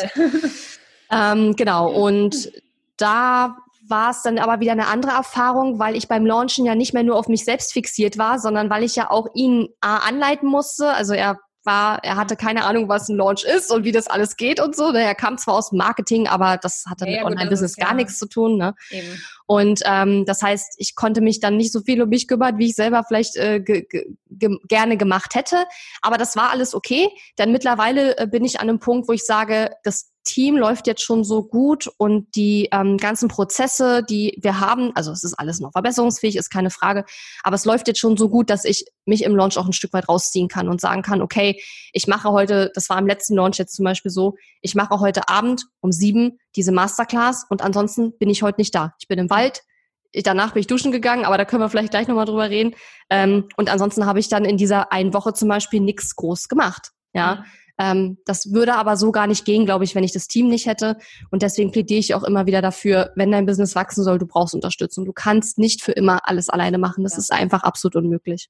ähm, 1.12 1.56
genau. 1.56 1.90
Und 1.90 2.52
da 2.98 3.56
war 3.88 4.12
es 4.12 4.22
dann 4.24 4.38
aber 4.38 4.60
wieder 4.60 4.74
eine 4.74 4.88
andere 4.88 5.14
Erfahrung, 5.14 5.80
weil 5.80 5.96
ich 5.96 6.10
beim 6.10 6.26
Launchen 6.26 6.66
ja 6.66 6.76
nicht 6.76 6.94
mehr 6.94 7.04
nur 7.04 7.16
auf 7.16 7.30
mich 7.30 7.46
selbst 7.46 7.72
fixiert 7.72 8.18
war, 8.18 8.38
sondern 8.38 8.70
weil 8.70 8.84
ich 8.84 8.98
ja 8.98 9.10
auch 9.10 9.28
ihn 9.34 9.70
A, 9.80 9.98
anleiten 10.00 10.50
musste. 10.50 10.94
Also 10.94 11.14
er 11.14 11.38
war, 11.64 12.04
er 12.04 12.16
hatte 12.16 12.36
keine 12.36 12.66
Ahnung, 12.66 12.90
was 12.90 13.10
ein 13.10 13.18
Launch 13.18 13.44
ist 13.44 13.72
und 13.72 13.84
wie 13.84 13.92
das 13.92 14.08
alles 14.08 14.36
geht 14.38 14.60
und 14.60 14.76
so. 14.76 14.92
Er 14.92 15.16
kam 15.16 15.38
zwar 15.38 15.56
aus 15.56 15.72
Marketing, 15.72 16.28
aber 16.28 16.58
das 16.58 16.86
hatte 16.90 17.08
ja, 17.08 17.18
mit 17.18 17.26
Online-Business 17.26 17.76
gar 17.76 17.94
nichts 17.94 18.18
zu 18.18 18.28
tun. 18.28 18.58
Ne? 18.58 18.74
Eben. 18.90 19.22
Und 19.46 19.82
ähm, 19.86 20.26
das 20.26 20.42
heißt, 20.42 20.76
ich 20.78 20.96
konnte 20.96 21.22
mich 21.22 21.40
dann 21.40 21.58
nicht 21.58 21.72
so 21.72 21.82
viel 21.82 22.02
um 22.02 22.10
mich 22.10 22.28
kümmern, 22.28 22.58
wie 22.58 22.68
ich 22.68 22.76
selber 22.76 23.04
vielleicht 23.08 23.36
äh, 23.36 23.60
ge 23.60 23.86
ge 24.30 24.58
gerne 24.68 24.98
gemacht 24.98 25.36
hätte. 25.36 25.66
Aber 26.02 26.18
das 26.18 26.36
war 26.36 26.52
alles 26.52 26.74
okay, 26.74 27.10
denn 27.38 27.52
mittlerweile 27.52 28.18
äh, 28.18 28.28
bin 28.28 28.46
ich 28.46 28.60
an 28.60 28.70
einem 28.70 28.80
Punkt, 28.80 29.08
wo 29.08 29.14
ich 29.14 29.26
sage, 29.26 29.72
das 29.84 30.11
Team 30.24 30.58
läuft 30.58 30.88
jetzt 30.88 31.04
schon 31.04 31.24
so 31.24 31.44
gut 31.44 31.90
und 31.98 32.36
die 32.36 32.70
ähm, 32.72 32.98
ganzen 32.98 33.28
Prozesse, 33.28 34.04
die 34.04 34.38
wir 34.42 34.60
haben, 34.60 34.92
also 34.96 35.12
es 35.12 35.24
ist 35.24 35.34
alles 35.34 35.60
noch 35.60 35.72
verbesserungsfähig, 35.72 36.36
ist 36.36 36.50
keine 36.50 36.70
Frage, 36.70 37.06
aber 37.44 37.56
es 37.56 37.66
läuft 37.66 37.88
jetzt 37.88 38.00
schon 38.00 38.18
so 38.18 38.30
gut, 38.30 38.50
dass 38.50 38.66
ich 38.66 38.86
mich 39.06 39.24
im 39.24 39.36
Launch 39.36 39.58
auch 39.58 39.66
ein 39.66 39.74
Stück 39.74 39.94
weit 39.94 40.08
rausziehen 40.08 40.48
kann 40.48 40.70
und 40.70 40.80
sagen 40.82 41.02
kann, 41.02 41.22
okay, 41.22 41.62
ich 41.94 42.08
mache 42.08 42.32
heute, 42.32 42.72
das 42.76 42.90
war 42.90 43.00
im 43.00 43.08
letzten 43.08 43.36
Launch 43.36 43.58
jetzt 43.58 43.76
zum 43.76 43.86
Beispiel 43.86 44.12
so, 44.12 44.36
ich 44.62 44.76
mache 44.76 45.00
heute 45.00 45.28
Abend 45.28 45.66
um 45.80 45.92
sieben 45.92 46.40
diese 46.56 46.72
Masterclass 46.72 47.46
und 47.50 47.62
ansonsten 47.62 48.18
bin 48.18 48.30
ich 48.30 48.44
heute 48.44 48.62
nicht 48.62 48.76
da. 48.76 48.94
Ich 49.00 49.08
bin 49.08 49.20
im 49.20 49.30
Wald, 49.30 49.64
danach 50.14 50.54
bin 50.54 50.62
ich 50.62 50.68
duschen 50.68 50.92
gegangen, 50.92 51.26
aber 51.26 51.38
da 51.38 51.46
können 51.46 51.62
wir 51.62 51.70
vielleicht 51.70 51.92
gleich 51.92 52.08
nochmal 52.08 52.26
drüber 52.26 52.50
reden. 52.50 52.76
Ähm, 53.10 53.48
und 53.56 53.70
ansonsten 53.70 54.06
habe 54.06 54.20
ich 54.20 54.30
dann 54.30 54.46
in 54.46 54.58
dieser 54.58 54.92
einen 54.92 55.14
Woche 55.14 55.34
zum 55.34 55.48
Beispiel 55.48 55.80
nichts 55.80 56.16
groß 56.16 56.50
gemacht. 56.50 56.92
Ja. 57.14 57.44
Ähm, 57.82 58.20
das 58.26 58.54
würde 58.54 58.76
aber 58.76 58.96
so 58.96 59.12
gar 59.12 59.26
nicht 59.26 59.44
gehen, 59.44 59.66
glaube 59.66 59.84
ich, 59.86 59.96
wenn 59.96 60.04
ich 60.04 60.12
das 60.12 60.28
Team 60.28 60.48
nicht 60.48 60.68
hätte. 60.68 60.98
Und 61.32 61.42
deswegen 61.42 61.72
plädiere 61.72 62.00
ich 62.00 62.14
auch 62.14 62.24
immer 62.24 62.46
wieder 62.46 62.62
dafür, 62.62 63.12
wenn 63.16 63.32
dein 63.32 63.48
Business 63.48 63.76
wachsen 63.76 64.04
soll, 64.04 64.20
du 64.20 64.28
brauchst 64.28 64.54
Unterstützung. 64.54 65.06
Du 65.06 65.14
kannst 65.14 65.58
nicht 65.58 65.82
für 65.82 65.92
immer 65.92 66.30
alles 66.30 66.50
alleine 66.50 66.78
machen. 66.78 67.04
Das 67.04 67.14
ja. 67.14 67.20
ist 67.20 67.32
einfach 67.32 67.64
absolut 67.64 67.96
unmöglich. 67.96 68.50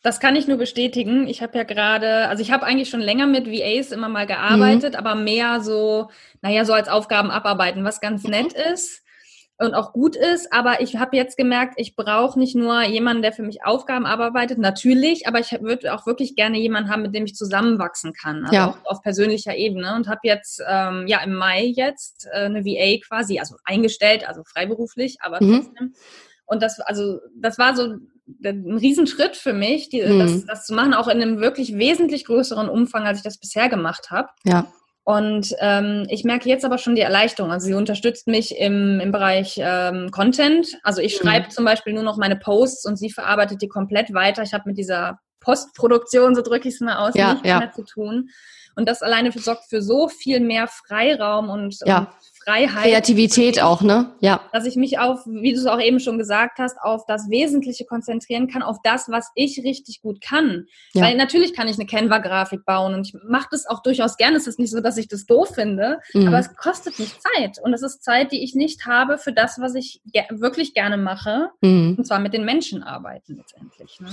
Das 0.00 0.18
kann 0.18 0.34
ich 0.34 0.48
nur 0.48 0.56
bestätigen. 0.56 1.28
Ich 1.28 1.42
habe 1.42 1.58
ja 1.58 1.64
gerade, 1.64 2.28
also 2.28 2.42
ich 2.42 2.52
habe 2.52 2.64
eigentlich 2.64 2.88
schon 2.88 3.00
länger 3.00 3.26
mit 3.26 3.46
VAs 3.46 3.92
immer 3.92 4.08
mal 4.08 4.26
gearbeitet, 4.26 4.94
mhm. 4.94 4.98
aber 4.98 5.14
mehr 5.14 5.60
so, 5.60 6.08
naja, 6.40 6.64
so 6.64 6.72
als 6.72 6.88
Aufgaben 6.88 7.30
abarbeiten, 7.30 7.84
was 7.84 8.00
ganz 8.00 8.24
mhm. 8.24 8.30
nett 8.30 8.52
ist 8.72 9.02
und 9.60 9.74
auch 9.74 9.92
gut 9.92 10.16
ist. 10.16 10.52
Aber 10.52 10.80
ich 10.80 10.96
habe 10.96 11.16
jetzt 11.16 11.36
gemerkt, 11.36 11.74
ich 11.76 11.94
brauche 11.94 12.38
nicht 12.38 12.54
nur 12.54 12.82
jemanden, 12.82 13.22
der 13.22 13.32
für 13.32 13.42
mich 13.42 13.64
Aufgaben 13.64 14.06
abarbeitet, 14.06 14.58
natürlich, 14.58 15.26
aber 15.26 15.40
ich 15.40 15.52
würde 15.60 15.94
auch 15.94 16.06
wirklich 16.06 16.34
gerne 16.34 16.58
jemanden 16.58 16.90
haben, 16.90 17.02
mit 17.02 17.14
dem 17.14 17.24
ich 17.24 17.34
zusammenwachsen 17.34 18.12
kann, 18.12 18.44
also 18.44 18.54
ja. 18.54 18.74
auf 18.84 19.02
persönlicher 19.02 19.54
Ebene. 19.56 19.94
Und 19.94 20.08
habe 20.08 20.20
jetzt 20.24 20.60
ja 20.60 21.22
im 21.22 21.34
Mai 21.34 21.64
jetzt 21.64 22.26
äh, 22.32 22.44
eine 22.44 22.64
VA 22.64 22.98
quasi, 23.06 23.38
also 23.38 23.56
eingestellt, 23.64 24.26
also 24.26 24.42
freiberuflich, 24.44 25.18
aber 25.20 25.42
mhm. 25.42 25.62
trotzdem. 25.62 25.94
Und 26.46 26.62
das, 26.62 26.80
also 26.80 27.20
das 27.36 27.58
war 27.58 27.76
so 27.76 27.96
ein 28.44 28.76
Riesenschritt 28.76 29.36
für 29.36 29.52
mich, 29.52 29.88
die, 29.88 30.02
mhm. 30.02 30.18
das, 30.18 30.46
das 30.46 30.66
zu 30.66 30.74
machen, 30.74 30.94
auch 30.94 31.08
in 31.08 31.22
einem 31.22 31.40
wirklich 31.40 31.76
wesentlich 31.76 32.24
größeren 32.24 32.68
Umfang, 32.68 33.04
als 33.04 33.18
ich 33.18 33.24
das 33.24 33.38
bisher 33.38 33.68
gemacht 33.68 34.10
habe. 34.10 34.28
Ja. 34.44 34.66
Und 35.10 35.56
ähm, 35.58 36.06
ich 36.08 36.22
merke 36.22 36.48
jetzt 36.48 36.64
aber 36.64 36.78
schon 36.78 36.94
die 36.94 37.00
Erleichterung. 37.00 37.50
Also 37.50 37.66
sie 37.66 37.74
unterstützt 37.74 38.28
mich 38.28 38.56
im, 38.56 39.00
im 39.00 39.10
Bereich 39.10 39.58
ähm, 39.60 40.12
Content. 40.12 40.78
Also 40.84 41.00
ich 41.00 41.18
mhm. 41.18 41.26
schreibe 41.26 41.48
zum 41.48 41.64
Beispiel 41.64 41.92
nur 41.94 42.04
noch 42.04 42.16
meine 42.16 42.36
Posts 42.36 42.86
und 42.86 42.96
sie 42.96 43.10
verarbeitet 43.10 43.60
die 43.60 43.66
komplett 43.66 44.14
weiter. 44.14 44.44
Ich 44.44 44.54
habe 44.54 44.68
mit 44.68 44.78
dieser 44.78 45.18
Postproduktion, 45.40 46.36
so 46.36 46.42
drücke 46.42 46.68
ich 46.68 46.74
es 46.74 46.80
mal 46.80 46.96
aus, 46.96 47.14
ja, 47.16 47.32
nichts 47.32 47.48
ja. 47.48 47.58
mehr 47.58 47.72
zu 47.72 47.82
tun. 47.82 48.28
Und 48.76 48.88
das 48.88 49.02
alleine 49.02 49.32
sorgt 49.32 49.68
für 49.68 49.82
so 49.82 50.06
viel 50.06 50.38
mehr 50.38 50.68
Freiraum 50.68 51.50
und, 51.50 51.76
ja. 51.84 51.98
und 51.98 52.08
Freiheit. 52.44 52.84
Kreativität 52.84 53.62
auch, 53.62 53.82
ne? 53.82 54.12
Ja. 54.20 54.40
Dass 54.52 54.66
ich 54.66 54.76
mich 54.76 54.98
auf, 54.98 55.26
wie 55.26 55.52
du 55.52 55.58
es 55.58 55.66
auch 55.66 55.80
eben 55.80 56.00
schon 56.00 56.18
gesagt 56.18 56.58
hast, 56.58 56.78
auf 56.80 57.04
das 57.06 57.28
Wesentliche 57.28 57.84
konzentrieren 57.84 58.48
kann, 58.48 58.62
auf 58.62 58.78
das, 58.82 59.08
was 59.08 59.30
ich 59.34 59.62
richtig 59.62 60.00
gut 60.00 60.20
kann. 60.20 60.66
Ja. 60.92 61.02
Weil 61.02 61.16
natürlich 61.16 61.54
kann 61.54 61.68
ich 61.68 61.76
eine 61.76 61.86
Canva-Grafik 61.86 62.64
bauen 62.64 62.94
und 62.94 63.06
ich 63.06 63.14
mache 63.28 63.48
das 63.50 63.66
auch 63.66 63.82
durchaus 63.82 64.16
gerne. 64.16 64.36
Es 64.36 64.46
ist 64.46 64.58
nicht 64.58 64.70
so, 64.70 64.80
dass 64.80 64.96
ich 64.96 65.08
das 65.08 65.26
doof 65.26 65.54
finde, 65.54 65.98
mhm. 66.14 66.28
aber 66.28 66.38
es 66.38 66.54
kostet 66.56 66.98
mich 66.98 67.12
Zeit. 67.20 67.58
Und 67.62 67.74
es 67.74 67.82
ist 67.82 68.02
Zeit, 68.02 68.32
die 68.32 68.42
ich 68.42 68.54
nicht 68.54 68.86
habe 68.86 69.18
für 69.18 69.32
das, 69.32 69.60
was 69.60 69.74
ich 69.74 70.00
ge 70.12 70.22
wirklich 70.30 70.74
gerne 70.74 70.96
mache. 70.96 71.50
Mhm. 71.60 71.96
Und 71.98 72.06
zwar 72.06 72.20
mit 72.20 72.32
den 72.32 72.44
Menschen 72.44 72.82
arbeiten 72.82 73.36
letztendlich. 73.36 74.00
Ne? 74.00 74.10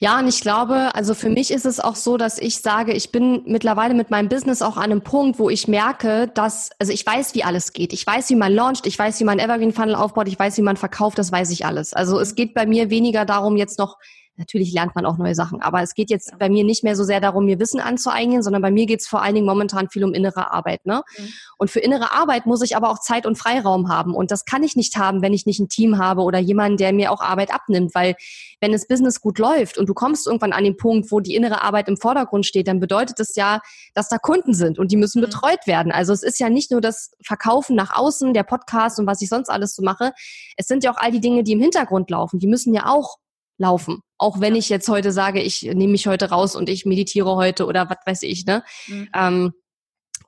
Ja, 0.00 0.20
und 0.20 0.28
ich 0.28 0.40
glaube, 0.42 0.94
also 0.94 1.12
für 1.12 1.28
mich 1.28 1.50
ist 1.50 1.66
es 1.66 1.80
auch 1.80 1.96
so, 1.96 2.16
dass 2.16 2.38
ich 2.38 2.60
sage, 2.60 2.92
ich 2.92 3.10
bin 3.10 3.42
mittlerweile 3.46 3.94
mit 3.94 4.10
meinem 4.10 4.28
Business 4.28 4.62
auch 4.62 4.76
an 4.76 4.84
einem 4.84 5.02
Punkt, 5.02 5.40
wo 5.40 5.50
ich 5.50 5.66
merke, 5.66 6.28
dass, 6.28 6.70
also 6.78 6.92
ich 6.92 7.04
weiß, 7.04 7.34
wie 7.34 7.42
alles 7.42 7.72
geht. 7.72 7.92
Ich 7.92 8.06
weiß, 8.06 8.30
wie 8.30 8.36
man 8.36 8.54
launcht, 8.54 8.86
ich 8.86 8.96
weiß, 8.96 9.18
wie 9.18 9.24
man 9.24 9.40
Evergreen 9.40 9.72
Funnel 9.72 9.96
aufbaut, 9.96 10.28
ich 10.28 10.38
weiß, 10.38 10.56
wie 10.56 10.62
man 10.62 10.76
verkauft, 10.76 11.18
das 11.18 11.32
weiß 11.32 11.50
ich 11.50 11.66
alles. 11.66 11.94
Also 11.94 12.20
es 12.20 12.36
geht 12.36 12.54
bei 12.54 12.64
mir 12.64 12.90
weniger 12.90 13.24
darum, 13.24 13.56
jetzt 13.56 13.80
noch 13.80 13.96
Natürlich 14.38 14.72
lernt 14.72 14.94
man 14.94 15.04
auch 15.04 15.18
neue 15.18 15.34
Sachen, 15.34 15.60
aber 15.62 15.82
es 15.82 15.94
geht 15.94 16.10
jetzt 16.10 16.38
bei 16.38 16.48
mir 16.48 16.62
nicht 16.62 16.84
mehr 16.84 16.94
so 16.94 17.02
sehr 17.02 17.20
darum, 17.20 17.44
mir 17.44 17.58
Wissen 17.58 17.80
anzueignen, 17.80 18.40
sondern 18.40 18.62
bei 18.62 18.70
mir 18.70 18.86
geht 18.86 19.00
es 19.00 19.08
vor 19.08 19.20
allen 19.20 19.34
Dingen 19.34 19.46
momentan 19.46 19.90
viel 19.90 20.04
um 20.04 20.14
innere 20.14 20.52
Arbeit. 20.52 20.86
Ne? 20.86 21.02
Mhm. 21.18 21.28
Und 21.58 21.70
für 21.72 21.80
innere 21.80 22.12
Arbeit 22.12 22.46
muss 22.46 22.62
ich 22.62 22.76
aber 22.76 22.88
auch 22.88 23.00
Zeit 23.00 23.26
und 23.26 23.36
Freiraum 23.36 23.88
haben. 23.88 24.14
Und 24.14 24.30
das 24.30 24.44
kann 24.44 24.62
ich 24.62 24.76
nicht 24.76 24.96
haben, 24.96 25.22
wenn 25.22 25.32
ich 25.32 25.44
nicht 25.44 25.58
ein 25.58 25.68
Team 25.68 25.98
habe 25.98 26.22
oder 26.22 26.38
jemanden, 26.38 26.76
der 26.76 26.92
mir 26.92 27.10
auch 27.10 27.20
Arbeit 27.20 27.52
abnimmt. 27.52 27.96
Weil 27.96 28.14
wenn 28.60 28.70
das 28.70 28.86
Business 28.86 29.20
gut 29.20 29.40
läuft 29.40 29.76
und 29.76 29.88
du 29.88 29.94
kommst 29.94 30.28
irgendwann 30.28 30.52
an 30.52 30.62
den 30.62 30.76
Punkt, 30.76 31.10
wo 31.10 31.18
die 31.18 31.34
innere 31.34 31.62
Arbeit 31.62 31.88
im 31.88 31.96
Vordergrund 31.96 32.46
steht, 32.46 32.68
dann 32.68 32.78
bedeutet 32.78 33.18
das 33.18 33.34
ja, 33.34 33.60
dass 33.94 34.08
da 34.08 34.18
Kunden 34.18 34.54
sind 34.54 34.78
und 34.78 34.92
die 34.92 34.96
müssen 34.96 35.20
mhm. 35.20 35.26
betreut 35.26 35.66
werden. 35.66 35.90
Also 35.90 36.12
es 36.12 36.22
ist 36.22 36.38
ja 36.38 36.48
nicht 36.48 36.70
nur 36.70 36.80
das 36.80 37.10
Verkaufen 37.24 37.74
nach 37.74 37.96
außen, 37.96 38.34
der 38.34 38.44
Podcast 38.44 39.00
und 39.00 39.08
was 39.08 39.20
ich 39.20 39.28
sonst 39.28 39.48
alles 39.48 39.74
so 39.74 39.82
mache. 39.82 40.12
Es 40.56 40.68
sind 40.68 40.84
ja 40.84 40.92
auch 40.92 40.98
all 40.98 41.10
die 41.10 41.20
Dinge, 41.20 41.42
die 41.42 41.52
im 41.52 41.60
Hintergrund 41.60 42.08
laufen. 42.08 42.38
Die 42.38 42.46
müssen 42.46 42.72
ja 42.72 42.86
auch 42.86 43.16
laufen. 43.58 44.00
Auch 44.16 44.40
wenn 44.40 44.54
ich 44.54 44.68
jetzt 44.68 44.88
heute 44.88 45.12
sage, 45.12 45.40
ich 45.42 45.62
nehme 45.62 45.92
mich 45.92 46.06
heute 46.06 46.30
raus 46.30 46.56
und 46.56 46.68
ich 46.68 46.86
meditiere 46.86 47.36
heute 47.36 47.66
oder 47.66 47.88
was 47.90 47.98
weiß 48.06 48.22
ich, 48.22 48.46
ne? 48.46 48.64
Mhm. 48.86 49.08
Ähm, 49.14 49.52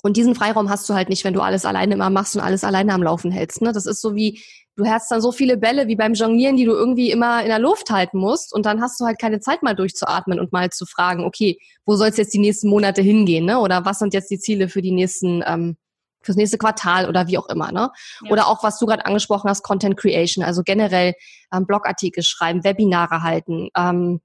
und 0.03 0.17
diesen 0.17 0.35
Freiraum 0.35 0.71
hast 0.71 0.89
du 0.89 0.95
halt 0.95 1.09
nicht, 1.09 1.25
wenn 1.25 1.35
du 1.35 1.41
alles 1.41 1.65
alleine 1.65 1.95
immer 1.95 2.11
machst 2.11 2.35
und 2.35 2.43
alles 2.43 2.65
alleine 2.65 2.95
am 2.95 3.03
Laufen 3.03 3.31
hältst. 3.31 3.61
Ne? 3.61 3.73
Das 3.73 3.87
ist 3.87 4.01
so 4.01 4.15
wie, 4.15 4.43
du 4.77 4.87
hast 4.87 5.11
dann 5.11 5.21
so 5.21 5.31
viele 5.31 5.59
Bälle 5.59 5.89
wie 5.89 5.97
beim 5.97 6.15
Jonglieren, 6.15 6.57
die 6.57 6.65
du 6.65 6.73
irgendwie 6.73 7.11
immer 7.11 7.43
in 7.43 7.49
der 7.49 7.59
Luft 7.59 7.91
halten 7.91 8.19
musst 8.19 8.55
und 8.55 8.65
dann 8.67 8.81
hast 8.81 8.99
du 9.01 9.05
halt 9.05 9.19
keine 9.21 9.41
Zeit 9.41 9.63
mal 9.63 9.75
durchzuatmen 9.75 10.41
und 10.41 10.53
mal 10.53 10.71
zu 10.71 10.87
fragen, 10.87 11.25
okay, 11.25 11.59
wo 11.85 11.97
soll 11.97 12.09
es 12.09 12.17
jetzt 12.17 12.33
die 12.33 12.39
nächsten 12.39 12.69
Monate 12.69 13.03
hingehen, 13.03 13.45
ne? 13.45 13.59
Oder 13.61 13.85
was 13.85 13.99
sind 13.99 14.15
jetzt 14.15 14.31
die 14.31 14.39
Ziele 14.39 14.69
für 14.69 14.81
die 14.81 14.93
nächsten 14.93 15.43
ähm, 15.47 15.77
fürs 16.23 16.37
nächste 16.37 16.59
Quartal 16.59 17.09
oder 17.09 17.27
wie 17.29 17.39
auch 17.39 17.49
immer. 17.49 17.73
Ne? 17.73 17.91
Ja. 18.23 18.31
Oder 18.31 18.49
auch, 18.49 18.63
was 18.63 18.79
du 18.79 18.87
gerade 18.87 19.07
angesprochen 19.07 19.49
hast, 19.49 19.63
Content 19.63 19.97
Creation, 19.97 20.45
also 20.45 20.63
generell 20.63 21.15
ähm, 21.53 21.67
Blogartikel 21.67 22.23
schreiben, 22.23 22.65
Webinare 22.65 23.23
halten, 23.23 23.69
ähm, 23.77 24.21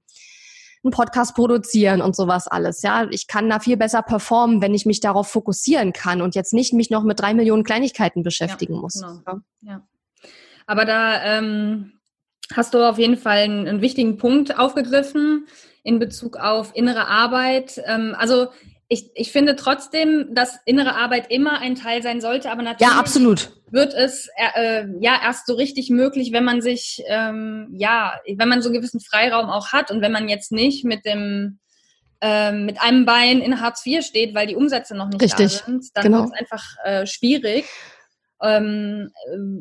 einen 0.84 0.92
Podcast 0.92 1.34
produzieren 1.34 2.00
und 2.00 2.14
sowas 2.14 2.46
alles. 2.46 2.82
Ja, 2.82 3.06
ich 3.10 3.26
kann 3.26 3.50
da 3.50 3.58
viel 3.58 3.76
besser 3.76 4.02
performen, 4.02 4.62
wenn 4.62 4.74
ich 4.74 4.86
mich 4.86 5.00
darauf 5.00 5.28
fokussieren 5.28 5.92
kann 5.92 6.22
und 6.22 6.34
jetzt 6.34 6.52
nicht 6.52 6.72
mich 6.72 6.90
noch 6.90 7.02
mit 7.02 7.20
drei 7.20 7.34
Millionen 7.34 7.64
Kleinigkeiten 7.64 8.22
beschäftigen 8.22 8.74
ja, 8.74 8.80
muss. 8.80 8.94
Genau. 8.94 9.20
Ja. 9.24 9.40
ja. 9.62 9.82
Aber 10.66 10.84
da 10.84 11.22
ähm, 11.24 11.92
hast 12.54 12.74
du 12.74 12.88
auf 12.88 12.98
jeden 12.98 13.16
Fall 13.16 13.38
einen, 13.38 13.66
einen 13.66 13.80
wichtigen 13.80 14.16
Punkt 14.16 14.58
aufgegriffen 14.58 15.46
in 15.82 15.98
Bezug 15.98 16.36
auf 16.36 16.72
innere 16.74 17.06
Arbeit. 17.08 17.80
Ähm, 17.84 18.14
also 18.18 18.48
ich, 18.88 19.10
ich 19.14 19.32
finde 19.32 19.56
trotzdem, 19.56 20.34
dass 20.34 20.58
innere 20.64 20.94
Arbeit 20.94 21.30
immer 21.30 21.58
ein 21.58 21.74
Teil 21.74 22.02
sein 22.02 22.20
sollte, 22.20 22.50
aber 22.50 22.62
natürlich 22.62 22.92
ja, 22.92 22.98
absolut. 22.98 23.50
wird 23.70 23.94
es 23.94 24.28
äh, 24.36 24.84
ja 25.00 25.20
erst 25.22 25.46
so 25.46 25.54
richtig 25.54 25.90
möglich, 25.90 26.32
wenn 26.32 26.44
man 26.44 26.60
sich, 26.60 27.02
ähm, 27.06 27.68
ja, 27.76 28.14
wenn 28.36 28.48
man 28.48 28.62
so 28.62 28.68
einen 28.68 28.78
gewissen 28.78 29.00
Freiraum 29.00 29.50
auch 29.50 29.72
hat 29.72 29.90
und 29.90 30.02
wenn 30.02 30.12
man 30.12 30.28
jetzt 30.28 30.52
nicht 30.52 30.84
mit 30.84 31.04
dem 31.04 31.58
äh, 32.20 32.52
mit 32.52 32.80
einem 32.80 33.04
Bein 33.04 33.40
in 33.40 33.60
Hartz 33.60 33.84
IV 33.84 34.04
steht, 34.04 34.34
weil 34.34 34.46
die 34.46 34.56
Umsätze 34.56 34.96
noch 34.96 35.08
nicht 35.08 35.20
richtig. 35.20 35.58
da 35.58 35.64
sind, 35.66 35.84
dann 35.94 36.04
genau. 36.04 36.18
wird 36.22 36.32
es 36.32 36.40
einfach 36.40 36.64
äh, 36.84 37.06
schwierig. 37.06 37.66
Ähm, 38.42 39.10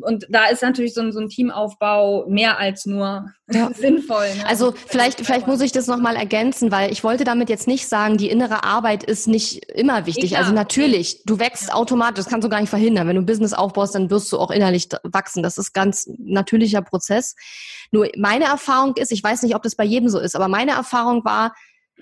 und 0.02 0.26
da 0.30 0.48
ist 0.48 0.62
natürlich 0.62 0.94
so 0.94 1.02
ein, 1.02 1.14
so 1.14 1.20
ein 1.20 1.30
Teamaufbau 1.30 2.26
mehr 2.28 2.60
als 2.60 2.86
nur 2.86 3.32
ja. 3.52 3.72
sinnvoll. 3.74 4.28
Ne? 4.36 4.46
Also 4.46 4.74
vielleicht, 4.88 5.26
vielleicht 5.26 5.48
muss 5.48 5.62
ich 5.62 5.72
das 5.72 5.88
nochmal 5.88 6.18
ergänzen, 6.18 6.72
weil 6.72 6.92
ich 6.92 7.04
wollte 7.04 7.24
damit 7.24 7.50
jetzt 7.50 7.68
nicht 7.68 7.88
sagen, 7.88 8.18
die 8.18 8.30
innere 8.30 8.66
Arbeit 8.66 9.04
ist 9.04 9.28
nicht 9.28 9.66
immer 9.72 10.06
wichtig. 10.06 10.32
Egal. 10.32 10.44
Also 10.44 10.54
natürlich, 10.54 11.24
du 11.26 11.40
wächst 11.40 11.70
ja. 11.70 11.74
automatisch, 11.74 12.18
das 12.18 12.28
kannst 12.28 12.44
du 12.44 12.50
gar 12.50 12.60
nicht 12.60 12.70
verhindern. 12.70 13.08
Wenn 13.08 13.16
du 13.16 13.22
ein 13.22 13.26
Business 13.26 13.54
aufbaust, 13.54 13.96
dann 13.96 14.10
wirst 14.10 14.32
du 14.32 14.40
auch 14.40 14.52
innerlich 14.52 14.90
wachsen. 15.04 15.42
Das 15.42 15.58
ist 15.58 15.74
ganz 15.74 16.10
natürlicher 16.18 16.82
Prozess. 16.82 17.36
Nur 17.92 18.10
meine 18.18 18.46
Erfahrung 18.46 18.96
ist, 18.98 19.12
ich 19.12 19.24
weiß 19.24 19.44
nicht, 19.44 19.56
ob 19.56 19.64
das 19.64 19.76
bei 19.76 19.86
jedem 19.86 20.10
so 20.10 20.20
ist, 20.20 20.36
aber 20.36 20.50
meine 20.50 20.72
Erfahrung 20.72 21.24
war, 21.24 21.54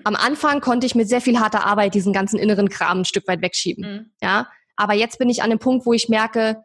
am 0.02 0.16
Anfang 0.16 0.60
konnte 0.60 0.86
ich 0.86 0.96
mit 0.96 1.08
sehr 1.08 1.20
viel 1.20 1.38
harter 1.38 1.64
Arbeit 1.64 1.94
diesen 1.94 2.12
ganzen 2.12 2.38
inneren 2.38 2.68
Kram 2.68 3.00
ein 3.00 3.04
Stück 3.04 3.28
weit 3.28 3.42
wegschieben. 3.42 3.92
Mhm. 3.92 4.10
Ja, 4.20 4.48
aber 4.76 4.94
jetzt 4.94 5.18
bin 5.18 5.28
ich 5.28 5.42
an 5.42 5.50
dem 5.50 5.58
Punkt, 5.58 5.86
wo 5.86 5.92
ich 5.92 6.08
merke, 6.08 6.64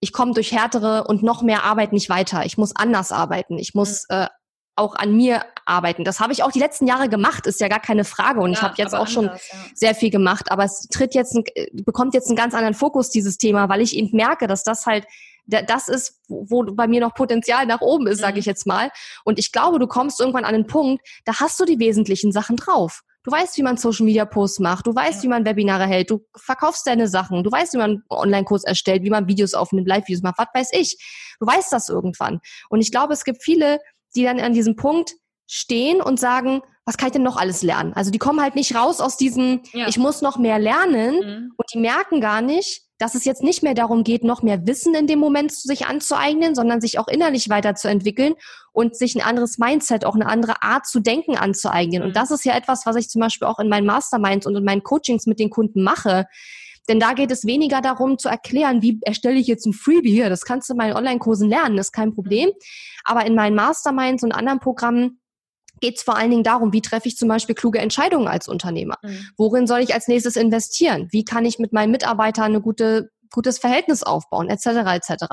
ich 0.00 0.12
komme 0.12 0.32
durch 0.32 0.52
härtere 0.52 1.04
und 1.04 1.22
noch 1.22 1.42
mehr 1.42 1.64
Arbeit 1.64 1.92
nicht 1.92 2.08
weiter. 2.08 2.44
Ich 2.46 2.56
muss 2.56 2.74
anders 2.74 3.12
arbeiten. 3.12 3.58
Ich 3.58 3.74
muss 3.74 4.06
mhm. 4.08 4.16
äh, 4.16 4.26
auch 4.76 4.94
an 4.94 5.14
mir 5.14 5.44
arbeiten. 5.66 6.04
Das 6.04 6.20
habe 6.20 6.32
ich 6.32 6.42
auch 6.42 6.52
die 6.52 6.58
letzten 6.58 6.86
Jahre 6.86 7.08
gemacht, 7.08 7.46
ist 7.46 7.60
ja 7.60 7.68
gar 7.68 7.80
keine 7.80 8.04
Frage. 8.04 8.40
Und 8.40 8.52
ja, 8.52 8.58
ich 8.58 8.62
habe 8.62 8.74
jetzt 8.78 8.94
auch 8.94 9.00
anders, 9.00 9.12
schon 9.12 9.24
ja. 9.26 9.36
sehr 9.74 9.94
viel 9.94 10.10
gemacht. 10.10 10.50
Aber 10.50 10.64
es 10.64 10.88
tritt 10.90 11.14
jetzt, 11.14 11.34
ein, 11.34 11.44
bekommt 11.84 12.14
jetzt 12.14 12.28
einen 12.28 12.36
ganz 12.36 12.54
anderen 12.54 12.74
Fokus, 12.74 13.10
dieses 13.10 13.36
Thema, 13.36 13.68
weil 13.68 13.82
ich 13.82 13.94
eben 13.94 14.16
merke, 14.16 14.46
dass 14.46 14.64
das 14.64 14.86
halt 14.86 15.06
das 15.46 15.88
ist, 15.88 16.20
wo 16.28 16.62
bei 16.62 16.86
mir 16.86 17.00
noch 17.00 17.14
Potenzial 17.14 17.66
nach 17.66 17.80
oben 17.80 18.06
ist, 18.06 18.20
sage 18.20 18.34
mhm. 18.34 18.38
ich 18.38 18.46
jetzt 18.46 18.66
mal. 18.66 18.90
Und 19.24 19.38
ich 19.38 19.52
glaube, 19.52 19.78
du 19.78 19.86
kommst 19.86 20.20
irgendwann 20.20 20.44
an 20.44 20.54
einen 20.54 20.66
Punkt, 20.66 21.04
da 21.24 21.40
hast 21.40 21.58
du 21.58 21.64
die 21.64 21.78
wesentlichen 21.78 22.32
Sachen 22.32 22.56
drauf. 22.56 23.02
Du 23.22 23.30
weißt, 23.30 23.58
wie 23.58 23.62
man 23.62 23.76
Social 23.76 24.06
Media 24.06 24.24
Posts 24.24 24.60
macht, 24.60 24.86
du 24.86 24.94
weißt, 24.94 25.18
ja. 25.18 25.22
wie 25.24 25.28
man 25.28 25.44
Webinare 25.44 25.86
hält, 25.86 26.10
du 26.10 26.26
verkaufst 26.36 26.86
deine 26.86 27.06
Sachen, 27.06 27.44
du 27.44 27.50
weißt, 27.50 27.74
wie 27.74 27.78
man 27.78 28.02
Online-Kurs 28.08 28.64
erstellt, 28.64 29.02
wie 29.02 29.10
man 29.10 29.28
Videos 29.28 29.52
aufnimmt, 29.52 29.86
Live-Videos 29.86 30.22
macht, 30.22 30.38
was 30.38 30.48
weiß 30.54 30.70
ich. 30.72 30.96
Du 31.38 31.46
weißt 31.46 31.72
das 31.72 31.88
irgendwann. 31.88 32.40
Und 32.70 32.80
ich 32.80 32.90
glaube, 32.90 33.12
es 33.12 33.24
gibt 33.24 33.42
viele, 33.42 33.78
die 34.14 34.24
dann 34.24 34.40
an 34.40 34.54
diesem 34.54 34.76
Punkt 34.76 35.14
stehen 35.46 36.00
und 36.00 36.18
sagen, 36.18 36.62
was 36.84 36.96
kann 36.96 37.08
ich 37.08 37.12
denn 37.12 37.22
noch 37.22 37.36
alles 37.36 37.62
lernen? 37.62 37.92
Also 37.92 38.10
die 38.10 38.18
kommen 38.18 38.40
halt 38.40 38.54
nicht 38.54 38.74
raus 38.74 39.00
aus 39.00 39.16
diesem, 39.16 39.62
ja. 39.72 39.86
ich 39.88 39.98
muss 39.98 40.22
noch 40.22 40.38
mehr 40.38 40.58
lernen 40.58 41.14
mhm. 41.16 41.52
und 41.56 41.66
die 41.74 41.78
merken 41.78 42.20
gar 42.20 42.40
nicht, 42.40 42.82
dass 43.00 43.14
es 43.14 43.24
jetzt 43.24 43.42
nicht 43.42 43.62
mehr 43.62 43.72
darum 43.72 44.04
geht, 44.04 44.24
noch 44.24 44.42
mehr 44.42 44.66
Wissen 44.66 44.94
in 44.94 45.06
dem 45.06 45.18
Moment 45.18 45.52
sich 45.52 45.86
anzueignen, 45.86 46.54
sondern 46.54 46.82
sich 46.82 46.98
auch 46.98 47.08
innerlich 47.08 47.48
weiterzuentwickeln 47.48 48.34
und 48.72 48.94
sich 48.94 49.14
ein 49.14 49.22
anderes 49.22 49.56
Mindset, 49.56 50.04
auch 50.04 50.14
eine 50.14 50.26
andere 50.26 50.62
Art 50.62 50.86
zu 50.86 51.00
denken 51.00 51.34
anzueignen. 51.36 52.02
Und 52.02 52.10
mhm. 52.10 52.14
das 52.14 52.30
ist 52.30 52.44
ja 52.44 52.54
etwas, 52.54 52.84
was 52.84 52.96
ich 52.96 53.08
zum 53.08 53.22
Beispiel 53.22 53.48
auch 53.48 53.58
in 53.58 53.70
meinen 53.70 53.86
Masterminds 53.86 54.46
und 54.46 54.54
in 54.54 54.64
meinen 54.64 54.82
Coachings 54.82 55.24
mit 55.24 55.40
den 55.40 55.48
Kunden 55.48 55.82
mache. 55.82 56.26
Denn 56.90 57.00
da 57.00 57.14
geht 57.14 57.30
es 57.30 57.46
weniger 57.46 57.80
darum 57.80 58.18
zu 58.18 58.28
erklären, 58.28 58.82
wie 58.82 58.98
erstelle 59.02 59.38
ich 59.38 59.46
jetzt 59.46 59.64
ein 59.64 59.72
Freebie 59.72 60.10
hier. 60.10 60.28
Das 60.28 60.44
kannst 60.44 60.68
du 60.68 60.74
in 60.74 60.78
meinen 60.78 60.94
Online-Kursen 60.94 61.48
lernen, 61.48 61.78
das 61.78 61.86
ist 61.86 61.92
kein 61.92 62.14
Problem. 62.14 62.50
Aber 63.04 63.24
in 63.24 63.34
meinen 63.34 63.54
Masterminds 63.54 64.22
und 64.24 64.32
anderen 64.32 64.60
Programmen 64.60 65.19
geht 65.80 65.96
es 65.96 66.02
vor 66.02 66.16
allen 66.16 66.30
Dingen 66.30 66.44
darum, 66.44 66.72
wie 66.72 66.82
treffe 66.82 67.08
ich 67.08 67.16
zum 67.16 67.28
Beispiel 67.28 67.54
kluge 67.54 67.78
Entscheidungen 67.78 68.28
als 68.28 68.48
Unternehmer? 68.48 68.96
Mhm. 69.02 69.26
Worin 69.36 69.66
soll 69.66 69.80
ich 69.80 69.94
als 69.94 70.08
nächstes 70.08 70.36
investieren? 70.36 71.08
Wie 71.10 71.24
kann 71.24 71.44
ich 71.44 71.58
mit 71.58 71.72
meinen 71.72 71.90
Mitarbeitern 71.90 72.46
eine 72.46 72.60
gute 72.60 73.10
gutes 73.32 73.58
Verhältnis 73.58 74.02
aufbauen, 74.02 74.48
etc. 74.48 74.66
etc. 74.66 75.24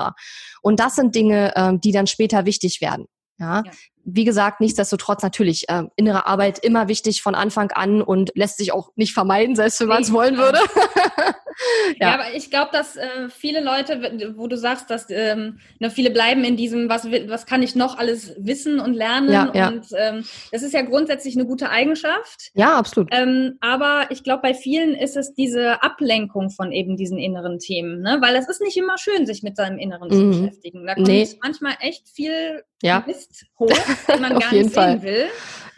Und 0.62 0.80
das 0.80 0.96
sind 0.96 1.14
Dinge, 1.14 1.52
ähm, 1.56 1.80
die 1.80 1.92
dann 1.92 2.06
später 2.06 2.46
wichtig 2.46 2.80
werden. 2.80 3.06
Ja. 3.38 3.62
ja. 3.64 3.72
Wie 4.10 4.24
gesagt, 4.24 4.60
nichtsdestotrotz 4.60 5.22
natürlich 5.22 5.68
äh, 5.68 5.84
innere 5.96 6.26
Arbeit 6.26 6.58
immer 6.58 6.88
wichtig 6.88 7.22
von 7.22 7.34
Anfang 7.34 7.70
an 7.72 8.00
und 8.00 8.30
lässt 8.34 8.56
sich 8.56 8.72
auch 8.72 8.90
nicht 8.96 9.12
vermeiden, 9.12 9.54
selbst 9.54 9.80
wenn 9.80 9.88
man 9.88 10.02
es 10.02 10.12
wollen 10.12 10.38
würde. 10.38 10.58
ja. 12.00 12.08
ja. 12.08 12.14
aber 12.14 12.34
ich 12.34 12.50
glaube, 12.50 12.70
dass 12.72 12.96
äh, 12.96 13.28
viele 13.28 13.62
Leute, 13.62 14.34
wo 14.36 14.46
du 14.46 14.56
sagst, 14.56 14.90
dass 14.90 15.06
ähm, 15.10 15.58
ne, 15.78 15.90
viele 15.90 16.10
bleiben 16.10 16.44
in 16.44 16.56
diesem, 16.56 16.88
was, 16.88 17.10
was 17.10 17.46
kann 17.46 17.62
ich 17.62 17.74
noch 17.74 17.98
alles 17.98 18.34
wissen 18.38 18.80
und 18.80 18.94
lernen. 18.94 19.30
Ja, 19.30 19.50
ja. 19.54 19.68
Und 19.68 19.86
ähm, 19.96 20.24
das 20.52 20.62
ist 20.62 20.72
ja 20.72 20.82
grundsätzlich 20.82 21.36
eine 21.36 21.46
gute 21.46 21.70
Eigenschaft. 21.70 22.50
Ja, 22.54 22.76
absolut. 22.76 23.08
Ähm, 23.12 23.58
aber 23.60 24.06
ich 24.10 24.24
glaube, 24.24 24.42
bei 24.42 24.54
vielen 24.54 24.94
ist 24.94 25.16
es 25.16 25.34
diese 25.34 25.82
Ablenkung 25.82 26.50
von 26.50 26.72
eben 26.72 26.96
diesen 26.96 27.18
inneren 27.18 27.58
Themen, 27.58 28.00
ne? 28.00 28.18
weil 28.20 28.36
es 28.36 28.48
ist 28.48 28.60
nicht 28.60 28.76
immer 28.76 28.96
schön, 28.98 29.26
sich 29.26 29.42
mit 29.42 29.56
seinem 29.56 29.78
Inneren 29.78 30.08
mhm. 30.08 30.32
zu 30.32 30.40
beschäftigen. 30.40 30.86
Da 30.86 30.94
kommt 30.94 31.08
nee. 31.08 31.28
manchmal 31.42 31.74
echt 31.80 32.08
viel 32.08 32.62
ja. 32.82 33.02
Mist 33.06 33.46
hoch, 33.58 33.68
den 34.08 34.20
man 34.20 34.38
gar 34.38 34.52
nicht 34.52 34.72
sehen 34.72 35.02
will, 35.02 35.28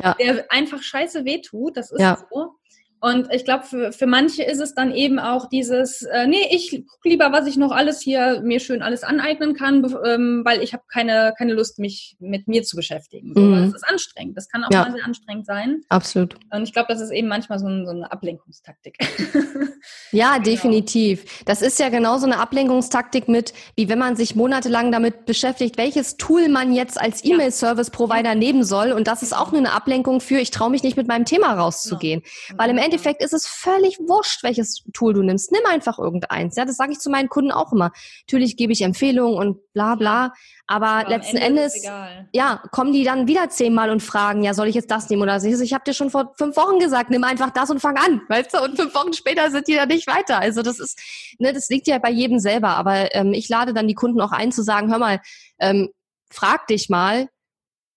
ja. 0.02 0.14
der 0.14 0.50
einfach 0.50 0.82
scheiße 0.82 1.24
wehtut. 1.24 1.76
Das 1.76 1.90
ist 1.90 2.00
ja. 2.00 2.18
so. 2.30 2.54
Und 3.00 3.32
ich 3.32 3.44
glaube, 3.44 3.64
für, 3.64 3.92
für 3.92 4.06
manche 4.06 4.42
ist 4.42 4.60
es 4.60 4.74
dann 4.74 4.94
eben 4.94 5.18
auch 5.18 5.48
dieses, 5.48 6.02
äh, 6.02 6.26
nee, 6.26 6.48
ich 6.50 6.84
gucke 6.86 7.08
lieber, 7.08 7.32
was 7.32 7.46
ich 7.46 7.56
noch 7.56 7.72
alles 7.72 8.00
hier 8.00 8.42
mir 8.44 8.60
schön 8.60 8.82
alles 8.82 9.04
aneignen 9.04 9.54
kann, 9.54 9.84
ähm, 10.04 10.42
weil 10.44 10.62
ich 10.62 10.74
habe 10.74 10.82
keine, 10.92 11.32
keine 11.36 11.54
Lust, 11.54 11.78
mich 11.78 12.16
mit 12.20 12.46
mir 12.46 12.62
zu 12.62 12.76
beschäftigen. 12.76 13.32
So, 13.34 13.40
mhm. 13.40 13.64
Das 13.64 13.82
ist 13.82 13.88
anstrengend. 13.88 14.36
Das 14.36 14.48
kann 14.48 14.64
auch 14.64 14.70
ja. 14.70 14.82
mal 14.82 14.92
sehr 14.92 15.04
anstrengend 15.04 15.46
sein. 15.46 15.80
Absolut. 15.88 16.36
Und 16.52 16.62
ich 16.62 16.74
glaube, 16.74 16.88
das 16.88 17.00
ist 17.00 17.10
eben 17.10 17.28
manchmal 17.28 17.58
so, 17.58 17.66
ein, 17.66 17.86
so 17.86 17.92
eine 17.92 18.12
Ablenkungstaktik. 18.12 18.98
ja, 20.12 20.34
genau. 20.34 20.44
definitiv. 20.44 21.44
Das 21.46 21.62
ist 21.62 21.78
ja 21.78 21.88
genauso 21.88 22.26
eine 22.26 22.38
Ablenkungstaktik 22.38 23.28
mit, 23.28 23.54
wie 23.76 23.88
wenn 23.88 23.98
man 23.98 24.14
sich 24.14 24.34
monatelang 24.34 24.92
damit 24.92 25.24
beschäftigt, 25.24 25.78
welches 25.78 26.18
Tool 26.18 26.50
man 26.50 26.74
jetzt 26.74 27.00
als 27.00 27.24
E-Mail-Service-Provider 27.24 28.30
ja. 28.30 28.34
nehmen 28.34 28.62
soll. 28.62 28.92
Und 28.92 29.08
das 29.08 29.22
ist 29.22 29.34
auch 29.34 29.52
nur 29.52 29.60
eine 29.60 29.72
Ablenkung 29.72 30.20
für, 30.20 30.38
ich 30.38 30.50
traue 30.50 30.70
mich 30.70 30.82
nicht 30.82 30.98
mit 30.98 31.08
meinem 31.08 31.24
Thema 31.24 31.54
rauszugehen. 31.54 32.20
Genau. 32.20 32.62
Weil 32.62 32.70
im 32.70 32.76
Endeffekt 32.76 32.89
Endeffekt 32.90 33.22
ist 33.22 33.32
es 33.32 33.46
völlig 33.46 33.98
wurscht, 34.00 34.42
welches 34.42 34.82
Tool 34.92 35.14
du 35.14 35.22
nimmst. 35.22 35.52
Nimm 35.52 35.64
einfach 35.64 35.98
irgendeins. 35.98 36.56
Ja, 36.56 36.64
das 36.64 36.76
sage 36.76 36.92
ich 36.92 36.98
zu 36.98 37.08
meinen 37.08 37.28
Kunden 37.28 37.52
auch 37.52 37.72
immer. 37.72 37.92
Natürlich 38.26 38.56
gebe 38.56 38.72
ich 38.72 38.82
Empfehlungen 38.82 39.38
und 39.38 39.72
bla 39.72 39.94
bla. 39.94 40.32
Aber, 40.66 40.86
aber 40.86 41.08
letzten 41.08 41.36
Ende 41.36 41.62
Endes, 41.62 41.84
ja, 42.32 42.62
kommen 42.72 42.92
die 42.92 43.04
dann 43.04 43.28
wieder 43.28 43.48
zehnmal 43.48 43.90
und 43.90 44.02
fragen, 44.02 44.42
ja, 44.42 44.54
soll 44.54 44.66
ich 44.66 44.74
jetzt 44.74 44.90
das 44.90 45.08
nehmen 45.08 45.22
oder 45.22 45.34
das? 45.34 45.44
Ich 45.44 45.72
habe 45.72 45.84
dir 45.84 45.94
schon 45.94 46.10
vor 46.10 46.34
fünf 46.36 46.56
Wochen 46.56 46.80
gesagt, 46.80 47.10
nimm 47.10 47.22
einfach 47.22 47.50
das 47.50 47.70
und 47.70 47.80
fang 47.80 47.96
an, 47.96 48.22
weißt 48.28 48.54
du? 48.54 48.62
Und 48.62 48.76
fünf 48.76 48.94
Wochen 48.94 49.12
später 49.12 49.50
sind 49.50 49.68
die 49.68 49.76
da 49.76 49.86
nicht 49.86 50.08
weiter. 50.08 50.40
Also 50.40 50.62
das 50.62 50.80
ist, 50.80 50.98
ne, 51.38 51.52
das 51.52 51.68
liegt 51.68 51.86
ja 51.86 51.98
bei 51.98 52.10
jedem 52.10 52.40
selber. 52.40 52.70
Aber 52.70 53.14
ähm, 53.14 53.32
ich 53.32 53.48
lade 53.48 53.72
dann 53.72 53.86
die 53.86 53.94
Kunden 53.94 54.20
auch 54.20 54.32
ein 54.32 54.50
zu 54.50 54.62
sagen, 54.62 54.90
hör 54.90 54.98
mal, 54.98 55.20
ähm, 55.60 55.90
frag 56.30 56.66
dich 56.66 56.88
mal, 56.88 57.28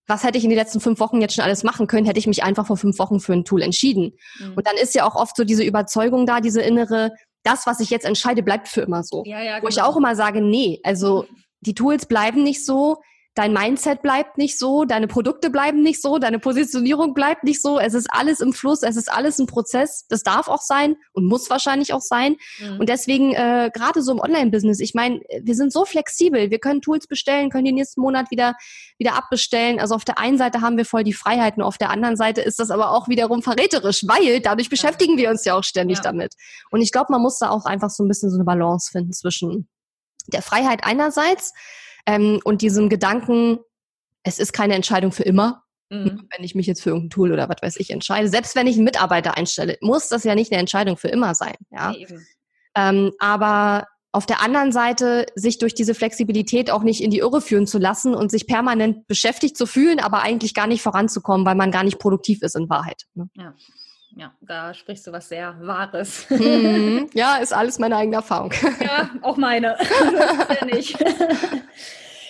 was 0.08 0.24
hätte 0.24 0.38
ich 0.38 0.44
in 0.44 0.50
den 0.50 0.60
letzten 0.60 0.80
fünf 0.80 1.00
Wochen 1.00 1.22
jetzt 1.22 1.36
schon 1.36 1.44
alles 1.44 1.64
machen 1.64 1.88
können, 1.88 2.06
hätte 2.06 2.20
ich 2.20 2.28
mich 2.28 2.44
einfach 2.44 2.68
vor 2.68 2.78
fünf 2.78 3.00
Wochen 3.00 3.20
für 3.20 3.34
ein 3.34 3.46
Tool 3.46 3.62
entschieden. 3.62 4.14
Mhm. 4.40 4.54
Und 4.56 4.68
dann 4.68 4.76
ist 4.76 4.96
ja 4.96 5.06
auch 5.06 5.16
oft 5.16 5.36
so 5.36 5.44
diese 5.44 5.64
Überzeugung 5.64 6.26
da, 6.26 6.42
diese 6.42 6.62
innere, 6.62 7.12
das, 7.44 7.66
was 7.68 7.80
ich 7.80 7.90
jetzt 7.90 8.06
entscheide, 8.06 8.44
bleibt 8.44 8.68
für 8.68 8.82
immer 8.82 9.04
so. 9.04 9.24
Ja, 9.26 9.42
ja, 9.42 9.56
genau. 9.56 9.64
Wo 9.64 9.68
ich 9.70 9.76
genau. 9.76 9.88
auch 9.88 9.98
immer 9.98 10.16
sage, 10.16 10.42
nee, 10.42 10.80
also 10.84 11.26
die 11.62 11.74
Tools 11.74 12.06
bleiben 12.06 12.44
nicht 12.44 12.66
so, 12.66 12.98
dein 13.36 13.52
Mindset 13.52 14.02
bleibt 14.04 14.38
nicht 14.38 14.60
so, 14.60 14.86
deine 14.86 15.08
Produkte 15.08 15.50
bleiben 15.50 15.82
nicht 15.82 16.02
so, 16.02 16.20
deine 16.20 16.38
Positionierung 16.38 17.14
bleibt 17.14 17.44
nicht 17.44 17.62
so. 17.62 17.80
Es 17.80 17.96
ist 17.96 18.08
alles 18.12 18.42
im 18.42 18.54
Fluss, 18.54 18.84
es 18.84 18.96
ist 18.96 19.12
alles 19.12 19.40
ein 19.40 19.48
Prozess. 19.48 20.06
Das 20.08 20.22
darf 20.22 20.48
auch 20.48 20.62
sein 20.62 20.96
und 21.14 21.26
muss 21.26 21.50
wahrscheinlich 21.50 21.94
auch 21.94 22.02
sein. 22.02 22.36
Mhm. 22.60 22.80
Und 22.80 22.90
deswegen, 22.90 23.34
äh, 23.34 23.72
gerade 23.74 24.04
so 24.04 24.12
im 24.12 24.20
Online-Business, 24.20 24.80
ich 24.80 24.94
meine, 24.94 25.22
wir 25.42 25.56
sind 25.56 25.74
so 25.74 25.84
flexibel. 25.86 26.52
Wir 26.52 26.60
können 26.60 26.82
Tools 26.82 27.08
bestellen, 27.08 27.50
können 27.50 27.66
die 27.66 27.72
nächsten 27.72 28.02
Monat 28.02 28.30
wieder, 28.30 28.56
wieder 29.00 29.16
abbestellen. 29.16 29.80
Also 29.80 29.96
auf 29.96 30.06
der 30.06 30.20
einen 30.20 30.38
Seite 30.38 30.62
haben 30.62 30.78
wir 30.78 30.86
voll 30.86 31.04
die 31.04 31.14
Freiheiten, 31.14 31.64
auf 31.64 31.78
der 31.80 31.90
anderen 31.90 32.16
Seite 32.16 32.42
ist 32.42 32.60
das 32.60 32.70
aber 32.70 32.92
auch 32.92 33.08
wiederum 33.08 33.42
verräterisch, 33.42 34.06
weil 34.08 34.42
dadurch 34.42 34.70
beschäftigen 34.70 35.18
wir 35.18 35.32
uns 35.32 35.44
ja 35.44 35.56
auch 35.56 35.64
ständig 35.64 35.98
ja. 35.98 36.04
damit. 36.04 36.36
Und 36.70 36.82
ich 36.82 36.92
glaube, 36.92 37.08
man 37.10 37.22
muss 37.22 37.40
da 37.40 37.50
auch 37.50 37.66
einfach 37.66 37.90
so 37.90 38.04
ein 38.04 38.08
bisschen 38.08 38.30
so 38.30 38.38
eine 38.38 38.46
Balance 38.46 38.92
finden 38.92 39.14
zwischen 39.14 39.68
der 40.28 40.42
Freiheit 40.42 40.84
einerseits, 40.84 41.54
ähm, 42.06 42.40
und 42.44 42.62
diesem 42.62 42.90
Gedanken, 42.90 43.60
es 44.24 44.40
ist 44.40 44.54
keine 44.54 44.76
Entscheidung 44.76 45.12
für 45.12 45.24
immer. 45.24 45.64
Mhm. 45.90 46.28
Wenn 46.36 46.44
ich 46.44 46.56
mich 46.56 46.66
jetzt 46.66 46.82
für 46.82 46.90
irgendein 46.90 47.10
Tool 47.12 47.32
oder 47.32 47.50
was 47.50 47.62
weiß 47.62 47.76
ich 47.78 47.90
entscheide, 47.92 48.28
selbst 48.28 48.56
wenn 48.56 48.68
ich 48.68 48.76
einen 48.76 48.86
Mitarbeiter 48.86 49.38
einstelle, 49.38 49.78
muss 49.82 50.08
das 50.08 50.24
ja 50.24 50.36
nicht 50.36 50.52
eine 50.52 50.60
Entscheidung 50.60 50.98
für 50.98 51.10
immer 51.10 51.36
sein. 51.36 51.56
Ja? 51.72 51.94
Ähm, 52.76 53.12
aber 53.20 53.88
auf 54.12 54.26
der 54.28 54.42
anderen 54.42 54.72
Seite 54.72 55.26
sich 55.36 55.58
durch 55.58 55.74
diese 55.74 55.96
Flexibilität 55.96 56.70
auch 56.70 56.84
nicht 56.84 57.02
in 57.02 57.10
die 57.10 57.20
Irre 57.20 57.42
führen 57.42 57.66
zu 57.66 57.80
lassen 57.80 58.14
und 58.14 58.30
sich 58.30 58.46
permanent 58.46 59.08
beschäftigt 59.08 59.58
zu 59.58 59.66
fühlen, 59.66 60.00
aber 60.00 60.22
eigentlich 60.22 60.54
gar 60.54 60.68
nicht 60.68 60.84
voranzukommen, 60.84 61.46
weil 61.46 61.56
man 61.56 61.72
gar 61.72 61.84
nicht 61.84 62.00
produktiv 62.00 62.44
ist 62.44 62.56
in 62.56 62.70
Wahrheit. 62.70 63.04
Ne? 63.16 63.30
Ja. 63.36 63.56
Ja, 64.16 64.32
da 64.42 64.74
sprichst 64.74 65.08
du 65.08 65.12
was 65.12 65.30
sehr 65.30 65.56
Wahres. 65.62 66.30
Mhm. 66.30 67.10
Ja, 67.14 67.38
ist 67.38 67.54
alles 67.54 67.80
meine 67.80 67.98
eigene 67.98 68.18
Erfahrung. 68.18 68.52
Ja, 68.80 69.10
auch 69.22 69.38
meine. 69.38 69.78
ja 70.60 70.66
nicht. 70.66 70.98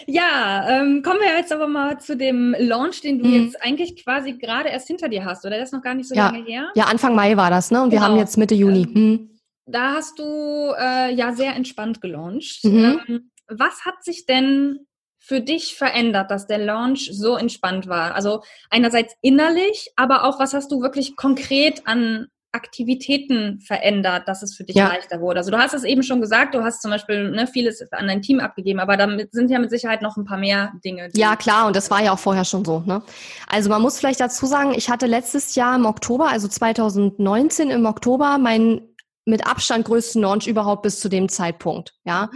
Ja, 0.05 0.67
ähm, 0.67 1.01
kommen 1.01 1.21
wir 1.21 1.37
jetzt 1.37 1.53
aber 1.53 1.65
mal 1.65 1.97
zu 1.97 2.17
dem 2.17 2.53
Launch, 2.59 2.99
den 2.99 3.19
du 3.19 3.25
mhm. 3.25 3.45
jetzt 3.45 3.63
eigentlich 3.63 4.03
quasi 4.03 4.33
gerade 4.33 4.67
erst 4.67 4.87
hinter 4.87 5.07
dir 5.07 5.23
hast, 5.23 5.45
oder? 5.45 5.57
Das 5.57 5.69
ist 5.69 5.73
noch 5.73 5.81
gar 5.81 5.93
nicht 5.93 6.09
so 6.09 6.13
ja. 6.13 6.25
lange 6.25 6.43
her. 6.43 6.69
Ja, 6.75 6.87
Anfang 6.87 7.15
Mai 7.15 7.37
war 7.37 7.49
das, 7.49 7.71
ne? 7.71 7.81
Und 7.81 7.89
genau. 7.89 8.01
wir 8.01 8.07
haben 8.09 8.17
jetzt 8.17 8.37
Mitte 8.37 8.53
Juni. 8.53 8.85
Mhm. 8.85 9.29
Da 9.65 9.93
hast 9.93 10.19
du 10.19 10.73
äh, 10.77 11.13
ja 11.13 11.31
sehr 11.31 11.55
entspannt 11.55 12.01
gelauncht. 12.01 12.65
Mhm. 12.65 12.99
Ähm, 13.07 13.31
was 13.47 13.85
hat 13.85 14.03
sich 14.03 14.25
denn 14.25 14.79
für 15.25 15.39
dich 15.39 15.75
verändert, 15.75 16.29
dass 16.31 16.47
der 16.47 16.57
Launch 16.57 17.09
so 17.13 17.37
entspannt 17.37 17.87
war? 17.87 18.13
Also 18.13 18.43
einerseits 18.69 19.15
innerlich, 19.21 19.89
aber 19.95 20.25
auch 20.25 20.37
was 20.37 20.53
hast 20.53 20.69
du 20.69 20.81
wirklich 20.81 21.15
konkret 21.15 21.87
an 21.87 22.27
Aktivitäten 22.51 23.61
verändert, 23.61 24.27
dass 24.27 24.43
es 24.43 24.53
für 24.53 24.65
dich 24.65 24.75
ja. 24.75 24.89
leichter 24.89 25.21
wurde? 25.21 25.39
Also 25.39 25.49
du 25.49 25.57
hast 25.57 25.73
es 25.73 25.85
eben 25.85 26.03
schon 26.03 26.19
gesagt, 26.19 26.53
du 26.53 26.61
hast 26.61 26.81
zum 26.81 26.91
Beispiel 26.91 27.31
ne, 27.31 27.47
vieles 27.47 27.81
an 27.93 28.07
dein 28.07 28.21
Team 28.21 28.41
abgegeben, 28.41 28.81
aber 28.81 28.97
damit 28.97 29.31
sind 29.31 29.49
ja 29.49 29.59
mit 29.59 29.69
Sicherheit 29.69 30.01
noch 30.01 30.17
ein 30.17 30.25
paar 30.25 30.37
mehr 30.37 30.73
Dinge. 30.83 31.09
Ja, 31.15 31.37
klar, 31.37 31.67
und 31.67 31.75
das 31.77 31.89
war 31.89 32.03
ja 32.03 32.11
auch 32.11 32.19
vorher 32.19 32.43
schon 32.43 32.65
so. 32.65 32.81
Ne? 32.81 33.01
Also 33.47 33.69
man 33.69 33.81
muss 33.81 33.97
vielleicht 33.97 34.19
dazu 34.19 34.45
sagen, 34.45 34.73
ich 34.75 34.89
hatte 34.89 35.05
letztes 35.05 35.55
Jahr 35.55 35.77
im 35.77 35.85
Oktober, 35.85 36.27
also 36.27 36.49
2019 36.49 37.69
im 37.69 37.85
Oktober, 37.85 38.37
meinen 38.37 38.93
mit 39.23 39.47
Abstand 39.47 39.85
größten 39.85 40.21
Launch 40.21 40.47
überhaupt 40.47 40.81
bis 40.81 40.99
zu 40.99 41.07
dem 41.07 41.29
Zeitpunkt. 41.29 41.93
Ja. 42.03 42.29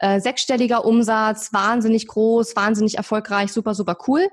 Äh, 0.00 0.20
sechsstelliger 0.20 0.84
Umsatz, 0.84 1.52
wahnsinnig 1.52 2.06
groß, 2.06 2.56
wahnsinnig 2.56 2.96
erfolgreich, 2.96 3.52
super, 3.52 3.74
super 3.74 3.96
cool. 4.08 4.28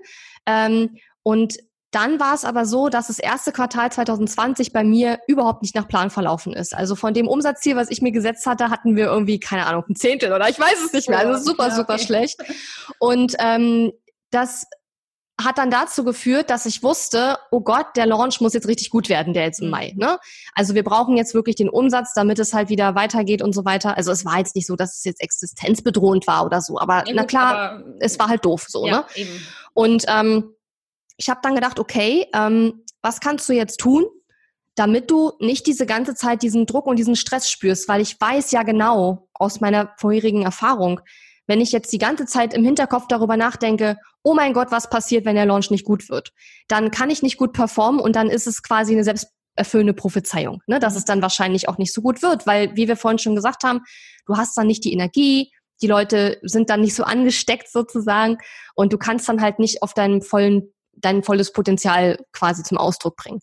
Ähm, 0.46 0.98
und 1.24 1.58
dann 1.92 2.20
war 2.20 2.34
es 2.34 2.44
aber 2.44 2.66
so, 2.66 2.90
dass 2.90 3.08
das 3.08 3.20
erste 3.20 3.52
Quartal 3.52 3.92
2020 3.92 4.74
bei 4.74 4.84
mir 4.84 5.20
überhaupt 5.28 5.62
nicht 5.62 5.76
nach 5.76 5.88
Plan 5.88 6.10
verlaufen 6.10 6.54
ist. 6.54 6.76
Also 6.76 6.96
von 6.96 7.14
dem 7.14 7.28
Umsatzziel, 7.28 7.76
was 7.76 7.90
ich 7.90 8.02
mir 8.02 8.12
gesetzt 8.12 8.46
hatte, 8.46 8.70
hatten 8.70 8.96
wir 8.96 9.06
irgendwie, 9.06 9.40
keine 9.40 9.66
Ahnung, 9.66 9.84
ein 9.90 9.96
Zehntel 9.96 10.34
oder 10.34 10.50
ich 10.50 10.60
weiß 10.60 10.84
es 10.86 10.94
nicht 10.94 11.10
mehr. 11.10 11.20
Also 11.20 11.44
super, 11.44 11.72
super 11.72 11.98
schlecht. 11.98 12.42
Und 13.00 13.36
ähm, 13.40 13.94
das 14.32 14.66
hat 15.40 15.60
dann 15.60 15.70
dazu 15.70 16.04
geführt, 16.04 16.50
dass 16.50 16.66
ich 16.66 16.82
wusste, 16.82 17.38
oh 17.52 17.62
Gott, 17.62 17.96
der 17.96 18.08
Launch 18.08 18.42
muss 18.42 18.54
jetzt 18.54 18.68
richtig 18.68 18.90
gut 18.90 19.08
werden, 19.08 19.34
der 19.34 19.44
jetzt 19.44 19.60
im 19.60 19.66
mhm. 19.66 19.72
Mai. 19.72 19.94
Ne? 19.96 20.18
Also 20.54 20.74
wir 20.74 20.84
brauchen 20.84 21.16
jetzt 21.16 21.36
wirklich 21.36 21.56
den 21.56 21.70
Umsatz, 21.70 22.14
damit 22.16 22.40
es 22.40 22.54
halt 22.54 22.70
wieder 22.70 22.96
weitergeht 22.96 23.44
und 23.44 23.54
so 23.54 23.64
weiter. 23.64 23.98
Also 23.98 24.12
es 24.12 24.26
war 24.26 24.40
jetzt 24.40 24.56
nicht 24.56 24.66
so, 24.66 24.76
dass 24.76 24.98
es 24.98 25.04
jetzt 25.04 25.22
existenzbedrohend 25.22 26.26
war 26.26 26.46
oder 26.46 26.62
so, 26.62 26.80
aber 26.80 27.08
ja, 27.08 27.14
na 27.14 27.26
klar, 27.26 27.56
aber, 27.56 27.84
es 28.00 28.18
war 28.18 28.30
halt 28.30 28.46
doof 28.46 28.66
so. 28.68 28.88
Ja, 28.88 28.98
ne? 28.98 29.06
Eben. 29.16 29.48
Und 29.74 30.06
ähm, 30.08 30.56
ich 31.18 31.30
habe 31.30 31.40
dann 31.44 31.54
gedacht, 31.54 31.80
okay, 31.80 32.26
ähm, 32.34 32.84
was 33.04 33.20
kannst 33.20 33.48
du 33.48 33.54
jetzt 33.54 33.80
tun, 33.80 34.06
damit 34.74 35.10
du 35.10 35.34
nicht 35.40 35.68
diese 35.68 35.86
ganze 35.86 36.16
Zeit 36.16 36.42
diesen 36.42 36.66
Druck 36.66 36.88
und 36.88 36.98
diesen 36.98 37.16
Stress 37.16 37.50
spürst, 37.50 37.88
weil 37.88 38.02
ich 38.02 38.20
weiß 38.20 38.52
ja 38.52 38.64
genau 38.64 39.28
aus 39.34 39.60
meiner 39.60 39.94
vorherigen 39.98 40.44
Erfahrung, 40.44 41.02
wenn 41.48 41.62
ich 41.62 41.72
jetzt 41.72 41.92
die 41.92 41.98
ganze 41.98 42.26
Zeit 42.26 42.54
im 42.54 42.64
Hinterkopf 42.64 43.08
darüber 43.08 43.38
nachdenke, 43.38 43.98
oh 44.22 44.34
mein 44.34 44.54
Gott, 44.54 44.72
was 44.72 44.90
passiert, 44.90 45.26
wenn 45.26 45.36
der 45.36 45.46
Launch 45.46 45.72
nicht 45.72 45.86
gut 45.86 46.10
wird, 46.10 46.32
dann 46.68 46.92
kann 46.92 47.10
ich 47.10 47.24
nicht 47.24 47.38
gut 47.38 47.54
performen 47.54 48.00
und 48.00 48.16
dann 48.16 48.30
ist 48.30 48.48
es 48.48 48.62
quasi 48.62 48.94
eine 48.94 49.04
selbst 49.04 49.28
selbsterfüllende 49.58 49.94
Prophezeiung, 49.94 50.62
ne? 50.68 50.80
dass 50.80 50.96
es 50.96 51.06
dann 51.06 51.22
wahrscheinlich 51.22 51.68
auch 51.68 51.78
nicht 51.78 51.94
so 51.94 52.02
gut 52.02 52.22
wird, 52.22 52.46
weil, 52.48 52.76
wie 52.76 52.88
wir 52.88 52.96
vorhin 52.96 53.20
schon 53.20 53.36
gesagt 53.36 53.64
haben, 53.64 53.82
du 54.26 54.38
hast 54.38 54.58
dann 54.58 54.68
nicht 54.68 54.84
die 54.84 54.94
Energie, 54.94 55.52
die 55.82 55.88
Leute 55.88 56.40
sind 56.44 56.70
dann 56.70 56.82
nicht 56.82 56.96
so 56.96 57.04
angesteckt 57.04 57.72
sozusagen 57.72 58.38
und 58.76 58.94
du 58.94 58.98
kannst 58.98 59.28
dann 59.30 59.42
halt 59.42 59.60
nicht 59.60 59.84
auf 59.84 59.94
deinem 59.94 60.22
vollen, 60.22 60.74
dein 60.94 61.24
volles 61.24 61.52
Potenzial 61.52 62.18
quasi 62.34 62.64
zum 62.64 62.78
Ausdruck 62.78 63.16
bringen. 63.16 63.40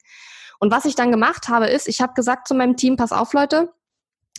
Und 0.59 0.71
was 0.71 0.85
ich 0.85 0.95
dann 0.95 1.11
gemacht 1.11 1.49
habe, 1.49 1.67
ist, 1.67 1.89
ich 1.89 2.01
habe 2.01 2.15
gesagt 2.15 2.49
zu 2.49 2.55
meinem 2.55 2.77
Team, 2.77 2.97
pass 2.97 3.13
auf 3.13 3.33
Leute, 3.33 3.73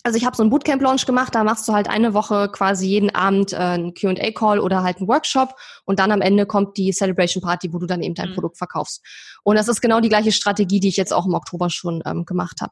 also 0.06 0.18
ich 0.18 0.26
habe 0.26 0.36
so 0.36 0.44
einen 0.44 0.52
Bootcamp-Launch 0.52 1.08
gemacht, 1.08 1.34
da 1.34 1.44
machst 1.44 1.68
du 1.68 1.74
halt 1.74 1.90
eine 1.90 2.14
Woche 2.14 2.48
quasi 2.52 2.86
jeden 2.86 3.14
Abend 3.16 3.54
äh, 3.54 3.56
einen 3.56 3.96
Q&A-Call 3.96 4.60
oder 4.60 4.84
halt 4.84 4.98
einen 4.98 5.08
Workshop 5.08 5.56
und 5.84 5.98
dann 5.98 6.12
am 6.12 6.22
Ende 6.22 6.46
kommt 6.46 6.78
die 6.78 6.92
Celebration 6.92 7.42
Party, 7.42 7.74
wo 7.74 7.80
du 7.80 7.88
dann 7.88 8.04
eben 8.04 8.14
dein 8.14 8.30
mhm. 8.30 8.36
Produkt 8.36 8.60
verkaufst. 8.60 9.04
Und 9.44 9.56
das 9.56 9.68
ist 9.68 9.82
genau 9.82 10.02
die 10.02 10.10
gleiche 10.10 10.32
Strategie, 10.32 10.80
die 10.80 10.90
ich 10.90 10.98
jetzt 10.98 11.12
auch 11.12 11.26
im 11.26 11.34
Oktober 11.34 11.72
schon 11.72 12.04
ähm, 12.06 12.24
gemacht 12.24 12.62
habe. 12.62 12.72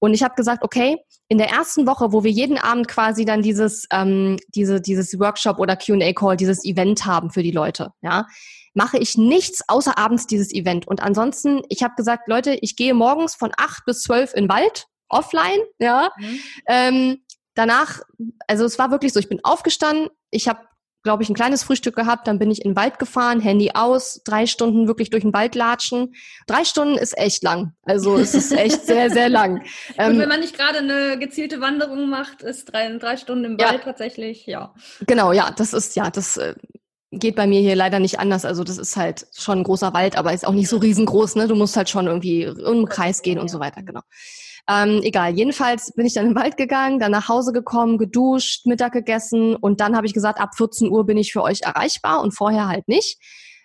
Und 0.00 0.12
ich 0.12 0.22
habe 0.22 0.34
gesagt, 0.34 0.62
okay, 0.62 0.98
in 1.28 1.38
der 1.38 1.48
ersten 1.48 1.86
Woche, 1.86 2.12
wo 2.12 2.22
wir 2.24 2.30
jeden 2.30 2.58
Abend 2.58 2.88
quasi 2.88 3.24
dann 3.24 3.40
dieses, 3.40 3.86
ähm, 3.90 4.36
diese, 4.48 4.78
dieses 4.82 5.18
Workshop 5.18 5.58
oder 5.58 5.76
Q&A-Call, 5.76 6.36
dieses 6.36 6.62
Event 6.62 7.06
haben 7.06 7.30
für 7.30 7.42
die 7.42 7.52
Leute, 7.52 7.92
ja, 8.02 8.26
mache 8.74 8.98
ich 8.98 9.16
nichts 9.16 9.66
außer 9.66 9.96
abends 9.96 10.26
dieses 10.26 10.52
Event. 10.52 10.86
Und 10.86 11.02
ansonsten, 11.02 11.62
ich 11.70 11.82
habe 11.82 11.94
gesagt, 11.96 12.28
Leute, 12.28 12.58
ich 12.60 12.76
gehe 12.76 12.92
morgens 12.92 13.34
von 13.34 13.52
acht 13.56 13.86
bis 13.86 14.02
zwölf 14.02 14.34
in 14.34 14.44
den 14.44 14.50
Wald 14.50 14.88
offline, 15.08 15.60
ja. 15.78 16.10
Mhm. 16.18 16.40
Ähm, 16.66 17.18
danach, 17.54 18.00
also 18.46 18.64
es 18.64 18.78
war 18.78 18.90
wirklich 18.90 19.12
so, 19.12 19.20
ich 19.20 19.28
bin 19.28 19.40
aufgestanden, 19.42 20.08
ich 20.30 20.48
habe, 20.48 20.60
glaube 21.02 21.22
ich, 21.22 21.28
ein 21.28 21.34
kleines 21.34 21.62
Frühstück 21.62 21.94
gehabt, 21.94 22.26
dann 22.26 22.38
bin 22.38 22.50
ich 22.50 22.64
in 22.64 22.72
den 22.72 22.76
Wald 22.76 22.98
gefahren, 22.98 23.40
Handy 23.40 23.70
aus, 23.74 24.22
drei 24.24 24.46
Stunden 24.46 24.88
wirklich 24.88 25.10
durch 25.10 25.22
den 25.22 25.32
Wald 25.32 25.54
latschen. 25.54 26.14
Drei 26.48 26.64
Stunden 26.64 26.98
ist 26.98 27.16
echt 27.16 27.44
lang. 27.44 27.74
Also 27.82 28.16
es 28.16 28.34
ist 28.34 28.52
echt 28.52 28.86
sehr, 28.86 29.10
sehr 29.10 29.28
lang. 29.28 29.62
Ähm, 29.98 30.12
Und 30.12 30.18
wenn 30.18 30.28
man 30.28 30.40
nicht 30.40 30.56
gerade 30.56 30.78
eine 30.78 31.18
gezielte 31.18 31.60
Wanderung 31.60 32.10
macht, 32.10 32.42
ist 32.42 32.66
drei, 32.72 32.94
drei 32.98 33.16
Stunden 33.16 33.44
im 33.44 33.58
Wald 33.58 33.72
ja. 33.72 33.78
tatsächlich, 33.78 34.46
ja. 34.46 34.74
Genau, 35.06 35.32
ja, 35.32 35.52
das 35.56 35.72
ist, 35.72 35.96
ja, 35.96 36.10
das 36.10 36.36
äh, 36.36 36.54
geht 37.12 37.36
bei 37.36 37.46
mir 37.46 37.60
hier 37.60 37.76
leider 37.76 38.00
nicht 38.00 38.18
anders. 38.18 38.44
Also 38.44 38.64
das 38.64 38.78
ist 38.78 38.96
halt 38.96 39.26
schon 39.34 39.58
ein 39.58 39.64
großer 39.64 39.94
Wald, 39.94 40.16
aber 40.16 40.32
ist 40.32 40.46
auch 40.46 40.52
nicht 40.52 40.68
so 40.68 40.78
riesengroß, 40.78 41.36
ne? 41.36 41.46
Du 41.46 41.54
musst 41.54 41.76
halt 41.76 41.88
schon 41.88 42.06
irgendwie 42.06 42.46
um 42.46 42.56
den 42.56 42.88
Kreis 42.88 43.22
gehen 43.22 43.38
und 43.38 43.48
so 43.48 43.60
weiter, 43.60 43.82
genau. 43.82 44.02
Ähm, 44.68 45.00
egal, 45.02 45.32
jedenfalls 45.34 45.92
bin 45.92 46.06
ich 46.06 46.14
dann 46.14 46.26
im 46.26 46.34
Wald 46.34 46.56
gegangen, 46.56 46.98
dann 46.98 47.12
nach 47.12 47.28
Hause 47.28 47.52
gekommen, 47.52 47.98
geduscht, 47.98 48.66
Mittag 48.66 48.92
gegessen 48.92 49.54
und 49.54 49.80
dann 49.80 49.96
habe 49.96 50.06
ich 50.06 50.14
gesagt, 50.14 50.40
ab 50.40 50.56
14 50.56 50.90
Uhr 50.90 51.06
bin 51.06 51.16
ich 51.16 51.32
für 51.32 51.42
euch 51.42 51.62
erreichbar 51.62 52.20
und 52.20 52.32
vorher 52.32 52.66
halt 52.66 52.88
nicht. 52.88 53.20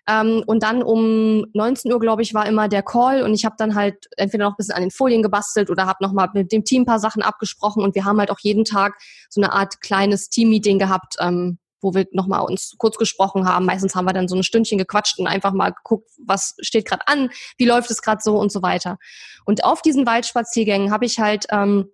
Ähm, 0.08 0.44
und 0.46 0.64
dann 0.64 0.84
um 0.84 1.46
19 1.54 1.92
Uhr, 1.92 2.00
glaube 2.00 2.22
ich, 2.22 2.34
war 2.34 2.46
immer 2.48 2.68
der 2.68 2.84
Call 2.84 3.24
und 3.24 3.34
ich 3.34 3.46
habe 3.46 3.56
dann 3.58 3.76
halt 3.76 4.08
entweder 4.18 4.46
noch 4.46 4.54
ein 4.54 4.58
bisschen 4.58 4.76
an 4.76 4.82
den 4.82 4.92
Folien 4.92 5.24
gebastelt 5.24 5.70
oder 5.70 5.88
habe 5.88 6.04
nochmal 6.04 6.30
mit 6.34 6.52
dem 6.52 6.64
Team 6.64 6.84
ein 6.84 6.86
paar 6.86 7.00
Sachen 7.00 7.22
abgesprochen 7.24 7.84
und 7.84 7.96
wir 7.96 8.06
haben 8.06 8.20
halt 8.20 8.32
auch 8.32 8.40
jeden 8.40 8.66
Tag 8.66 8.96
so 9.30 9.42
eine 9.42 9.54
Art 9.54 9.82
kleines 9.82 10.30
Team-Meeting 10.30 10.80
gehabt, 10.80 11.16
ähm, 11.20 11.58
wo 11.82 11.94
wir 11.94 12.08
nochmal 12.12 12.42
uns 12.42 12.76
kurz 12.78 12.98
gesprochen 12.98 13.48
haben. 13.48 13.66
Meistens 13.66 13.96
haben 13.96 14.06
wir 14.06 14.14
dann 14.14 14.28
so 14.28 14.36
ein 14.36 14.44
Stündchen 14.44 14.78
gequatscht 14.78 15.20
und 15.20 15.28
einfach 15.28 15.54
mal 15.54 15.72
geguckt, 15.72 16.10
was 16.26 16.56
steht 16.62 16.86
gerade 16.86 17.08
an, 17.08 17.30
wie 17.58 17.66
läuft 17.66 17.92
es 17.92 18.02
gerade 18.02 18.22
so 18.24 18.38
und 18.38 18.52
so 18.52 18.62
weiter. 18.62 18.98
Und 19.46 19.64
auf 19.64 19.82
diesen 19.82 20.06
Waldspaziergängen 20.06 20.92
habe 20.92 21.06
ich 21.06 21.20
halt 21.20 21.46
ähm, 21.52 21.90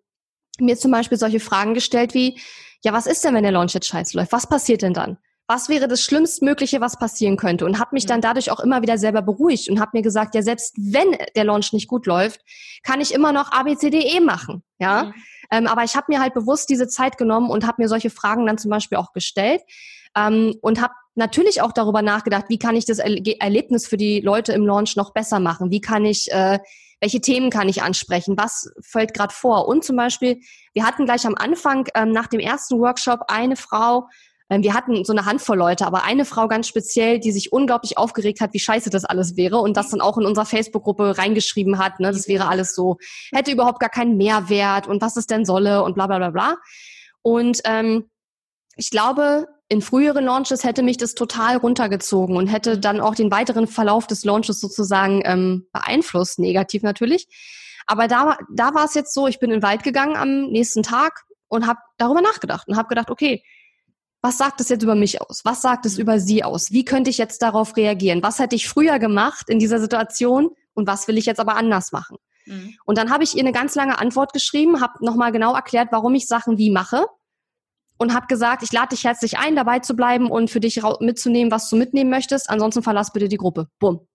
mir 0.60 0.78
zum 0.78 0.92
Beispiel 0.92 1.18
solche 1.18 1.40
Fragen 1.40 1.74
gestellt 1.74 2.14
wie, 2.14 2.40
ja, 2.84 2.94
was 2.94 3.08
ist 3.08 3.24
denn, 3.24 3.34
wenn 3.34 3.44
der 3.44 3.52
Launch 3.52 3.74
jetzt 3.74 3.88
scheiße 3.88 4.18
läuft? 4.18 4.32
Was 4.32 4.48
passiert 4.48 4.82
denn 4.82 4.94
dann? 4.94 5.18
Was 5.50 5.70
wäre 5.70 5.88
das 5.88 6.02
Schlimmstmögliche, 6.02 6.82
was 6.82 7.00
passieren 7.00 7.38
könnte? 7.38 7.66
Und 7.66 7.80
habe 7.80 7.92
mich 7.94 8.06
dann 8.06 8.20
dadurch 8.20 8.52
auch 8.52 8.60
immer 8.60 8.82
wieder 8.82 8.98
selber 8.98 9.22
beruhigt 9.22 9.70
und 9.70 9.80
habe 9.80 9.92
mir 9.94 10.02
gesagt, 10.02 10.36
ja, 10.36 10.42
selbst 10.42 10.76
wenn 10.78 11.18
der 11.36 11.46
Launch 11.46 11.72
nicht 11.72 11.88
gut 11.88 12.06
läuft, 12.06 12.42
kann 12.84 13.00
ich 13.00 13.14
immer 13.14 13.32
noch 13.32 13.52
ABCDE 13.52 14.20
machen. 14.20 14.64
Ja. 14.78 15.06
Mhm. 15.06 15.14
Ähm, 15.52 15.68
aber 15.68 15.84
ich 15.84 15.96
habe 15.96 16.06
mir 16.10 16.20
halt 16.20 16.34
bewusst 16.34 16.70
diese 16.70 16.88
Zeit 16.88 17.18
genommen 17.18 17.50
und 17.50 17.66
habe 17.66 17.82
mir 17.82 17.88
solche 17.88 18.10
Fragen 18.10 18.46
dann 18.46 18.58
zum 18.58 18.72
Beispiel 18.72 18.98
auch 18.98 19.14
gestellt 19.14 19.62
ähm, 20.16 20.56
und 20.62 20.82
habe 20.82 20.94
natürlich 21.16 21.62
auch 21.62 21.72
darüber 21.72 22.02
nachgedacht, 22.02 22.46
wie 22.50 22.60
kann 22.60 22.76
ich 22.76 22.86
das 22.86 23.00
Erlebnis 23.00 23.88
für 23.88 23.98
die 23.98 24.22
Leute 24.22 24.54
im 24.54 24.66
Launch 24.66 24.96
noch 24.96 25.14
besser 25.14 25.40
machen? 25.40 25.72
Wie 25.72 25.82
kann 25.82 26.06
ich, 26.06 26.32
äh, 26.32 26.60
welche 27.02 27.22
Themen 27.22 27.50
kann 27.50 27.70
ich 27.70 27.82
ansprechen? 27.82 28.38
Was 28.38 28.72
fällt 28.82 29.14
gerade 29.14 29.34
vor? 29.34 29.68
Und 29.68 29.84
zum 29.84 29.96
Beispiel, 29.96 30.40
wir 30.74 30.86
hatten 30.86 31.06
gleich 31.06 31.26
am 31.26 31.36
Anfang 31.36 31.88
ähm, 31.96 32.12
nach 32.12 32.28
dem 32.28 32.40
ersten 32.40 32.80
Workshop 32.80 33.22
eine 33.28 33.56
Frau, 33.56 34.08
wir 34.50 34.74
hatten 34.74 35.04
so 35.04 35.12
eine 35.12 35.26
Handvoll 35.26 35.58
Leute, 35.58 35.86
aber 35.86 36.04
eine 36.04 36.24
Frau 36.24 36.48
ganz 36.48 36.68
speziell, 36.68 37.20
die 37.20 37.32
sich 37.32 37.52
unglaublich 37.52 37.98
aufgeregt 37.98 38.40
hat, 38.40 38.54
wie 38.54 38.60
scheiße 38.60 38.90
das 38.90 39.04
alles 39.04 39.36
wäre 39.36 39.58
und 39.58 39.76
das 39.76 39.90
dann 39.90 40.02
auch 40.02 40.18
in 40.18 40.26
unserer 40.26 40.46
Facebook-Gruppe 40.46 41.18
reingeschrieben 41.18 41.80
hat, 41.80 42.00
ne, 42.00 42.12
das 42.12 42.28
wäre 42.28 42.48
alles 42.48 42.74
so, 42.74 42.98
hätte 43.34 43.52
überhaupt 43.52 43.80
gar 43.80 43.90
keinen 43.90 44.16
Mehrwert 44.16 44.88
und 44.88 45.02
was 45.02 45.18
es 45.18 45.28
denn 45.28 45.46
solle 45.46 45.84
und 45.84 45.96
bla 45.96 46.08
bla 46.08 46.18
bla 46.18 46.30
bla. 46.30 46.58
Und 47.22 47.60
ähm, 47.66 48.10
ich 48.78 48.90
glaube, 48.90 49.48
in 49.70 49.82
früheren 49.82 50.26
Launches 50.26 50.64
hätte 50.64 50.82
mich 50.82 50.98
das 50.98 51.14
total 51.14 51.58
runtergezogen 51.58 52.38
und 52.38 52.48
hätte 52.48 52.80
dann 52.80 53.02
auch 53.02 53.16
den 53.16 53.32
weiteren 53.32 53.68
Verlauf 53.68 54.08
des 54.08 54.24
Launches 54.24 54.62
sozusagen 54.62 55.22
ähm, 55.26 55.68
beeinflusst, 55.74 56.40
negativ 56.40 56.84
natürlich. 56.84 57.28
Aber 57.86 58.08
da, 58.08 58.38
da 58.54 58.74
war 58.74 58.86
es 58.86 58.94
jetzt 58.94 59.14
so, 59.14 59.28
ich 59.28 59.40
bin 59.40 59.50
in 59.50 59.58
den 59.58 59.64
Wald 59.64 59.84
gegangen 59.84 60.16
am 60.16 60.50
nächsten 60.52 60.84
Tag 60.84 61.26
und 61.50 61.68
habe 61.68 61.80
darüber 61.98 62.22
nachgedacht 62.22 62.68
und 62.68 62.78
habe 62.78 62.88
gedacht, 62.88 63.10
okay, 63.10 63.44
was 64.22 64.38
sagt 64.38 64.62
es 64.62 64.70
jetzt 64.70 64.84
über 64.84 64.96
mich 64.96 65.22
aus? 65.22 65.42
Was 65.46 65.62
sagt 65.62 65.86
es 65.86 65.98
über 65.98 66.20
sie 66.20 66.44
aus? 66.44 66.72
Wie 66.72 66.86
könnte 66.86 67.10
ich 67.10 67.18
jetzt 67.18 67.42
darauf 67.42 67.78
reagieren? 67.78 68.24
Was 68.24 68.40
hätte 68.40 68.56
ich 68.56 68.68
früher 68.68 69.00
gemacht 69.00 69.50
in 69.50 69.60
dieser 69.60 69.80
Situation 69.80 70.50
und 70.74 70.88
was 70.88 71.08
will 71.08 71.18
ich 71.18 71.26
jetzt 71.26 71.40
aber 71.40 71.56
anders 71.56 71.92
machen? 71.92 72.18
Mhm. 72.46 72.76
Und 72.86 72.98
dann 72.98 73.12
habe 73.12 73.24
ich 73.24 73.36
ihr 73.36 73.42
eine 73.42 73.52
ganz 73.52 73.76
lange 73.76 74.00
Antwort 74.00 74.34
geschrieben, 74.34 74.82
habe 74.82 75.06
nochmal 75.06 75.32
genau 75.32 75.54
erklärt, 75.54 75.90
warum 75.92 76.16
ich 76.16 76.28
Sachen 76.28 76.58
wie 76.58 76.72
mache 76.72 77.06
und 77.98 78.14
habe 78.14 78.28
gesagt, 78.28 78.64
ich 78.64 78.72
lade 78.72 78.90
dich 78.90 79.04
herzlich 79.04 79.38
ein, 79.38 79.56
dabei 79.56 79.80
zu 79.80 79.96
bleiben 79.96 80.32
und 80.32 80.50
für 80.50 80.60
dich 80.60 80.82
mitzunehmen, 81.00 81.52
was 81.52 81.70
du 81.70 81.76
mitnehmen 81.76 82.10
möchtest. 82.10 82.50
Ansonsten 82.50 82.84
verlass 82.84 83.14
bitte 83.14 83.28
die 83.28 83.38
Gruppe. 83.38 83.68
Bumm. 83.80 84.08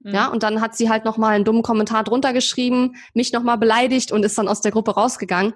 Mhm. 0.00 0.14
Ja, 0.14 0.28
und 0.28 0.42
dann 0.42 0.60
hat 0.60 0.76
sie 0.76 0.90
halt 0.90 1.04
nochmal 1.04 1.34
einen 1.34 1.44
dummen 1.44 1.62
Kommentar 1.62 2.04
drunter 2.04 2.32
geschrieben, 2.32 2.96
mich 3.14 3.32
nochmal 3.32 3.58
beleidigt 3.58 4.12
und 4.12 4.24
ist 4.24 4.36
dann 4.36 4.48
aus 4.48 4.60
der 4.60 4.72
Gruppe 4.72 4.92
rausgegangen. 4.92 5.54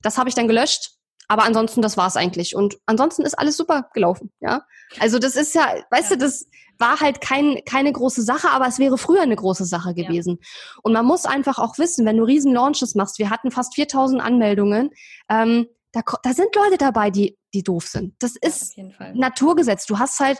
Das 0.00 0.18
habe 0.18 0.28
ich 0.28 0.34
dann 0.34 0.48
gelöscht 0.48 0.93
aber 1.28 1.44
ansonsten, 1.44 1.82
das 1.82 1.96
war's 1.96 2.16
eigentlich. 2.16 2.54
Und 2.54 2.76
ansonsten 2.86 3.22
ist 3.22 3.38
alles 3.38 3.56
super 3.56 3.88
gelaufen, 3.94 4.30
ja. 4.40 4.62
Also 5.00 5.18
das 5.18 5.36
ist 5.36 5.54
ja, 5.54 5.74
weißt 5.90 6.10
ja. 6.10 6.16
du, 6.16 6.24
das 6.24 6.46
war 6.78 7.00
halt 7.00 7.20
kein, 7.20 7.60
keine 7.64 7.92
große 7.92 8.22
Sache, 8.22 8.50
aber 8.50 8.66
es 8.66 8.78
wäre 8.78 8.98
früher 8.98 9.22
eine 9.22 9.36
große 9.36 9.64
Sache 9.64 9.94
gewesen. 9.94 10.38
Ja. 10.40 10.80
Und 10.82 10.92
man 10.92 11.06
muss 11.06 11.24
einfach 11.24 11.58
auch 11.58 11.78
wissen, 11.78 12.04
wenn 12.04 12.16
du 12.16 12.24
riesen 12.24 12.52
Launches 12.52 12.94
machst, 12.94 13.18
wir 13.18 13.30
hatten 13.30 13.50
fast 13.50 13.74
4000 13.74 14.20
Anmeldungen, 14.20 14.90
ähm, 15.28 15.66
da, 15.92 16.02
da 16.22 16.32
sind 16.32 16.54
Leute 16.56 16.76
dabei, 16.76 17.10
die, 17.10 17.38
die 17.54 17.62
doof 17.62 17.86
sind. 17.86 18.14
Das 18.18 18.34
ist 18.36 18.76
ja, 18.76 18.84
Naturgesetz. 19.14 19.86
Du 19.86 19.98
hast 19.98 20.18
halt, 20.18 20.38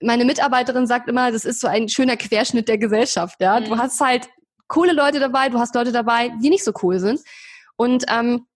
meine 0.00 0.24
Mitarbeiterin 0.24 0.86
sagt 0.86 1.08
immer, 1.08 1.30
das 1.30 1.44
ist 1.44 1.60
so 1.60 1.66
ein 1.66 1.88
schöner 1.88 2.16
Querschnitt 2.16 2.68
der 2.68 2.78
Gesellschaft, 2.78 3.40
ja. 3.40 3.60
Mhm. 3.60 3.64
Du 3.66 3.76
hast 3.76 4.00
halt 4.00 4.28
coole 4.68 4.92
Leute 4.92 5.20
dabei, 5.20 5.50
du 5.50 5.58
hast 5.58 5.74
Leute 5.74 5.92
dabei, 5.92 6.30
die 6.42 6.48
nicht 6.48 6.64
so 6.64 6.72
cool 6.82 6.98
sind. 6.98 7.20
Und 7.76 8.04
ähm, 8.08 8.46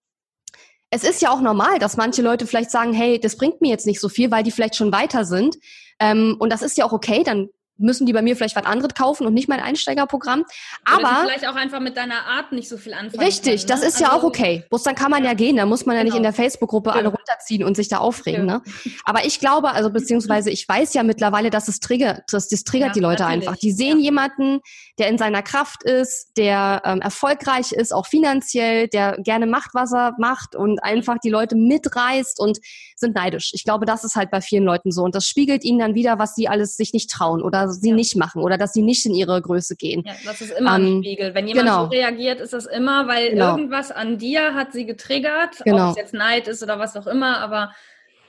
es 0.91 1.03
ist 1.03 1.21
ja 1.21 1.31
auch 1.31 1.41
normal, 1.41 1.79
dass 1.79 1.97
manche 1.97 2.21
Leute 2.21 2.47
vielleicht 2.47 2.71
sagen, 2.71 2.93
hey, 2.93 3.19
das 3.19 3.37
bringt 3.37 3.61
mir 3.61 3.69
jetzt 3.69 3.85
nicht 3.85 3.99
so 3.99 4.09
viel, 4.09 4.31
weil 4.31 4.43
die 4.43 4.51
vielleicht 4.51 4.75
schon 4.75 4.91
weiter 4.91 5.25
sind. 5.25 5.57
Ähm, 5.99 6.35
und 6.39 6.51
das 6.51 6.61
ist 6.61 6.77
ja 6.77 6.85
auch 6.85 6.93
okay, 6.93 7.23
dann 7.23 7.49
müssen 7.79 8.05
die 8.05 8.13
bei 8.13 8.21
mir 8.21 8.35
vielleicht 8.35 8.55
was 8.55 8.65
anderes 8.65 8.93
kaufen 8.93 9.25
und 9.25 9.33
nicht 9.33 9.47
mein 9.47 9.59
Einsteigerprogramm. 9.59 10.45
Aber 10.85 11.21
vielleicht 11.23 11.47
auch 11.47 11.55
einfach 11.55 11.79
mit 11.79 11.97
deiner 11.97 12.25
Art 12.25 12.51
nicht 12.51 12.69
so 12.69 12.77
viel 12.77 12.93
anfangen. 12.93 13.23
Richtig, 13.23 13.43
können, 13.43 13.61
ne? 13.61 13.65
das 13.67 13.79
ist 13.81 13.95
also, 13.95 14.03
ja 14.03 14.11
auch 14.13 14.23
okay. 14.23 14.63
Bloß 14.69 14.83
dann 14.83 14.95
kann 14.95 15.11
man 15.11 15.23
ja, 15.23 15.29
ja 15.29 15.35
gehen, 15.35 15.57
da 15.57 15.65
muss 15.65 15.85
man 15.85 15.95
ja 15.95 16.01
genau. 16.01 16.13
nicht 16.13 16.17
in 16.17 16.23
der 16.23 16.33
Facebook-Gruppe 16.33 16.93
alle 16.93 17.09
runterziehen 17.09 17.63
und 17.63 17.75
sich 17.75 17.87
da 17.87 17.97
aufregen. 17.97 18.47
Ja. 18.47 18.57
Ne? 18.57 18.61
Aber 19.05 19.25
ich 19.25 19.39
glaube, 19.39 19.71
also 19.71 19.89
beziehungsweise 19.89 20.51
ich 20.51 20.67
weiß 20.67 20.93
ja 20.93 21.03
mittlerweile, 21.03 21.49
dass 21.49 21.67
es 21.67 21.79
triggert, 21.79 22.23
das, 22.31 22.47
das 22.47 22.63
triggert 22.63 22.89
ja, 22.89 22.93
die 22.93 22.99
Leute 22.99 23.23
natürlich. 23.23 23.47
einfach. 23.47 23.59
Die 23.59 23.71
sehen 23.71 23.99
jemanden, 23.99 24.59
der 24.97 25.07
in 25.07 25.17
seiner 25.17 25.41
Kraft 25.41 25.83
ist, 25.83 26.31
der 26.37 26.81
ähm, 26.85 27.01
erfolgreich 27.01 27.71
ist, 27.71 27.93
auch 27.93 28.07
finanziell, 28.07 28.87
der 28.87 29.17
gerne 29.19 29.45
macht, 29.45 29.71
was 29.73 29.93
er 29.93 30.13
macht 30.17 30.55
und 30.55 30.83
einfach 30.83 31.17
die 31.23 31.29
Leute 31.29 31.55
mitreißt 31.55 32.39
und 32.39 32.59
sind 32.95 33.15
neidisch. 33.15 33.51
Ich 33.53 33.63
glaube, 33.63 33.85
das 33.85 34.03
ist 34.03 34.15
halt 34.15 34.31
bei 34.31 34.41
vielen 34.41 34.63
Leuten 34.63 34.91
so 34.91 35.03
und 35.03 35.15
das 35.15 35.25
spiegelt 35.25 35.63
ihnen 35.63 35.79
dann 35.79 35.95
wieder, 35.95 36.19
was 36.19 36.35
sie 36.35 36.47
alles 36.47 36.75
sich 36.75 36.93
nicht 36.93 37.09
trauen 37.09 37.41
oder 37.41 37.68
sie 37.71 37.89
ja. 37.89 37.95
nicht 37.95 38.15
machen 38.15 38.41
oder 38.41 38.57
dass 38.57 38.73
sie 38.73 38.81
nicht 38.81 39.05
in 39.05 39.15
ihre 39.15 39.41
Größe 39.41 39.75
gehen. 39.75 40.03
Ja, 40.05 40.13
das 40.25 40.41
ist 40.41 40.51
immer 40.51 40.77
ähm, 40.77 40.99
ein 40.99 41.03
Spiegel. 41.03 41.33
Wenn 41.33 41.47
jemand 41.47 41.67
genau. 41.67 41.83
so 41.85 41.89
reagiert, 41.89 42.41
ist 42.41 42.53
das 42.53 42.65
immer, 42.65 43.07
weil 43.07 43.31
genau. 43.31 43.51
irgendwas 43.51 43.91
an 43.91 44.17
dir 44.17 44.53
hat 44.53 44.73
sie 44.73 44.85
getriggert, 44.85 45.57
genau. 45.63 45.87
ob 45.87 45.91
es 45.91 45.97
jetzt 45.97 46.13
Neid 46.13 46.47
ist 46.47 46.63
oder 46.63 46.79
was 46.79 46.95
auch 46.95 47.07
immer, 47.07 47.39
aber 47.39 47.71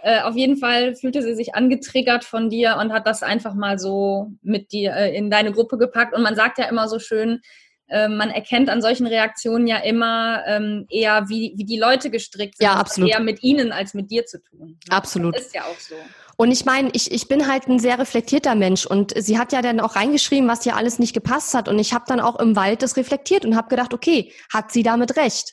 äh, 0.03 0.22
auf 0.22 0.34
jeden 0.34 0.57
Fall 0.57 0.95
fühlte 0.95 1.22
sie 1.22 1.34
sich 1.34 1.55
angetriggert 1.55 2.24
von 2.24 2.49
dir 2.49 2.78
und 2.80 2.93
hat 2.93 3.07
das 3.07 3.22
einfach 3.22 3.55
mal 3.55 3.78
so 3.78 4.32
mit 4.43 4.72
dir 4.72 4.95
äh, 4.95 5.14
in 5.14 5.30
deine 5.30 5.53
Gruppe 5.53 5.76
gepackt. 5.76 6.14
Und 6.14 6.22
man 6.22 6.36
sagt 6.36 6.59
ja 6.59 6.66
immer 6.66 6.88
so 6.88 6.99
schön, 6.99 7.41
äh, 7.88 8.09
man 8.09 8.30
erkennt 8.30 8.70
an 8.70 8.80
solchen 8.80 9.07
Reaktionen 9.07 9.66
ja 9.66 9.78
immer 9.78 10.43
ähm, 10.47 10.86
eher, 10.88 11.28
wie, 11.28 11.53
wie 11.57 11.64
die 11.64 11.78
Leute 11.78 12.11
gestrickt 12.11 12.57
sind. 12.57 12.66
Ja, 12.66 12.74
absolut. 12.74 13.11
Eher 13.11 13.20
mit 13.20 13.43
ihnen 13.43 13.72
als 13.72 13.93
mit 13.93 14.11
dir 14.11 14.24
zu 14.24 14.43
tun. 14.43 14.78
Absolut. 14.88 15.34
Das 15.34 15.47
ist 15.47 15.55
ja 15.55 15.64
auch 15.64 15.78
so. 15.78 15.97
Und 16.41 16.53
ich 16.53 16.64
meine, 16.64 16.88
ich, 16.95 17.12
ich 17.12 17.28
bin 17.28 17.47
halt 17.49 17.68
ein 17.68 17.78
sehr 17.78 17.99
reflektierter 17.99 18.55
Mensch 18.55 18.86
und 18.86 19.12
sie 19.14 19.38
hat 19.38 19.53
ja 19.53 19.61
dann 19.61 19.78
auch 19.78 19.95
reingeschrieben, 19.95 20.49
was 20.49 20.64
ihr 20.64 20.74
alles 20.74 20.99
nicht 20.99 21.12
gepasst 21.12 21.53
hat. 21.53 21.68
Und 21.68 21.78
ich 21.78 21.93
habe 21.93 22.07
dann 22.09 22.18
auch 22.18 22.41
im 22.41 22.57
Wald 22.57 22.80
das 22.80 22.97
reflektiert 22.97 23.45
und 23.45 23.57
habe 23.57 23.68
gedacht, 23.68 23.93
okay, 23.93 24.32
hat 24.51 24.72
sie 24.72 24.82
damit 24.82 25.18
recht? 25.18 25.53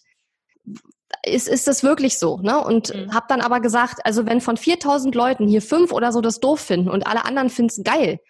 Ist, 1.25 1.49
ist 1.49 1.67
das 1.67 1.83
wirklich 1.83 2.17
so? 2.17 2.37
Ne? 2.37 2.63
Und 2.63 2.95
mhm. 2.95 3.13
habe 3.13 3.25
dann 3.27 3.41
aber 3.41 3.59
gesagt, 3.59 4.05
also 4.05 4.25
wenn 4.25 4.39
von 4.39 4.55
4000 4.55 5.13
Leuten 5.13 5.45
hier 5.45 5.61
fünf 5.61 5.91
oder 5.91 6.13
so 6.13 6.21
das 6.21 6.39
doof 6.39 6.61
finden 6.61 6.89
und 6.89 7.05
alle 7.05 7.25
anderen 7.25 7.49
finden 7.49 7.71
es 7.71 7.83
geil, 7.83 8.21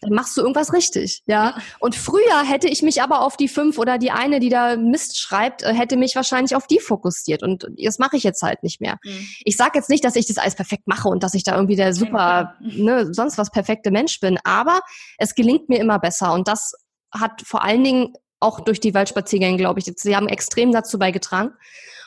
dann 0.00 0.12
machst 0.12 0.36
du 0.36 0.42
irgendwas 0.42 0.72
richtig, 0.72 1.22
ja. 1.26 1.56
Und 1.80 1.94
früher 1.94 2.42
hätte 2.44 2.68
ich 2.68 2.82
mich 2.82 3.02
aber 3.02 3.20
auf 3.20 3.36
die 3.36 3.48
fünf 3.48 3.78
oder 3.78 3.98
die 3.98 4.10
eine, 4.10 4.40
die 4.40 4.48
da 4.48 4.76
Mist 4.76 5.18
schreibt, 5.18 5.62
äh, 5.62 5.72
hätte 5.72 5.96
mich 5.96 6.14
wahrscheinlich 6.14 6.54
auf 6.56 6.66
die 6.66 6.80
fokussiert 6.80 7.42
und 7.42 7.66
das 7.78 7.98
mache 7.98 8.16
ich 8.16 8.22
jetzt 8.22 8.42
halt 8.42 8.62
nicht 8.62 8.80
mehr. 8.80 8.98
Mhm. 9.04 9.26
Ich 9.44 9.56
sage 9.56 9.72
jetzt 9.74 9.90
nicht, 9.90 10.04
dass 10.04 10.16
ich 10.16 10.26
das 10.26 10.38
alles 10.38 10.54
perfekt 10.54 10.86
mache 10.86 11.08
und 11.08 11.22
dass 11.22 11.34
ich 11.34 11.44
da 11.44 11.54
irgendwie 11.54 11.76
der 11.76 11.94
super, 11.94 12.54
ne, 12.60 13.12
sonst 13.12 13.38
was 13.38 13.50
perfekte 13.50 13.90
Mensch 13.90 14.20
bin, 14.20 14.38
aber 14.44 14.80
es 15.18 15.34
gelingt 15.34 15.68
mir 15.68 15.78
immer 15.78 15.98
besser 15.98 16.32
und 16.32 16.48
das 16.48 16.74
hat 17.12 17.42
vor 17.44 17.62
allen 17.62 17.84
Dingen 17.84 18.12
auch 18.40 18.60
durch 18.60 18.80
die 18.80 18.94
Waldspaziergänge, 18.94 19.56
glaube 19.56 19.80
ich, 19.80 19.90
sie 19.96 20.16
haben 20.16 20.28
extrem 20.28 20.72
dazu 20.72 20.98
beigetragen. 20.98 21.52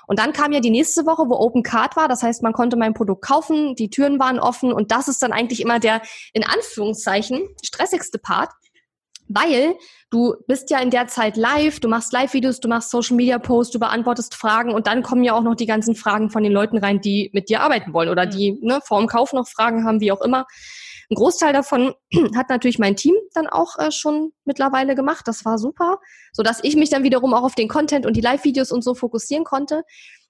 Und 0.07 0.19
dann 0.19 0.33
kam 0.33 0.53
ja 0.53 0.61
die 0.61 0.71
nächste 0.71 1.05
Woche, 1.05 1.29
wo 1.29 1.35
Open 1.35 1.61
Card 1.61 1.95
war. 1.95 2.07
Das 2.07 2.23
heißt, 2.23 2.41
man 2.41 2.53
konnte 2.53 2.77
mein 2.77 2.93
Produkt 2.93 3.23
kaufen, 3.23 3.75
die 3.75 3.89
Türen 3.89 4.19
waren 4.19 4.39
offen 4.39 4.73
und 4.73 4.91
das 4.91 5.07
ist 5.07 5.21
dann 5.21 5.33
eigentlich 5.33 5.61
immer 5.61 5.79
der, 5.79 6.01
in 6.33 6.43
Anführungszeichen, 6.43 7.47
stressigste 7.63 8.17
Part. 8.17 8.49
Weil 9.29 9.75
du 10.09 10.35
bist 10.47 10.69
ja 10.71 10.79
in 10.79 10.89
der 10.89 11.07
Zeit 11.07 11.35
live, 11.35 11.81
du 11.81 11.89
machst 11.89 12.13
Live-Videos, 12.13 12.61
du 12.61 12.69
machst 12.69 12.91
Social-Media-Posts, 12.91 13.73
du 13.73 13.79
beantwortest 13.79 14.35
Fragen 14.35 14.73
und 14.73 14.87
dann 14.87 15.03
kommen 15.03 15.25
ja 15.25 15.33
auch 15.33 15.43
noch 15.43 15.55
die 15.55 15.65
ganzen 15.65 15.95
Fragen 15.95 16.29
von 16.29 16.43
den 16.43 16.53
Leuten 16.53 16.77
rein, 16.77 17.01
die 17.01 17.29
mit 17.33 17.49
dir 17.49 17.61
arbeiten 17.61 17.91
wollen 17.91 18.07
oder 18.07 18.25
die 18.25 18.57
ne, 18.61 18.79
vor 18.85 18.99
dem 18.99 19.07
Kauf 19.07 19.33
noch 19.33 19.49
Fragen 19.49 19.83
haben, 19.83 19.99
wie 19.99 20.13
auch 20.13 20.21
immer. 20.21 20.45
Ein 21.09 21.15
Großteil 21.15 21.53
davon 21.53 21.93
hat 22.35 22.49
natürlich 22.49 22.79
mein 22.79 22.95
Team 22.95 23.15
dann 23.33 23.47
auch 23.47 23.77
äh, 23.79 23.91
schon 23.91 24.33
mittlerweile 24.45 24.95
gemacht. 24.95 25.27
Das 25.27 25.45
war 25.45 25.57
super, 25.57 25.99
so 26.33 26.43
dass 26.43 26.63
ich 26.63 26.75
mich 26.75 26.89
dann 26.89 27.03
wiederum 27.03 27.33
auch 27.33 27.43
auf 27.43 27.55
den 27.55 27.67
Content 27.67 28.05
und 28.05 28.15
die 28.15 28.21
Live-Videos 28.21 28.71
und 28.71 28.83
so 28.83 28.93
fokussieren 28.93 29.43
konnte. 29.43 29.83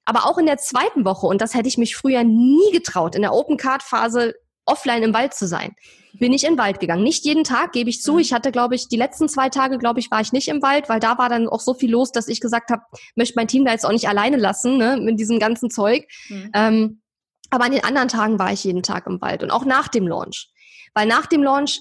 Aber 0.05 0.25
auch 0.25 0.38
in 0.38 0.45
der 0.45 0.57
zweiten 0.57 1.03
Woche, 1.03 1.28
und 1.28 1.41
das 1.41 1.53
hätte 1.53 1.67
ich 1.67 1.78
mich 1.78 1.95
früher 1.95 2.23
nie 2.23 2.71
getraut, 2.71 3.15
in 3.15 3.21
der 3.21 3.34
Open 3.34 3.57
Card 3.57 3.84
Phase 3.84 4.36
offline 4.65 5.03
im 5.03 5.13
Wald 5.13 5.34
zu 5.34 5.47
sein, 5.47 5.75
bin 6.13 6.34
ich 6.34 6.43
in 6.43 6.53
den 6.53 6.57
Wald 6.59 6.80
gegangen. 6.80 7.03
Nicht 7.03 7.25
jeden 7.25 7.43
Tag, 7.43 7.71
gebe 7.71 7.89
ich 7.89 8.01
zu. 8.01 8.13
Mhm. 8.13 8.19
Ich 8.19 8.34
hatte, 8.34 8.51
glaube 8.51 8.75
ich, 8.75 8.88
die 8.88 8.97
letzten 8.97 9.30
zwei 9.30 9.49
Tage, 9.49 9.78
glaube 9.78 9.99
ich, 9.99 10.11
war 10.11 10.21
ich 10.21 10.32
nicht 10.32 10.47
im 10.47 10.61
Wald, 10.61 10.89
weil 10.89 10.99
da 10.99 11.17
war 11.17 11.30
dann 11.30 11.47
auch 11.47 11.59
so 11.59 11.73
viel 11.73 11.91
los, 11.91 12.11
dass 12.11 12.28
ich 12.28 12.39
gesagt 12.39 12.69
habe, 12.69 12.84
möchte 13.15 13.34
mein 13.36 13.47
Team 13.47 13.65
da 13.65 13.71
jetzt 13.71 13.86
auch 13.86 13.91
nicht 13.91 14.07
alleine 14.07 14.38
lassen, 14.38 14.78
ne, 14.78 14.97
mit 14.97 15.19
diesem 15.19 15.39
ganzen 15.39 15.69
Zeug. 15.69 16.07
Mhm. 16.30 16.51
Ähm, 16.53 17.01
aber 17.49 17.65
an 17.65 17.71
den 17.71 17.84
anderen 17.84 18.09
Tagen 18.09 18.39
war 18.39 18.51
ich 18.51 18.63
jeden 18.63 18.84
Tag 18.84 19.07
im 19.07 19.21
Wald 19.21 19.43
und 19.43 19.51
auch 19.51 19.65
nach 19.65 19.88
dem 19.88 20.07
Launch. 20.07 20.49
Weil 20.97 21.05
nach 21.05 21.27
dem 21.27 21.43
Launch 21.43 21.79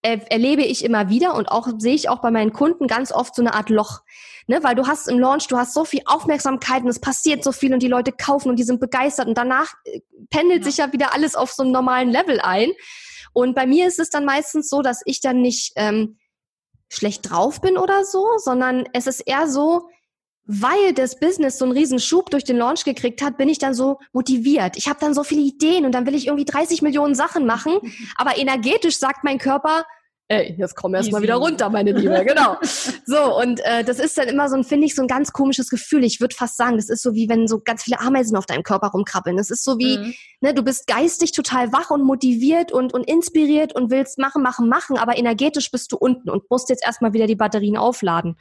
erlebe 0.00 0.62
ich 0.62 0.86
immer 0.86 1.10
wieder 1.10 1.34
und 1.34 1.50
auch 1.50 1.68
sehe 1.76 1.94
ich 1.94 2.08
auch 2.08 2.22
bei 2.22 2.30
meinen 2.30 2.54
Kunden 2.54 2.86
ganz 2.86 3.12
oft 3.12 3.34
so 3.34 3.42
eine 3.42 3.52
Art 3.52 3.68
Loch. 3.68 4.00
Ne? 4.46 4.64
Weil 4.64 4.74
du 4.74 4.86
hast 4.86 5.06
im 5.06 5.18
Launch, 5.18 5.48
du 5.48 5.58
hast 5.58 5.74
so 5.74 5.84
viel 5.84 6.00
Aufmerksamkeit 6.06 6.82
und 6.82 6.88
es 6.88 6.98
passiert 6.98 7.44
so 7.44 7.52
viel 7.52 7.74
und 7.74 7.82
die 7.82 7.88
Leute 7.88 8.10
kaufen 8.10 8.48
und 8.48 8.56
die 8.56 8.62
sind 8.62 8.80
begeistert 8.80 9.28
und 9.28 9.36
danach 9.36 9.74
äh, 9.84 10.00
pendelt 10.30 10.60
ja. 10.60 10.64
sich 10.64 10.78
ja 10.78 10.92
wieder 10.94 11.12
alles 11.12 11.34
auf 11.34 11.52
so 11.52 11.62
einem 11.62 11.72
normalen 11.72 12.08
Level 12.08 12.40
ein. 12.40 12.70
Und 13.34 13.54
bei 13.54 13.66
mir 13.66 13.86
ist 13.86 13.98
es 13.98 14.08
dann 14.08 14.24
meistens 14.24 14.70
so, 14.70 14.80
dass 14.80 15.02
ich 15.04 15.20
dann 15.20 15.42
nicht 15.42 15.74
ähm, 15.76 16.16
schlecht 16.88 17.30
drauf 17.30 17.60
bin 17.60 17.76
oder 17.76 18.06
so, 18.06 18.38
sondern 18.38 18.88
es 18.94 19.06
ist 19.06 19.20
eher 19.20 19.46
so, 19.46 19.90
weil 20.44 20.92
das 20.94 21.18
Business 21.18 21.58
so 21.58 21.64
einen 21.64 21.72
riesen 21.72 21.98
Schub 21.98 22.30
durch 22.30 22.44
den 22.44 22.56
Launch 22.56 22.84
gekriegt 22.84 23.22
hat, 23.22 23.36
bin 23.36 23.48
ich 23.48 23.58
dann 23.58 23.74
so 23.74 23.98
motiviert. 24.12 24.76
Ich 24.76 24.88
habe 24.88 24.98
dann 25.00 25.14
so 25.14 25.24
viele 25.24 25.42
Ideen 25.42 25.84
und 25.84 25.92
dann 25.92 26.06
will 26.06 26.14
ich 26.14 26.26
irgendwie 26.26 26.44
30 26.44 26.82
Millionen 26.82 27.14
Sachen 27.14 27.46
machen, 27.46 27.78
aber 28.16 28.38
energetisch 28.38 28.98
sagt 28.98 29.24
mein 29.24 29.38
Körper, 29.38 29.84
ey, 30.32 30.54
jetzt 30.56 30.74
komm 30.74 30.94
erst 30.94 31.12
mal 31.12 31.22
wieder 31.22 31.34
runter, 31.34 31.68
meine 31.68 31.92
Liebe, 31.92 32.24
genau. 32.24 32.56
So, 33.04 33.38
und 33.38 33.60
äh, 33.64 33.84
das 33.84 33.98
ist 33.98 34.16
dann 34.16 34.28
immer 34.28 34.48
so 34.48 34.56
ein, 34.56 34.64
finde 34.64 34.86
ich, 34.86 34.94
so 34.94 35.02
ein 35.02 35.08
ganz 35.08 35.32
komisches 35.32 35.68
Gefühl. 35.68 36.04
Ich 36.04 36.20
würde 36.20 36.34
fast 36.34 36.56
sagen, 36.56 36.76
das 36.76 36.88
ist 36.88 37.02
so 37.02 37.14
wie 37.14 37.28
wenn 37.28 37.48
so 37.48 37.60
ganz 37.60 37.82
viele 37.82 38.00
Ameisen 38.00 38.36
auf 38.36 38.46
deinem 38.46 38.62
Körper 38.62 38.88
rumkrabbeln. 38.88 39.36
Das 39.36 39.50
ist 39.50 39.64
so 39.64 39.76
wie, 39.78 39.98
mhm. 39.98 40.14
ne, 40.40 40.54
du 40.54 40.62
bist 40.62 40.86
geistig 40.86 41.32
total 41.32 41.72
wach 41.72 41.90
und 41.90 42.04
motiviert 42.04 42.72
und, 42.72 42.94
und 42.94 43.04
inspiriert 43.04 43.74
und 43.74 43.90
willst 43.90 44.18
machen, 44.18 44.42
machen, 44.42 44.68
machen, 44.68 44.98
aber 44.98 45.18
energetisch 45.18 45.70
bist 45.70 45.92
du 45.92 45.96
unten 45.96 46.30
und 46.30 46.48
musst 46.48 46.70
jetzt 46.70 46.84
erstmal 46.84 47.12
wieder 47.12 47.26
die 47.26 47.36
Batterien 47.36 47.76
aufladen. 47.76 48.36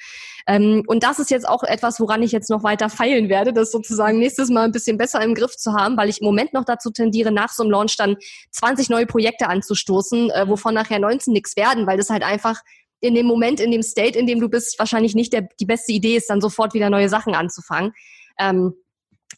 Ähm, 0.48 0.84
und 0.88 1.04
das 1.04 1.20
ist 1.20 1.32
jetzt 1.32 1.48
auch 1.48 1.64
etwas, 1.64 2.00
woran 2.00 2.24
ich 2.24 2.32
jetzt 2.32 2.50
noch 2.50 2.64
weiter 2.64 2.90
feilen 2.90 3.30
werde, 3.30 3.54
das 3.54 3.72
sozusagen 3.72 4.20
nächstes 4.20 4.50
Mal 4.50 4.66
ein 4.66 4.72
bisschen 4.72 4.98
besser 4.98 5.22
im 5.22 5.36
Griff 5.36 5.58
zu 5.58 5.74
haben, 5.74 5.98
weil 5.98 6.10
ich 6.10 6.22
im 6.22 6.26
Moment 6.26 6.54
noch 6.54 6.66
dazu 6.66 6.92
tendiere, 6.92 7.32
nach 7.32 7.50
so 7.50 7.64
einem 7.64 7.72
Launch 7.72 7.98
dann 7.98 8.18
20 8.52 8.90
neue 8.90 9.06
Projekte 9.06 9.48
anzustoßen, 9.48 10.30
äh, 10.30 10.48
wovon 10.48 10.74
nachher 10.74 11.00
19 11.00 11.34
nichts 11.34 11.56
werden, 11.56 11.81
weil 11.88 11.98
das 11.98 12.10
halt 12.10 12.24
einfach 12.24 12.62
in 13.00 13.16
dem 13.16 13.26
Moment, 13.26 13.60
in 13.60 13.72
dem 13.72 13.82
State, 13.82 14.18
in 14.18 14.28
dem 14.28 14.40
du 14.40 14.48
bist, 14.48 14.78
wahrscheinlich 14.78 15.16
nicht 15.16 15.34
der, 15.34 15.48
die 15.60 15.66
beste 15.66 15.92
Idee 15.92 16.18
ist, 16.18 16.30
dann 16.30 16.40
sofort 16.40 16.74
wieder 16.74 16.90
neue 16.90 17.10
Sachen 17.10 17.34
anzufangen. 17.34 17.94
Ähm, 18.40 18.74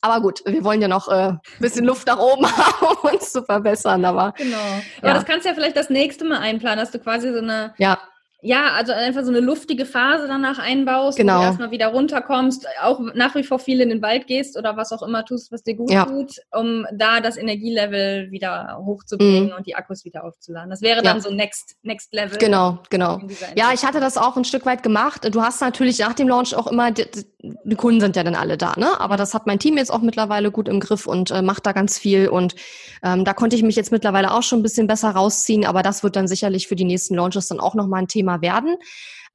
aber 0.01 0.21
gut, 0.21 0.41
wir 0.45 0.63
wollen 0.65 0.81
ja 0.81 0.89
noch 0.89 1.07
äh, 1.07 1.33
bisschen 1.59 1.85
Luft 1.85 2.07
nach 2.07 2.19
oben 2.19 2.45
haben, 2.57 2.97
um 3.01 3.11
uns 3.11 3.31
zu 3.31 3.43
verbessern. 3.43 4.03
Aber 4.03 4.33
genau. 4.37 4.57
Aber 4.97 5.07
ja. 5.07 5.13
das 5.13 5.25
kannst 5.25 5.45
du 5.45 5.49
ja 5.49 5.55
vielleicht 5.55 5.77
das 5.77 5.89
nächste 5.89 6.25
Mal 6.25 6.39
einplanen, 6.39 6.79
dass 6.79 6.91
du 6.91 6.99
quasi 6.99 7.31
so 7.31 7.39
eine 7.39 7.73
ja 7.77 7.99
ja, 8.43 8.73
also 8.73 8.91
einfach 8.91 9.23
so 9.23 9.29
eine 9.29 9.39
luftige 9.39 9.85
Phase 9.85 10.27
danach 10.27 10.59
einbaust, 10.59 11.17
genau. 11.17 11.35
wo 11.35 11.39
du 11.39 11.45
erstmal 11.45 11.71
wieder 11.71 11.87
runterkommst, 11.87 12.67
auch 12.81 12.99
nach 13.15 13.35
wie 13.35 13.43
vor 13.43 13.57
viel 13.57 13.79
in 13.79 13.87
den 13.87 14.01
Wald 14.01 14.27
gehst 14.27 14.57
oder 14.57 14.75
was 14.75 14.91
auch 14.91 15.01
immer 15.01 15.23
tust, 15.23 15.51
was 15.53 15.63
dir 15.63 15.75
gut 15.75 15.89
ja. 15.89 16.03
tut, 16.03 16.41
um 16.51 16.85
da 16.91 17.21
das 17.21 17.37
Energielevel 17.37 18.31
wieder 18.31 18.81
hochzubringen 18.85 19.47
mhm. 19.47 19.53
und 19.57 19.65
die 19.65 19.75
Akkus 19.75 20.03
wieder 20.03 20.25
aufzuladen. 20.25 20.69
Das 20.69 20.81
wäre 20.81 21.01
dann 21.01 21.17
ja. 21.17 21.21
so 21.21 21.33
Next, 21.33 21.77
Next 21.83 22.13
Level. 22.13 22.37
Genau, 22.37 22.79
genau. 22.89 23.21
Ja, 23.55 23.71
ich 23.73 23.85
hatte 23.85 24.01
das 24.01 24.17
auch 24.17 24.35
ein 24.35 24.43
Stück 24.43 24.65
weit 24.65 24.83
gemacht. 24.83 25.33
Du 25.33 25.41
hast 25.41 25.61
natürlich 25.61 25.99
nach 25.99 26.13
dem 26.13 26.27
Launch 26.27 26.53
auch 26.53 26.67
immer, 26.67 26.91
die, 26.91 27.05
die 27.41 27.75
Kunden 27.75 28.01
sind 28.01 28.17
ja 28.17 28.23
dann 28.23 28.35
alle 28.35 28.57
da, 28.57 28.73
ne? 28.75 28.99
Aber 28.99 29.15
das 29.15 29.33
hat 29.33 29.47
mein 29.47 29.59
Team 29.59 29.77
jetzt 29.77 29.91
auch 29.91 30.01
mittlerweile 30.01 30.51
gut 30.51 30.67
im 30.67 30.81
Griff 30.81 31.07
und 31.07 31.31
äh, 31.31 31.41
macht 31.41 31.65
da 31.65 31.71
ganz 31.71 31.97
viel 31.97 32.27
und 32.27 32.55
ähm, 33.03 33.23
da 33.23 33.33
konnte 33.33 33.55
ich 33.55 33.63
mich 33.63 33.77
jetzt 33.77 33.91
mittlerweile 33.91 34.33
auch 34.33 34.43
schon 34.43 34.59
ein 34.59 34.63
bisschen 34.63 34.87
besser 34.87 35.11
rausziehen, 35.11 35.65
aber 35.65 35.81
das 35.81 36.03
wird 36.03 36.17
dann 36.17 36.27
sicherlich 36.27 36.67
für 36.67 36.75
die 36.75 36.85
nächsten 36.85 37.15
Launches 37.15 37.47
dann 37.47 37.59
auch 37.59 37.75
nochmal 37.75 38.01
ein 38.01 38.07
Thema 38.07 38.32
Thema 38.33 38.41
werden. 38.41 38.77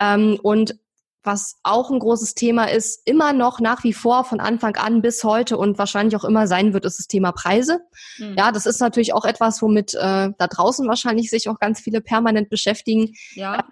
Ähm, 0.01 0.39
und 0.43 0.77
was 1.25 1.57
auch 1.63 1.91
ein 1.91 1.99
großes 1.99 2.35
Thema 2.35 2.71
ist, 2.71 3.03
immer 3.07 3.33
noch 3.33 3.61
nach 3.61 3.85
wie 3.85 3.93
vor 3.93 4.25
von 4.25 4.41
Anfang 4.41 4.77
an 4.77 5.03
bis 5.03 5.25
heute 5.25 5.59
und 5.59 5.77
wahrscheinlich 5.77 6.17
auch 6.17 6.25
immer 6.25 6.47
sein 6.47 6.73
wird, 6.73 6.87
ist 6.87 6.99
das 6.99 7.07
Thema 7.07 7.33
Preise. 7.33 7.81
Mhm. 8.19 8.37
Ja, 8.39 8.51
das 8.51 8.65
ist 8.65 8.81
natürlich 8.81 9.13
auch 9.13 9.25
etwas, 9.25 9.61
womit 9.61 9.95
äh, 9.95 10.31
da 10.39 10.47
draußen 10.47 10.89
wahrscheinlich 10.89 11.29
sich 11.29 11.49
auch 11.49 11.59
ganz 11.59 11.81
viele 11.81 12.01
permanent 12.01 12.49
beschäftigen. 12.49 13.13
Ja. 13.35 13.65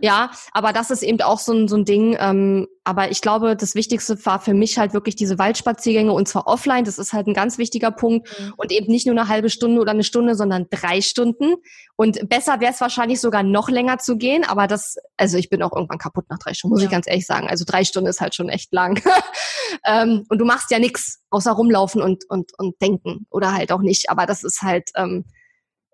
ja, 0.00 0.30
aber 0.52 0.72
das 0.72 0.90
ist 0.90 1.02
eben 1.02 1.20
auch 1.22 1.40
so 1.40 1.52
ein, 1.54 1.66
so 1.66 1.76
ein 1.76 1.84
Ding. 1.84 2.16
Ähm, 2.20 2.68
aber 2.90 3.12
ich 3.12 3.20
glaube, 3.20 3.54
das 3.54 3.76
Wichtigste 3.76 4.26
war 4.26 4.40
für 4.40 4.52
mich 4.52 4.76
halt 4.76 4.94
wirklich 4.94 5.14
diese 5.14 5.38
Waldspaziergänge 5.38 6.12
und 6.12 6.26
zwar 6.26 6.48
offline. 6.48 6.82
Das 6.82 6.98
ist 6.98 7.12
halt 7.12 7.28
ein 7.28 7.34
ganz 7.34 7.56
wichtiger 7.56 7.92
Punkt 7.92 8.28
mhm. 8.36 8.54
und 8.56 8.72
eben 8.72 8.90
nicht 8.90 9.06
nur 9.06 9.16
eine 9.16 9.28
halbe 9.28 9.48
Stunde 9.48 9.80
oder 9.80 9.92
eine 9.92 10.02
Stunde, 10.02 10.34
sondern 10.34 10.66
drei 10.70 11.00
Stunden. 11.00 11.54
Und 11.94 12.28
besser 12.28 12.58
wäre 12.58 12.72
es 12.72 12.80
wahrscheinlich 12.80 13.20
sogar 13.20 13.44
noch 13.44 13.70
länger 13.70 13.98
zu 13.98 14.16
gehen, 14.16 14.42
aber 14.42 14.66
das, 14.66 14.96
also 15.16 15.38
ich 15.38 15.50
bin 15.50 15.62
auch 15.62 15.72
irgendwann 15.72 15.98
kaputt 15.98 16.24
nach 16.30 16.40
drei 16.40 16.52
Stunden, 16.52 16.74
muss 16.74 16.82
ja. 16.82 16.86
ich 16.86 16.90
ganz 16.90 17.06
ehrlich 17.06 17.26
sagen. 17.26 17.46
Also 17.46 17.64
drei 17.64 17.84
Stunden 17.84 18.10
ist 18.10 18.20
halt 18.20 18.34
schon 18.34 18.48
echt 18.48 18.72
lang. 18.72 19.00
ähm, 19.86 20.24
und 20.28 20.38
du 20.38 20.44
machst 20.44 20.72
ja 20.72 20.80
nichts 20.80 21.20
außer 21.30 21.52
rumlaufen 21.52 22.02
und, 22.02 22.28
und, 22.28 22.50
und 22.58 22.82
denken 22.82 23.28
oder 23.30 23.52
halt 23.52 23.70
auch 23.70 23.82
nicht. 23.82 24.10
Aber 24.10 24.26
das 24.26 24.42
ist 24.42 24.62
halt, 24.62 24.90
ähm, 24.96 25.24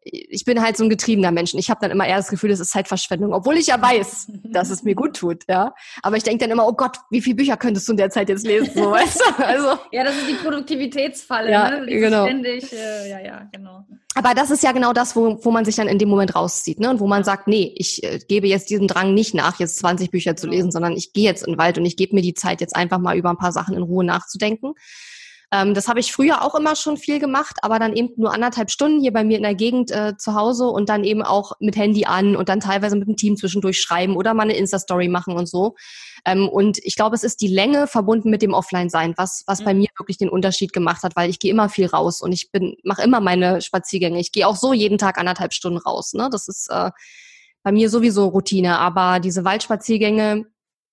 ich 0.09 0.45
bin 0.45 0.63
halt 0.63 0.77
so 0.77 0.85
ein 0.85 0.91
getriebener 0.91 1.33
Mensch. 1.33 1.53
Ich 1.55 1.69
habe 1.69 1.81
dann 1.81 1.91
immer 1.91 2.07
eher 2.07 2.17
das 2.17 2.29
Gefühl, 2.29 2.51
das 2.51 2.61
ist 2.61 2.71
Zeitverschwendung, 2.71 3.33
obwohl 3.33 3.57
ich 3.57 3.67
ja 3.67 3.81
weiß, 3.81 4.29
dass 4.45 4.71
es 4.71 4.85
mir 4.85 4.95
gut 4.95 5.17
tut, 5.17 5.43
ja. 5.49 5.75
Aber 6.03 6.17
ich 6.17 6.23
denke 6.23 6.45
dann 6.45 6.51
immer, 6.51 6.67
oh 6.67 6.73
Gott, 6.73 6.99
wie 7.11 7.21
viele 7.21 7.37
Bücher 7.37 7.57
könntest 7.57 7.89
du 7.89 7.93
in 7.93 7.99
der 7.99 8.11
Zeit 8.11 8.29
jetzt 8.29 8.47
lesen, 8.47 8.71
so 8.75 8.91
weißt 8.93 9.21
du? 9.21 9.45
Also 9.45 9.79
ja, 9.91 10.05
das 10.05 10.17
ist 10.17 10.29
die 10.29 10.35
Produktivitätsfalle, 10.35 11.51
ja, 11.51 11.71
ne? 11.71 11.87
genau. 11.87 12.25
Ständig, 12.25 12.73
äh, 12.73 13.11
ja, 13.11 13.21
ja, 13.21 13.49
genau. 13.53 13.85
Aber 14.15 14.35
das 14.35 14.51
ist 14.51 14.63
ja 14.63 14.73
genau 14.73 14.93
das, 14.93 15.15
wo, 15.17 15.45
wo 15.45 15.51
man 15.51 15.65
sich 15.65 15.77
dann 15.77 15.89
in 15.89 15.99
dem 15.99 16.09
Moment 16.09 16.35
rauszieht, 16.35 16.81
ne? 16.81 16.89
Und 16.89 17.01
wo 17.01 17.07
man 17.07 17.25
sagt, 17.25 17.49
nee, 17.49 17.73
ich 17.77 18.03
äh, 18.03 18.19
gebe 18.27 18.47
jetzt 18.47 18.71
diesem 18.71 18.89
Drang 18.89 19.13
nicht 19.13 19.35
nach, 19.35 19.59
jetzt 19.59 19.79
20 19.79 20.11
Bücher 20.11 20.37
zu 20.37 20.47
lesen, 20.47 20.71
sondern 20.71 20.93
ich 20.93 21.13
gehe 21.13 21.25
jetzt 21.25 21.47
in 21.47 21.55
den 21.55 21.59
Wald 21.59 21.79
und 21.79 21.85
ich 21.85 21.97
gebe 21.97 22.15
mir 22.15 22.23
die 22.23 22.35
Zeit, 22.35 22.61
jetzt 22.61 22.77
einfach 22.77 22.99
mal 22.99 23.17
über 23.17 23.31
ein 23.31 23.37
paar 23.37 23.53
Sachen 23.53 23.77
in 23.77 23.83
Ruhe 23.83 24.05
nachzudenken. 24.05 24.75
Ähm, 25.53 25.75
das 25.75 25.89
habe 25.89 26.01
ich 26.01 26.13
früher 26.13 26.43
auch 26.43 26.55
immer 26.55 26.75
schon 26.75 26.97
viel 26.97 27.21
gemacht, 27.21 27.59
aber 27.63 27.79
dann 27.79 27.95
eben 27.95 28.11
nur 28.17 28.33
anderthalb 28.33 28.71
Stunden 28.71 29.01
hier 29.01 29.13
bei 29.13 29.23
mir 29.23 29.37
in 29.37 29.45
der 29.45 29.55
Gegend 29.55 29.91
äh, 29.91 30.17
zu 30.17 30.35
Hause 30.35 30.67
und 30.67 30.89
dann 30.89 31.05
eben 31.05 31.23
auch 31.23 31.53
mit 31.61 31.77
Handy 31.77 32.05
an 32.05 32.35
und 32.35 32.49
dann 32.49 32.61
teilweise 32.61 32.97
mit 32.97 33.07
dem 33.07 33.17
Team 33.17 33.37
zwischendurch 33.37 33.81
schreiben 33.81 34.17
oder 34.17 34.35
mal 34.35 34.43
eine 34.43 34.57
Insta-Story 34.57 35.09
machen 35.09 35.35
und 35.35 35.49
so. 35.49 35.77
Ähm, 36.25 36.49
und 36.49 36.79
ich 36.79 36.97
glaube, 36.97 37.15
es 37.15 37.23
ist 37.23 37.41
die 37.41 37.47
Länge 37.47 37.87
verbunden 37.87 38.31
mit 38.31 38.43
dem 38.43 38.55
Offline-Sein, 38.55 39.15
was, 39.17 39.45
was 39.47 39.61
mhm. 39.61 39.65
bei 39.65 39.75
mir 39.75 39.89
wirklich 39.99 40.19
den 40.19 40.29
Unterschied 40.29 40.73
gemacht 40.73 41.05
hat, 41.05 41.15
weil 41.15 41.31
ich 41.31 41.39
gehe 41.39 41.53
immer 41.53 41.69
viel 41.69 41.87
raus 41.87 42.21
und 42.21 42.33
ich 42.33 42.51
bin, 42.51 42.77
mache 42.83 43.03
immer 43.03 43.21
meine 43.21 43.63
Spaziergänge. 43.63 44.19
Ich 44.19 44.33
gehe 44.33 44.49
auch 44.49 44.57
so 44.57 44.73
jeden 44.73 44.99
Tag 44.99 45.19
anderthalb 45.19 45.53
Stunden 45.53 45.79
raus. 45.79 46.13
Ne? 46.15 46.29
Das 46.31 46.49
ist 46.49 46.69
äh, 46.71 46.91
bei 47.63 47.71
mir 47.71 47.89
sowieso 47.89 48.27
Routine, 48.27 48.79
aber 48.79 49.21
diese 49.21 49.45
Waldspaziergänge, 49.45 50.47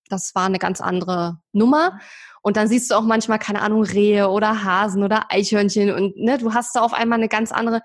das 0.10 0.36
war 0.36 0.46
eine 0.46 0.60
ganz 0.60 0.82
andere 0.82 1.40
Nummer. 1.52 2.00
Und 2.42 2.58
dann 2.58 2.68
siehst 2.68 2.92
du 2.92 2.96
auch 2.96 3.04
manchmal, 3.04 3.40
keine 3.40 3.62
Ahnung, 3.62 3.84
Rehe 3.84 4.30
oder 4.30 4.64
Hasen 4.64 5.04
oder 5.04 5.28
Eichhörnchen 5.30 5.92
und 5.92 6.18
ne, 6.18 6.38
du 6.38 6.54
hast 6.54 6.76
da 6.76 6.82
auf 6.82 6.94
einmal 6.94 7.20
eine 7.20 7.30
ganz 7.30 7.54
andere, 7.54 7.82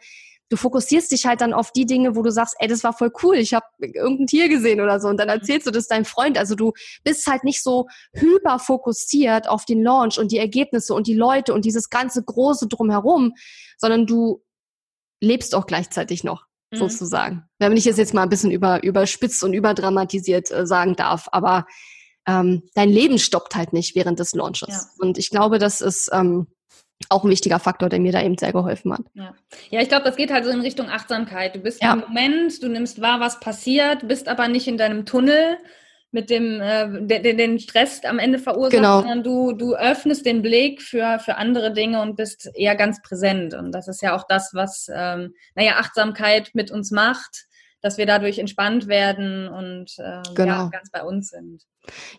du 0.48 0.56
fokussierst 0.56 1.12
dich 1.12 1.26
halt 1.26 1.40
dann 1.40 1.52
auf 1.52 1.70
die 1.72 1.86
Dinge, 1.86 2.16
wo 2.16 2.22
du 2.22 2.32
sagst, 2.32 2.56
ey, 2.58 2.66
das 2.66 2.82
war 2.82 2.92
voll 2.92 3.12
cool, 3.22 3.36
ich 3.36 3.54
habe 3.54 3.66
irgendein 3.80 4.26
Tier 4.26 4.48
gesehen 4.48 4.80
oder 4.80 4.98
so 4.98 5.08
und 5.08 5.18
dann 5.18 5.28
erzählst 5.28 5.66
du 5.66 5.70
das 5.70 5.86
deinem 5.86 6.04
Freund. 6.04 6.38
Also 6.38 6.54
du 6.54 6.72
bist 7.04 7.26
halt 7.26 7.44
nicht 7.44 7.62
so 7.62 7.86
hyper 8.12 8.58
fokussiert 8.58 9.48
auf 9.48 9.64
den 9.64 9.82
Launch 9.82 10.18
und 10.18 10.32
die 10.32 10.38
Ergebnisse 10.38 10.94
und 10.94 11.06
die 11.06 11.14
Leute 11.14 11.54
und 11.54 11.64
dieses 11.64 11.90
ganze 11.90 12.24
große 12.24 12.66
drumherum, 12.66 13.34
sondern 13.76 14.06
du 14.06 14.42
lebst 15.20 15.54
auch 15.54 15.66
gleichzeitig 15.66 16.24
noch 16.24 16.46
mhm. 16.72 16.78
sozusagen. 16.78 17.44
Wenn 17.58 17.76
ich 17.76 17.86
es 17.86 17.96
jetzt 17.96 18.14
mal 18.14 18.22
ein 18.22 18.28
bisschen 18.28 18.50
über, 18.50 18.82
überspitzt 18.82 19.42
und 19.44 19.52
überdramatisiert 19.52 20.50
äh, 20.50 20.66
sagen 20.66 20.96
darf, 20.96 21.28
aber 21.32 21.66
ähm, 22.28 22.62
dein 22.74 22.90
Leben 22.90 23.18
stoppt 23.18 23.56
halt 23.56 23.72
nicht 23.72 23.96
während 23.96 24.20
des 24.20 24.34
Launches. 24.34 24.68
Ja. 24.68 25.04
Und 25.04 25.18
ich 25.18 25.30
glaube, 25.30 25.58
das 25.58 25.80
ist 25.80 26.10
ähm, 26.12 26.46
auch 27.08 27.24
ein 27.24 27.30
wichtiger 27.30 27.58
Faktor, 27.58 27.88
der 27.88 28.00
mir 28.00 28.12
da 28.12 28.22
eben 28.22 28.36
sehr 28.36 28.52
geholfen 28.52 28.92
hat. 28.92 29.02
Ja, 29.14 29.34
ja 29.70 29.80
ich 29.80 29.88
glaube, 29.88 30.04
das 30.04 30.16
geht 30.16 30.30
halt 30.30 30.44
so 30.44 30.50
in 30.50 30.60
Richtung 30.60 30.88
Achtsamkeit. 30.90 31.56
Du 31.56 31.60
bist 31.60 31.82
ja. 31.82 31.94
im 31.94 32.00
Moment, 32.00 32.62
du 32.62 32.68
nimmst 32.68 33.00
wahr, 33.00 33.20
was 33.20 33.40
passiert, 33.40 34.06
bist 34.06 34.28
aber 34.28 34.48
nicht 34.48 34.68
in 34.68 34.76
deinem 34.76 35.06
Tunnel 35.06 35.58
mit 36.10 36.30
dem 36.30 36.60
äh, 36.60 37.02
den, 37.02 37.36
den 37.36 37.58
Stress 37.58 38.02
am 38.04 38.18
Ende 38.18 38.38
verursacht, 38.38 38.72
genau. 38.72 39.00
sondern 39.00 39.22
du, 39.22 39.52
du 39.52 39.74
öffnest 39.74 40.24
den 40.24 40.40
Blick 40.42 40.82
für, 40.82 41.18
für 41.18 41.36
andere 41.36 41.72
Dinge 41.72 42.00
und 42.00 42.16
bist 42.16 42.50
eher 42.54 42.76
ganz 42.76 43.02
präsent. 43.02 43.54
Und 43.54 43.72
das 43.72 43.88
ist 43.88 44.00
ja 44.02 44.16
auch 44.16 44.24
das, 44.26 44.50
was, 44.54 44.90
ähm, 44.92 45.34
naja, 45.54 45.76
Achtsamkeit 45.76 46.50
mit 46.54 46.70
uns 46.70 46.90
macht, 46.90 47.47
dass 47.80 47.98
wir 47.98 48.06
dadurch 48.06 48.38
entspannt 48.38 48.88
werden 48.88 49.48
und 49.48 49.92
äh, 49.98 50.22
genau. 50.34 50.52
ja, 50.52 50.68
ganz 50.72 50.90
bei 50.90 51.02
uns 51.02 51.28
sind. 51.28 51.62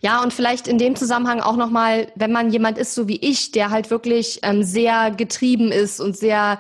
Ja, 0.02 0.24
und 0.24 0.34
vielleicht 0.34 0.68
in 0.68 0.78
dem 0.78 0.96
Zusammenhang 0.96 1.42
auch 1.42 1.56
nochmal, 1.56 2.12
wenn 2.16 2.32
man 2.32 2.52
jemand 2.52 2.78
ist, 2.78 2.96
so 2.96 3.08
wie 3.08 3.18
ich, 3.18 3.52
der 3.52 3.70
halt 3.70 3.92
wirklich 3.92 4.40
ähm, 4.44 4.64
sehr 4.64 5.12
getrieben 5.12 5.72
ist 5.72 6.00
und 6.00 6.18
sehr 6.18 6.60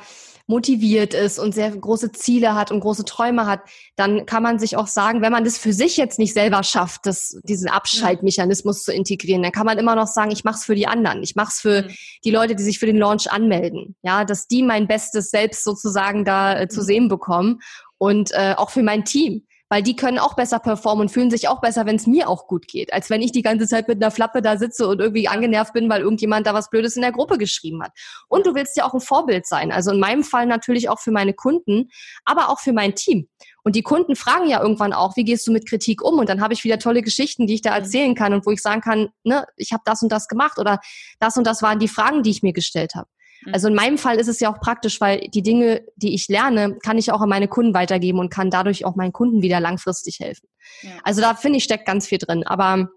motiviert 0.49 1.13
ist 1.13 1.37
und 1.37 1.53
sehr 1.53 1.69
große 1.69 2.11
Ziele 2.11 2.55
hat 2.55 2.71
und 2.71 2.79
große 2.79 3.05
Träume 3.05 3.45
hat, 3.45 3.61
dann 3.95 4.25
kann 4.25 4.41
man 4.41 4.57
sich 4.57 4.75
auch 4.77 4.87
sagen, 4.87 5.21
wenn 5.21 5.31
man 5.31 5.43
das 5.43 5.59
für 5.59 5.73
sich 5.73 5.95
jetzt 5.95 6.17
nicht 6.17 6.33
selber 6.33 6.63
schafft, 6.63 7.05
das, 7.05 7.39
diesen 7.43 7.69
Abschaltmechanismus 7.69 8.83
zu 8.83 8.91
integrieren, 8.91 9.43
dann 9.43 9.51
kann 9.51 9.67
man 9.67 9.77
immer 9.77 9.93
noch 9.93 10.07
sagen, 10.07 10.31
ich 10.31 10.43
mache 10.43 10.55
es 10.55 10.65
für 10.65 10.73
die 10.73 10.87
anderen, 10.87 11.21
ich 11.21 11.35
mache 11.35 11.49
es 11.49 11.59
für 11.59 11.83
mhm. 11.83 11.93
die 12.25 12.31
Leute, 12.31 12.55
die 12.55 12.63
sich 12.63 12.79
für 12.79 12.87
den 12.87 12.97
Launch 12.97 13.31
anmelden, 13.31 13.95
ja, 14.01 14.25
dass 14.25 14.47
die 14.47 14.63
mein 14.63 14.87
bestes 14.87 15.29
Selbst 15.29 15.63
sozusagen 15.63 16.25
da 16.25 16.59
äh, 16.59 16.67
zu 16.67 16.81
mhm. 16.81 16.85
sehen 16.85 17.07
bekommen 17.09 17.59
und 17.99 18.31
äh, 18.31 18.55
auch 18.57 18.71
für 18.71 18.81
mein 18.81 19.05
Team 19.05 19.43
weil 19.69 19.83
die 19.83 19.95
können 19.95 20.17
auch 20.17 20.35
besser 20.35 20.59
performen 20.59 21.03
und 21.03 21.09
fühlen 21.09 21.29
sich 21.29 21.47
auch 21.47 21.61
besser, 21.61 21.85
wenn 21.85 21.95
es 21.95 22.07
mir 22.07 22.27
auch 22.27 22.47
gut 22.47 22.67
geht, 22.67 22.91
als 22.91 23.09
wenn 23.09 23.21
ich 23.21 23.31
die 23.31 23.43
ganze 23.43 23.67
Zeit 23.67 23.87
mit 23.87 24.01
einer 24.01 24.11
Flappe 24.11 24.41
da 24.41 24.57
sitze 24.57 24.87
und 24.87 24.99
irgendwie 24.99 25.27
angenervt 25.27 25.73
bin, 25.73 25.87
weil 25.89 26.01
irgendjemand 26.01 26.47
da 26.47 26.55
was 26.55 26.71
Blödes 26.71 26.95
in 26.95 27.03
der 27.03 27.11
Gruppe 27.11 27.37
geschrieben 27.37 27.83
hat. 27.83 27.91
Und 28.27 28.47
du 28.47 28.55
willst 28.55 28.75
ja 28.75 28.85
auch 28.85 28.95
ein 28.95 28.99
Vorbild 28.99 29.45
sein. 29.45 29.71
Also 29.71 29.91
in 29.91 29.99
meinem 29.99 30.23
Fall 30.23 30.47
natürlich 30.47 30.89
auch 30.89 30.99
für 30.99 31.11
meine 31.11 31.35
Kunden, 31.35 31.89
aber 32.25 32.49
auch 32.49 32.59
für 32.59 32.73
mein 32.73 32.95
Team. 32.95 33.29
Und 33.63 33.75
die 33.75 33.83
Kunden 33.83 34.15
fragen 34.15 34.49
ja 34.49 34.61
irgendwann 34.61 34.93
auch, 34.93 35.15
wie 35.15 35.23
gehst 35.23 35.45
du 35.45 35.51
mit 35.51 35.69
Kritik 35.69 36.03
um? 36.03 36.17
Und 36.17 36.29
dann 36.29 36.41
habe 36.41 36.53
ich 36.53 36.63
wieder 36.63 36.79
tolle 36.79 37.03
Geschichten, 37.03 37.45
die 37.45 37.53
ich 37.53 37.61
da 37.61 37.75
erzählen 37.75 38.15
kann 38.15 38.33
und 38.33 38.45
wo 38.47 38.51
ich 38.51 38.61
sagen 38.61 38.81
kann, 38.81 39.09
ne, 39.23 39.45
ich 39.55 39.71
habe 39.71 39.83
das 39.85 40.01
und 40.01 40.11
das 40.11 40.27
gemacht 40.27 40.57
oder 40.57 40.79
das 41.19 41.37
und 41.37 41.45
das 41.45 41.61
waren 41.61 41.77
die 41.77 41.87
Fragen, 41.87 42.23
die 42.23 42.31
ich 42.31 42.41
mir 42.41 42.53
gestellt 42.53 42.95
habe. 42.95 43.07
Also 43.51 43.67
in 43.67 43.75
meinem 43.75 43.97
Fall 43.97 44.17
ist 44.17 44.27
es 44.27 44.39
ja 44.39 44.53
auch 44.53 44.59
praktisch, 44.59 44.99
weil 44.99 45.27
die 45.29 45.41
Dinge, 45.41 45.85
die 45.95 46.13
ich 46.13 46.27
lerne, 46.27 46.77
kann 46.83 46.97
ich 46.97 47.11
auch 47.11 47.21
an 47.21 47.29
meine 47.29 47.47
Kunden 47.47 47.73
weitergeben 47.73 48.19
und 48.19 48.29
kann 48.29 48.49
dadurch 48.49 48.85
auch 48.85 48.95
meinen 48.95 49.13
Kunden 49.13 49.41
wieder 49.41 49.59
langfristig 49.59 50.19
helfen. 50.19 50.47
Ja. 50.81 50.91
Also 51.03 51.21
da 51.21 51.35
finde 51.35 51.57
ich 51.57 51.63
steckt 51.63 51.85
ganz 51.85 52.07
viel 52.07 52.17
drin. 52.17 52.45
Aber 52.45 52.89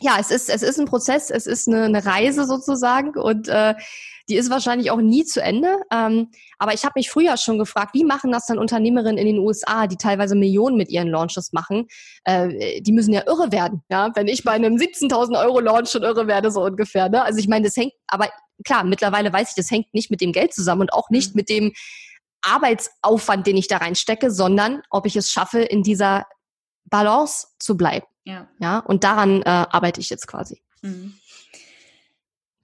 ja, 0.00 0.16
es 0.18 0.30
ist, 0.30 0.48
es 0.48 0.62
ist 0.62 0.78
ein 0.78 0.86
Prozess, 0.86 1.30
es 1.30 1.46
ist 1.46 1.68
eine, 1.68 1.84
eine 1.84 2.04
Reise 2.04 2.46
sozusagen 2.46 3.18
und 3.18 3.48
äh, 3.48 3.74
die 4.30 4.36
ist 4.36 4.48
wahrscheinlich 4.48 4.90
auch 4.90 5.00
nie 5.00 5.24
zu 5.24 5.42
Ende. 5.42 5.80
Ähm, 5.92 6.28
aber 6.58 6.72
ich 6.72 6.84
habe 6.84 6.92
mich 6.96 7.10
früher 7.10 7.36
schon 7.36 7.58
gefragt, 7.58 7.94
wie 7.94 8.04
machen 8.04 8.30
das 8.30 8.46
dann 8.46 8.58
Unternehmerinnen 8.58 9.18
in 9.18 9.26
den 9.26 9.38
USA, 9.38 9.88
die 9.88 9.96
teilweise 9.96 10.36
Millionen 10.36 10.76
mit 10.76 10.88
ihren 10.88 11.08
Launches 11.08 11.52
machen? 11.52 11.86
Äh, 12.24 12.80
die 12.80 12.92
müssen 12.92 13.12
ja 13.12 13.24
irre 13.26 13.50
werden, 13.52 13.82
ja, 13.90 14.10
wenn 14.14 14.28
ich 14.28 14.44
bei 14.44 14.52
einem 14.52 14.76
17.000 14.76 15.38
Euro 15.38 15.60
Launch 15.60 15.90
schon 15.90 16.04
irre 16.04 16.28
werde, 16.28 16.50
so 16.50 16.62
ungefähr. 16.64 17.08
Ne? 17.08 17.22
Also 17.22 17.40
ich 17.40 17.48
meine, 17.48 17.66
das 17.66 17.76
hängt, 17.76 17.92
aber 18.06 18.28
klar, 18.64 18.84
mittlerweile 18.84 19.32
weiß 19.32 19.50
ich, 19.50 19.54
das 19.54 19.70
hängt 19.70 19.92
nicht 19.94 20.10
mit 20.10 20.20
dem 20.20 20.32
Geld 20.32 20.54
zusammen 20.54 20.82
und 20.82 20.92
auch 20.92 21.10
nicht 21.10 21.34
mhm. 21.34 21.38
mit 21.38 21.48
dem 21.48 21.72
Arbeitsaufwand, 22.42 23.46
den 23.46 23.56
ich 23.56 23.68
da 23.68 23.78
reinstecke, 23.78 24.30
sondern 24.30 24.82
ob 24.90 25.06
ich 25.06 25.16
es 25.16 25.30
schaffe, 25.30 25.60
in 25.60 25.82
dieser 25.82 26.26
Balance 26.84 27.48
zu 27.58 27.76
bleiben. 27.76 28.06
Ja. 28.24 28.48
ja 28.58 28.78
und 28.78 29.04
daran 29.04 29.42
äh, 29.42 29.48
arbeite 29.48 30.00
ich 30.00 30.10
jetzt 30.10 30.26
quasi. 30.26 30.60
Mhm. 30.82 31.14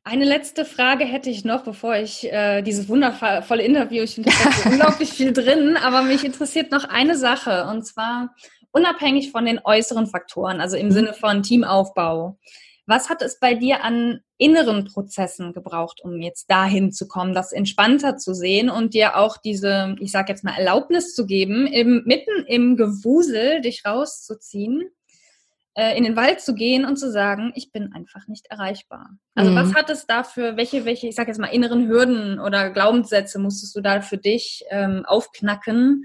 Eine 0.05 0.25
letzte 0.25 0.65
Frage 0.65 1.05
hätte 1.05 1.31
ich 1.31 1.45
noch, 1.45 1.65
bevor 1.65 1.97
ich 1.97 2.33
äh, 2.33 2.63
dieses 2.63 2.89
wundervolle 2.89 3.65
Interview, 3.65 4.05
ich 4.05 4.15
finde 4.15 4.31
da 4.31 4.71
unglaublich 4.71 5.13
viel 5.13 5.33
drin, 5.33 5.77
aber 5.77 6.03
mich 6.03 6.25
interessiert 6.25 6.71
noch 6.71 6.85
eine 6.85 7.17
Sache 7.19 7.65
und 7.65 7.85
zwar 7.85 8.33
unabhängig 8.71 9.33
von 9.33 9.45
den 9.45 9.59
äußeren 9.65 10.07
Faktoren, 10.07 10.61
also 10.61 10.77
im 10.77 10.87
mhm. 10.87 10.93
Sinne 10.93 11.13
von 11.13 11.43
Teamaufbau. 11.43 12.39
Was 12.87 13.11
hat 13.11 13.21
es 13.21 13.41
bei 13.41 13.55
dir 13.55 13.83
an 13.83 14.21
inneren 14.39 14.85
Prozessen 14.85 15.53
gebraucht, 15.53 16.01
um 16.03 16.21
jetzt 16.21 16.51
dahin 16.51 16.93
zu 16.93 17.09
kommen, 17.09 17.35
das 17.35 17.53
entspannter 17.53 18.17
zu 18.17 18.33
sehen 18.33 18.71
und 18.71 18.95
dir 18.95 19.17
auch 19.17 19.39
diese, 19.39 19.97
ich 19.99 20.13
sage 20.13 20.31
jetzt 20.31 20.45
mal, 20.45 20.57
Erlaubnis 20.57 21.15
zu 21.15 21.27
geben, 21.27 21.67
im, 21.67 22.05
mitten 22.05 22.45
im 22.47 22.77
Gewusel 22.77 23.61
dich 23.61 23.85
rauszuziehen, 23.85 24.91
äh, 25.75 25.97
in 25.97 26.05
den 26.05 26.17
Wald 26.17 26.41
zu 26.41 26.55
gehen 26.55 26.85
und 26.85 26.97
zu 26.97 27.11
sagen, 27.11 27.53
ich 27.55 27.73
bin 27.73 27.93
einfach 27.93 28.29
nicht 28.29 28.47
erreichbar. 28.47 29.11
Also 29.35 29.51
mhm. 29.51 29.57
was 29.57 29.75
hat 29.75 29.91
es 29.91 30.07
dafür, 30.07 30.57
welche, 30.57 30.85
welche, 30.85 31.09
ich 31.09 31.15
sage 31.15 31.29
jetzt 31.29 31.39
mal, 31.39 31.49
inneren 31.49 31.89
Hürden 31.89 32.39
oder 32.39 32.71
Glaubenssätze 32.71 33.39
musstest 33.39 33.75
du 33.75 33.81
da 33.81 34.01
für 34.01 34.19
dich 34.19 34.65
ähm, 34.71 35.05
aufknacken, 35.07 36.05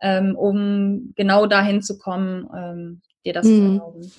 ähm, 0.00 0.36
um 0.36 1.12
genau 1.16 1.46
dahin 1.46 1.82
zu 1.82 1.98
kommen, 1.98 2.48
ähm, 2.56 3.02
dir 3.24 3.32
das 3.32 3.46
mhm. 3.46 3.50
zu 3.50 3.62
erlauben? 3.62 4.12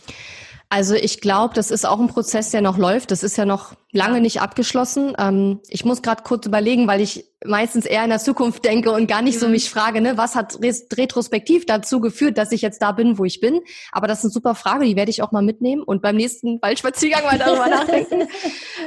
Also 0.71 0.93
ich 0.93 1.19
glaube, 1.19 1.55
das 1.55 1.71
ist 1.71 1.83
auch 1.83 1.99
ein 1.99 2.09
Prozess, 2.09 2.51
der 2.51 2.61
noch 2.61 2.77
läuft. 2.77 3.09
Das 3.09 3.23
ist 3.23 3.37
ja 3.37 3.45
noch 3.45 3.73
lange 3.91 4.21
nicht 4.21 4.39
abgeschlossen. 4.39 5.15
Ähm, 5.17 5.61
ich 5.67 5.83
muss 5.83 6.03
gerade 6.03 6.21
kurz 6.21 6.45
überlegen, 6.45 6.87
weil 6.87 7.01
ich 7.01 7.25
meistens 7.43 7.87
eher 7.87 8.03
in 8.03 8.11
der 8.11 8.19
Zukunft 8.19 8.63
denke 8.65 8.91
und 8.91 9.07
gar 9.07 9.23
nicht 9.23 9.37
mhm. 9.37 9.39
so 9.39 9.49
mich 9.49 9.71
frage, 9.71 9.99
ne, 9.99 10.15
was 10.15 10.35
hat 10.35 10.59
retrospektiv 10.61 11.65
dazu 11.65 11.99
geführt, 11.99 12.37
dass 12.37 12.51
ich 12.51 12.61
jetzt 12.61 12.83
da 12.83 12.91
bin, 12.91 13.17
wo 13.17 13.25
ich 13.25 13.39
bin. 13.39 13.61
Aber 13.91 14.05
das 14.05 14.19
ist 14.19 14.25
eine 14.25 14.31
super 14.31 14.53
Frage, 14.53 14.85
die 14.85 14.95
werde 14.95 15.09
ich 15.09 15.23
auch 15.23 15.31
mal 15.31 15.41
mitnehmen 15.41 15.81
und 15.81 16.03
beim 16.03 16.15
nächsten 16.15 16.61
Waldspaziergang 16.61 17.23
mal 17.23 17.39
darüber 17.39 17.67
nachdenken. 17.69 18.27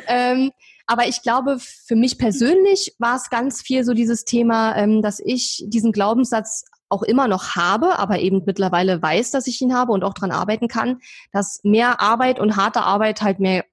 Ähm, 0.07 0.53
aber 0.87 1.09
ich 1.09 1.23
glaube, 1.23 1.59
für 1.59 1.97
mich 1.97 2.17
persönlich 2.17 2.95
war 2.99 3.17
es 3.17 3.29
ganz 3.29 3.61
viel 3.61 3.85
so 3.85 3.93
dieses 3.93 4.25
Thema, 4.25 4.77
ähm, 4.77 5.03
dass 5.03 5.19
ich 5.19 5.65
diesen 5.67 5.91
Glaubenssatz 5.91 6.65
auch 6.93 7.03
immer 7.03 7.27
noch 7.27 7.57
habe, 7.57 7.99
aber 7.99 8.21
eben 8.21 8.43
mittlerweile 8.47 9.03
weiß, 9.03 9.31
dass 9.31 9.47
ich 9.47 9.61
ihn 9.61 9.75
habe 9.75 9.93
und 9.93 10.05
auch 10.05 10.15
dran 10.15 10.31
arbeiten 10.31 10.69
kann, 10.69 11.01
dass 11.33 11.61
mehr 11.65 12.01
Arbeit 12.01 12.39
und 12.39 12.57
harte 12.57 12.83
Arbeit 12.83 13.23
halt 13.23 13.41
mehr 13.41 13.65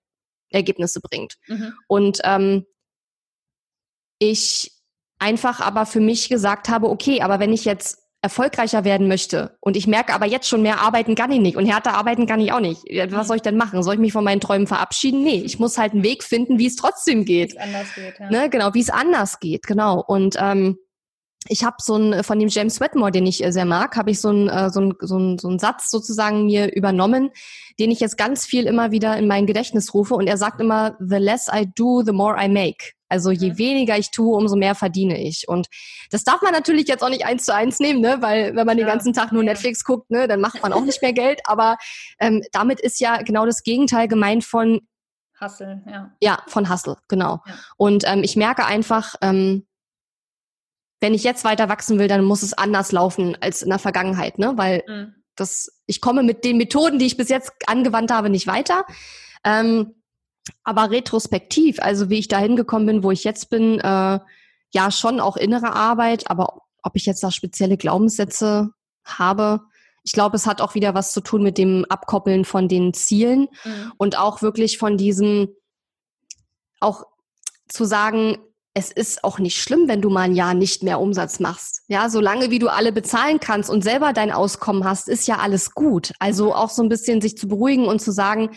Ergebnisse 0.49 1.01
bringt. 1.01 1.35
Mhm. 1.47 1.73
Und 1.87 2.19
ähm, 2.23 2.65
ich 4.19 4.71
einfach 5.19 5.59
aber 5.59 5.85
für 5.85 5.99
mich 5.99 6.29
gesagt 6.29 6.69
habe, 6.69 6.89
okay, 6.89 7.21
aber 7.21 7.39
wenn 7.39 7.53
ich 7.53 7.65
jetzt 7.65 7.99
erfolgreicher 8.21 8.83
werden 8.83 9.07
möchte 9.07 9.57
und 9.61 9.77
ich 9.77 9.87
merke 9.87 10.13
aber 10.13 10.25
jetzt 10.25 10.49
schon 10.49 10.61
mehr 10.61 10.81
arbeiten 10.81 11.15
kann 11.15 11.31
ich 11.31 11.39
nicht 11.39 11.55
und 11.55 11.65
härter 11.65 11.93
arbeiten 11.93 12.27
kann 12.27 12.41
ich 12.41 12.51
auch 12.51 12.59
nicht. 12.59 12.83
Was 12.83 13.11
mhm. 13.11 13.27
soll 13.27 13.35
ich 13.37 13.41
denn 13.41 13.55
machen? 13.55 13.81
Soll 13.81 13.93
ich 13.93 13.99
mich 13.99 14.11
von 14.11 14.25
meinen 14.25 14.41
Träumen 14.41 14.67
verabschieden? 14.67 15.23
Nee, 15.23 15.41
ich 15.45 15.57
muss 15.59 15.77
halt 15.77 15.93
einen 15.93 16.03
Weg 16.03 16.23
finden, 16.23 16.59
wie 16.59 16.67
es 16.67 16.75
trotzdem 16.75 17.23
geht. 17.23 17.53
Wie 17.53 17.57
es 17.57 17.63
anders 17.63 17.95
geht, 17.95 18.19
ja. 18.19 18.29
Ne? 18.29 18.49
Genau, 18.49 18.73
wie 18.73 18.81
es 18.81 18.89
anders 18.89 19.39
geht, 19.39 19.67
genau. 19.67 20.03
Und 20.05 20.35
ähm, 20.37 20.77
ich 21.49 21.63
habe 21.63 21.77
so 21.79 21.95
ein 21.95 22.23
von 22.23 22.39
dem 22.39 22.47
James 22.47 22.79
Wetmore, 22.79 23.11
den 23.11 23.25
ich 23.25 23.43
äh, 23.43 23.51
sehr 23.51 23.65
mag, 23.65 23.97
habe 23.97 24.11
ich 24.11 24.21
so 24.21 24.29
ein, 24.29 24.47
äh, 24.47 24.69
so, 24.69 24.81
ein, 24.81 24.93
so, 25.01 25.17
ein, 25.17 25.37
so 25.39 25.49
ein 25.49 25.59
Satz 25.59 25.89
sozusagen 25.89 26.45
mir 26.45 26.73
übernommen, 26.73 27.31
den 27.79 27.91
ich 27.91 27.99
jetzt 27.99 28.17
ganz 28.17 28.45
viel 28.45 28.65
immer 28.65 28.91
wieder 28.91 29.17
in 29.17 29.27
mein 29.27 29.47
Gedächtnis 29.47 29.93
rufe. 29.93 30.13
Und 30.13 30.27
er 30.27 30.37
sagt 30.37 30.61
immer, 30.61 30.95
the 30.99 31.17
less 31.17 31.47
I 31.51 31.67
do, 31.75 32.03
the 32.05 32.11
more 32.11 32.37
I 32.39 32.47
make. 32.47 32.93
Also 33.09 33.31
je 33.31 33.51
mhm. 33.51 33.57
weniger 33.57 33.97
ich 33.97 34.11
tue, 34.11 34.37
umso 34.37 34.55
mehr 34.55 34.75
verdiene 34.75 35.21
ich. 35.21 35.47
Und 35.47 35.67
das 36.11 36.23
darf 36.23 36.41
man 36.43 36.53
natürlich 36.53 36.87
jetzt 36.87 37.03
auch 37.03 37.09
nicht 37.09 37.25
eins 37.25 37.45
zu 37.45 37.53
eins 37.53 37.79
nehmen, 37.79 38.01
ne? 38.01 38.17
weil 38.21 38.55
wenn 38.55 38.67
man 38.67 38.77
den 38.77 38.85
ganzen 38.85 39.13
Tag 39.13 39.31
nur 39.31 39.43
Netflix 39.43 39.83
guckt, 39.83 40.11
ne, 40.11 40.27
dann 40.27 40.39
macht 40.39 40.61
man 40.61 40.71
auch 40.71 40.83
nicht 40.83 41.01
mehr 41.01 41.13
Geld. 41.13 41.41
Aber 41.45 41.77
ähm, 42.19 42.43
damit 42.51 42.79
ist 42.79 42.99
ja 42.99 43.17
genau 43.23 43.47
das 43.47 43.63
Gegenteil 43.63 44.07
gemeint 44.07 44.43
von 44.43 44.81
Hustle, 45.41 45.81
ja. 45.89 46.11
Ja, 46.21 46.43
von 46.47 46.69
Hustle, 46.69 46.97
genau. 47.07 47.41
Ja. 47.45 47.53
Und 47.77 48.03
ähm, 48.05 48.23
ich 48.23 48.35
merke 48.35 48.65
einfach, 48.65 49.15
ähm, 49.21 49.65
wenn 50.99 51.13
ich 51.13 51.23
jetzt 51.23 51.43
weiter 51.43 51.69
wachsen 51.69 51.99
will, 51.99 52.07
dann 52.07 52.23
muss 52.23 52.43
es 52.43 52.53
anders 52.53 52.91
laufen 52.91 53.37
als 53.41 53.61
in 53.61 53.69
der 53.69 53.79
Vergangenheit, 53.79 54.37
ne? 54.37 54.53
Weil 54.55 54.83
mhm. 54.87 55.15
das, 55.35 55.81
ich 55.85 56.01
komme 56.01 56.23
mit 56.23 56.43
den 56.43 56.57
Methoden, 56.57 56.99
die 56.99 57.05
ich 57.05 57.17
bis 57.17 57.29
jetzt 57.29 57.51
angewandt 57.67 58.11
habe, 58.11 58.29
nicht 58.29 58.47
weiter. 58.47 58.85
Ähm, 59.43 59.95
aber 60.63 60.91
retrospektiv, 60.91 61.79
also 61.79 62.09
wie 62.09 62.19
ich 62.19 62.27
da 62.27 62.39
hingekommen 62.39 62.87
bin, 62.87 63.03
wo 63.03 63.11
ich 63.11 63.23
jetzt 63.23 63.49
bin, 63.49 63.79
äh, 63.79 64.19
ja 64.71 64.91
schon 64.91 65.19
auch 65.19 65.37
innere 65.37 65.73
Arbeit, 65.73 66.29
aber 66.29 66.61
ob 66.83 66.95
ich 66.95 67.05
jetzt 67.05 67.23
da 67.23 67.31
spezielle 67.31 67.77
Glaubenssätze 67.77 68.71
habe, 69.03 69.61
ich 70.03 70.13
glaube, 70.13 70.35
es 70.35 70.47
hat 70.47 70.61
auch 70.61 70.75
wieder 70.75 70.93
was 70.93 71.11
zu 71.13 71.21
tun 71.21 71.43
mit 71.43 71.57
dem 71.57 71.85
Abkoppeln 71.89 72.45
von 72.45 72.67
den 72.67 72.93
Zielen 72.93 73.47
mhm. 73.63 73.93
und 73.97 74.17
auch 74.17 74.41
wirklich 74.41 74.77
von 74.77 74.97
diesem, 74.97 75.49
auch 76.79 77.03
zu 77.67 77.85
sagen, 77.85 78.37
es 78.79 78.91
ist 78.91 79.25
auch 79.25 79.39
nicht 79.39 79.61
schlimm, 79.61 79.87
wenn 79.87 80.01
du 80.01 80.09
mal 80.09 80.21
ein 80.21 80.35
Jahr 80.35 80.53
nicht 80.53 80.83
mehr 80.83 81.01
Umsatz 81.01 81.41
machst. 81.41 81.83
Ja, 81.87 82.09
solange 82.09 82.49
wie 82.49 82.59
du 82.59 82.69
alle 82.69 82.93
bezahlen 82.93 83.41
kannst 83.41 83.69
und 83.69 83.83
selber 83.83 84.13
dein 84.13 84.31
Auskommen 84.31 84.85
hast, 84.85 85.09
ist 85.09 85.27
ja 85.27 85.37
alles 85.37 85.73
gut. 85.73 86.13
Also 86.19 86.55
auch 86.55 86.69
so 86.69 86.81
ein 86.81 86.89
bisschen 86.89 87.19
sich 87.19 87.37
zu 87.37 87.49
beruhigen 87.49 87.85
und 87.87 88.01
zu 88.01 88.11
sagen, 88.11 88.51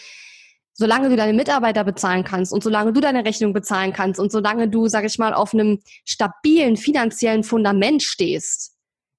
solange 0.74 1.08
du 1.08 1.16
deine 1.16 1.32
Mitarbeiter 1.32 1.82
bezahlen 1.82 2.22
kannst 2.22 2.52
und 2.52 2.62
solange 2.62 2.92
du 2.92 3.00
deine 3.00 3.24
Rechnung 3.24 3.52
bezahlen 3.52 3.92
kannst 3.92 4.20
und 4.20 4.30
solange 4.30 4.68
du, 4.68 4.86
sag 4.86 5.04
ich 5.04 5.18
mal, 5.18 5.34
auf 5.34 5.54
einem 5.54 5.80
stabilen 6.04 6.76
finanziellen 6.76 7.42
Fundament 7.42 8.04
stehst, 8.04 8.74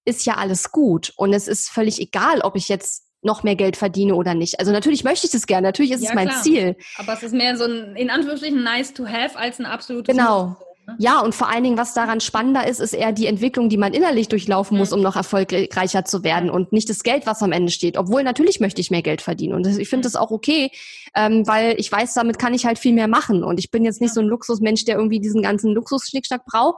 ist 0.05 0.25
ja 0.25 0.35
alles 0.35 0.71
gut. 0.71 1.11
Und 1.17 1.33
es 1.33 1.49
ist 1.49 1.69
völlig 1.69 1.99
egal, 1.99 2.41
ob 2.41 2.55
ich 2.55 2.69
jetzt 2.69 3.03
noch 3.21 3.43
mehr 3.43 3.55
Geld 3.55 3.75
verdiene 3.75 4.15
oder 4.15 4.33
nicht. 4.35 4.59
Also 4.59 4.71
natürlich 4.71 5.03
möchte 5.03 5.27
ich 5.27 5.31
das 5.31 5.47
gerne, 5.47 5.67
natürlich 5.67 5.91
ist 5.91 6.03
ja, 6.03 6.09
es 6.09 6.15
mein 6.15 6.29
klar. 6.29 6.43
Ziel. 6.43 6.75
Aber 6.97 7.13
es 7.13 7.23
ist 7.23 7.33
mehr 7.33 7.57
so 7.57 7.65
ein, 7.65 7.95
in 7.95 8.09
Anführungsstrichen, 8.09 8.63
nice 8.63 8.93
to 8.93 9.05
have 9.05 9.37
als 9.37 9.59
ein 9.59 9.65
absolutes 9.65 10.13
Genau. 10.15 10.45
Ne? 10.47 10.55
Ja, 10.97 11.21
und 11.21 11.33
vor 11.33 11.49
allen 11.49 11.63
Dingen, 11.63 11.77
was 11.77 11.93
daran 11.93 12.19
spannender 12.19 12.67
ist, 12.67 12.79
ist 12.79 12.93
eher 12.93 13.13
die 13.13 13.27
Entwicklung, 13.27 13.69
die 13.69 13.77
man 13.77 13.93
innerlich 13.93 14.27
durchlaufen 14.27 14.77
muss, 14.77 14.91
um 14.91 15.01
noch 15.01 15.15
erfolgreicher 15.15 16.03
zu 16.03 16.23
werden 16.23 16.49
und 16.49 16.73
nicht 16.73 16.89
das 16.89 17.03
Geld, 17.03 17.25
was 17.25 17.41
am 17.41 17.51
Ende 17.51 17.71
steht. 17.71 17.97
Obwohl 17.97 18.23
natürlich 18.23 18.59
möchte 18.59 18.81
ich 18.81 18.91
mehr 18.91 19.01
Geld 19.01 19.21
verdienen 19.21 19.53
und 19.53 19.65
ich 19.65 19.89
finde 19.89 20.05
das 20.05 20.15
auch 20.15 20.31
okay, 20.31 20.71
ähm, 21.15 21.47
weil 21.47 21.75
ich 21.79 21.91
weiß, 21.91 22.13
damit 22.13 22.37
kann 22.37 22.53
ich 22.53 22.65
halt 22.65 22.79
viel 22.79 22.93
mehr 22.93 23.07
machen 23.07 23.43
und 23.43 23.59
ich 23.59 23.71
bin 23.71 23.85
jetzt 23.85 24.01
nicht 24.01 24.13
so 24.13 24.19
ein 24.19 24.27
Luxusmensch, 24.27 24.83
der 24.85 24.97
irgendwie 24.97 25.19
diesen 25.19 25.41
ganzen 25.41 25.73
Luxusschnickschnack 25.73 26.45
braucht. 26.45 26.77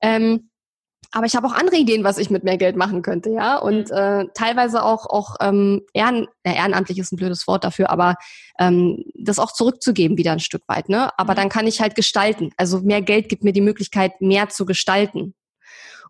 Ähm, 0.00 0.50
aber 1.12 1.26
ich 1.26 1.36
habe 1.36 1.46
auch 1.46 1.52
andere 1.52 1.76
Ideen, 1.76 2.04
was 2.04 2.18
ich 2.18 2.30
mit 2.30 2.42
mehr 2.42 2.56
Geld 2.56 2.74
machen 2.74 3.02
könnte, 3.02 3.30
ja. 3.30 3.58
Und 3.58 3.90
mhm. 3.90 3.96
äh, 3.96 4.26
teilweise 4.34 4.82
auch 4.82 5.06
auch 5.06 5.36
ähm, 5.40 5.82
ehren, 5.92 6.26
äh, 6.42 6.54
ehrenamtlich 6.54 6.98
ist 6.98 7.12
ein 7.12 7.16
blödes 7.16 7.46
Wort 7.46 7.64
dafür, 7.64 7.90
aber 7.90 8.16
ähm, 8.58 9.04
das 9.14 9.38
auch 9.38 9.52
zurückzugeben 9.52 10.16
wieder 10.16 10.32
ein 10.32 10.40
Stück 10.40 10.62
weit, 10.66 10.88
ne? 10.88 11.10
Aber 11.18 11.34
mhm. 11.34 11.36
dann 11.36 11.48
kann 11.50 11.66
ich 11.66 11.80
halt 11.80 11.94
gestalten. 11.94 12.50
Also 12.56 12.80
mehr 12.80 13.02
Geld 13.02 13.28
gibt 13.28 13.44
mir 13.44 13.52
die 13.52 13.60
Möglichkeit, 13.60 14.20
mehr 14.20 14.48
zu 14.48 14.64
gestalten. 14.64 15.34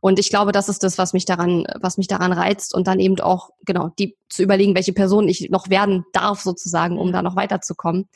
Und 0.01 0.19
ich 0.19 0.31
glaube, 0.31 0.51
das 0.51 0.69
ist 0.69 0.83
das, 0.83 0.99
was 0.99 1.13
mich 1.13 1.27
daran, 1.27 1.65
was 1.81 1.97
mich 1.97 2.09
daran 2.09 2.33
reizt 2.33 2.75
und 2.75 2.87
dann 2.87 2.99
eben 2.99 3.21
auch 3.21 3.51
genau 3.65 3.91
die 3.99 4.17
zu 4.29 4.43
überlegen, 4.43 4.75
welche 4.75 4.93
Person 4.93 5.29
ich 5.29 5.51
noch 5.51 5.69
werden 5.69 6.05
darf 6.13 6.41
sozusagen, 6.41 6.99
um 6.99 7.13
da 7.13 7.23
noch 7.23 7.37
weiterzukommen. 7.37 8.09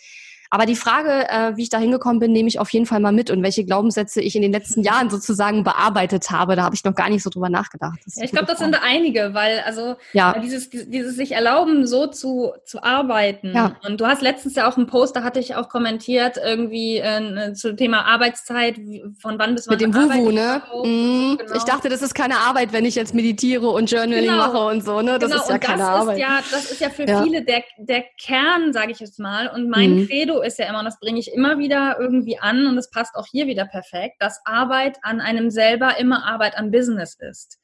Aber 0.50 0.66
die 0.66 0.76
Frage, 0.76 1.28
äh, 1.28 1.56
wie 1.56 1.62
ich 1.62 1.70
da 1.70 1.78
hingekommen 1.78 2.18
bin, 2.18 2.32
nehme 2.32 2.48
ich 2.48 2.58
auf 2.58 2.70
jeden 2.70 2.86
Fall 2.86 3.00
mal 3.00 3.12
mit 3.12 3.30
und 3.30 3.42
welche 3.42 3.64
Glaubenssätze 3.64 4.20
ich 4.20 4.36
in 4.36 4.42
den 4.42 4.52
letzten 4.52 4.82
Jahren 4.82 5.10
sozusagen 5.10 5.64
bearbeitet 5.64 6.30
habe, 6.30 6.56
da 6.56 6.62
habe 6.64 6.74
ich 6.74 6.84
noch 6.84 6.94
gar 6.94 7.08
nicht 7.08 7.22
so 7.22 7.30
drüber 7.30 7.48
nachgedacht. 7.48 7.98
Ja, 8.14 8.24
ich 8.24 8.30
glaube, 8.30 8.46
das 8.46 8.58
sind 8.58 8.76
einige, 8.82 9.34
weil 9.34 9.60
also 9.60 9.96
ja. 10.12 10.38
dieses, 10.38 10.70
dieses 10.70 11.16
sich 11.16 11.32
erlauben, 11.32 11.86
so 11.86 12.06
zu, 12.06 12.52
zu 12.64 12.82
arbeiten. 12.82 13.52
Ja. 13.54 13.76
Und 13.86 14.00
du 14.00 14.06
hast 14.06 14.22
letztens 14.22 14.54
ja 14.54 14.68
auch 14.68 14.76
einen 14.76 14.86
Post, 14.86 15.16
da 15.16 15.22
hatte 15.22 15.40
ich 15.40 15.54
auch 15.56 15.68
kommentiert, 15.68 16.38
irgendwie 16.42 16.98
äh, 16.98 17.52
zum 17.54 17.76
Thema 17.76 18.04
Arbeitszeit, 18.04 18.76
von 19.18 19.38
wann 19.38 19.54
bis 19.54 19.66
wann. 19.68 19.74
Mit 19.74 19.80
dem 19.80 19.94
Wuhu, 19.94 20.30
ne? 20.30 20.62
Mhm. 20.84 21.38
Genau. 21.38 21.56
Ich 21.56 21.64
dachte, 21.64 21.88
das 21.88 22.02
ist 22.02 22.14
keine 22.14 22.36
Arbeit, 22.38 22.72
wenn 22.72 22.84
ich 22.84 22.94
jetzt 22.94 23.14
meditiere 23.14 23.68
und 23.68 23.90
Journaling 23.90 24.24
genau. 24.24 24.36
mache 24.36 24.58
und 24.58 24.84
so, 24.84 25.02
ne? 25.02 25.18
Das 25.18 25.30
genau. 25.30 25.42
ist 25.42 25.48
ja 25.48 25.54
und 25.54 25.60
keine 25.60 25.78
das 25.78 25.88
Arbeit. 25.88 26.16
Ist 26.16 26.22
ja, 26.22 26.40
das 26.50 26.70
ist 26.70 26.80
ja 26.80 26.90
für 26.90 27.06
viele 27.22 27.42
der, 27.42 27.62
der 27.78 28.04
Kern, 28.20 28.72
sage 28.72 28.92
ich 28.92 29.00
jetzt 29.00 29.18
mal. 29.18 29.48
Und 29.48 29.68
mein 29.68 29.96
mhm. 29.96 30.06
Credo 30.06 30.35
ist 30.40 30.58
ja 30.58 30.68
immer, 30.68 30.80
und 30.80 30.84
das 30.84 31.00
bringe 31.00 31.18
ich 31.18 31.32
immer 31.32 31.58
wieder 31.58 31.96
irgendwie 31.98 32.38
an 32.38 32.66
und 32.66 32.78
es 32.78 32.90
passt 32.90 33.14
auch 33.14 33.26
hier 33.26 33.46
wieder 33.46 33.66
perfekt, 33.66 34.16
dass 34.20 34.40
Arbeit 34.44 34.98
an 35.02 35.20
einem 35.20 35.50
selber 35.50 35.98
immer 35.98 36.24
Arbeit 36.24 36.56
an 36.56 36.70
Business 36.70 37.16
ist. 37.18 37.58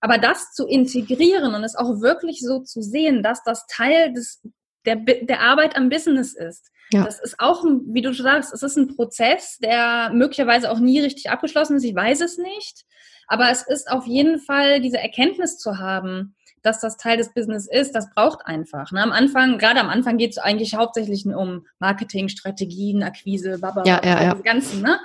Aber 0.00 0.18
das 0.18 0.52
zu 0.52 0.66
integrieren 0.66 1.54
und 1.54 1.64
es 1.64 1.74
auch 1.74 2.00
wirklich 2.00 2.40
so 2.40 2.60
zu 2.60 2.82
sehen, 2.82 3.22
dass 3.22 3.42
das 3.42 3.66
Teil 3.66 4.12
des, 4.12 4.40
der, 4.84 4.96
der 4.96 5.40
Arbeit 5.40 5.76
am 5.76 5.88
Business 5.88 6.34
ist. 6.34 6.70
Ja. 6.92 7.04
Das 7.04 7.20
ist 7.20 7.38
auch, 7.38 7.64
wie 7.64 8.00
du 8.00 8.14
schon 8.14 8.24
sagst, 8.24 8.54
es 8.54 8.62
ist 8.62 8.76
ein 8.76 8.94
Prozess, 8.94 9.58
der 9.58 10.10
möglicherweise 10.12 10.70
auch 10.70 10.78
nie 10.78 11.00
richtig 11.00 11.30
abgeschlossen 11.30 11.76
ist. 11.76 11.84
Ich 11.84 11.94
weiß 11.94 12.20
es 12.20 12.38
nicht. 12.38 12.84
Aber 13.26 13.50
es 13.50 13.62
ist 13.62 13.90
auf 13.90 14.06
jeden 14.06 14.40
Fall 14.40 14.80
diese 14.80 14.98
Erkenntnis 14.98 15.58
zu 15.58 15.78
haben, 15.78 16.34
dass 16.62 16.80
das 16.80 16.96
Teil 16.96 17.16
des 17.16 17.32
Business 17.32 17.66
ist, 17.66 17.94
das 17.94 18.10
braucht 18.10 18.46
einfach. 18.46 18.92
Ne? 18.92 19.02
Am 19.02 19.12
Anfang, 19.12 19.58
gerade 19.58 19.80
am 19.80 19.88
Anfang 19.88 20.18
geht 20.18 20.32
es 20.32 20.38
eigentlich 20.38 20.74
hauptsächlich 20.74 21.26
um 21.26 21.66
Marketing, 21.78 22.28
Strategien, 22.28 23.02
Akquise, 23.02 23.58
Baba, 23.58 23.82
ja, 23.84 24.00
ja, 24.04 24.22
ja. 24.22 24.34
ganzen, 24.34 24.82
ne? 24.82 24.98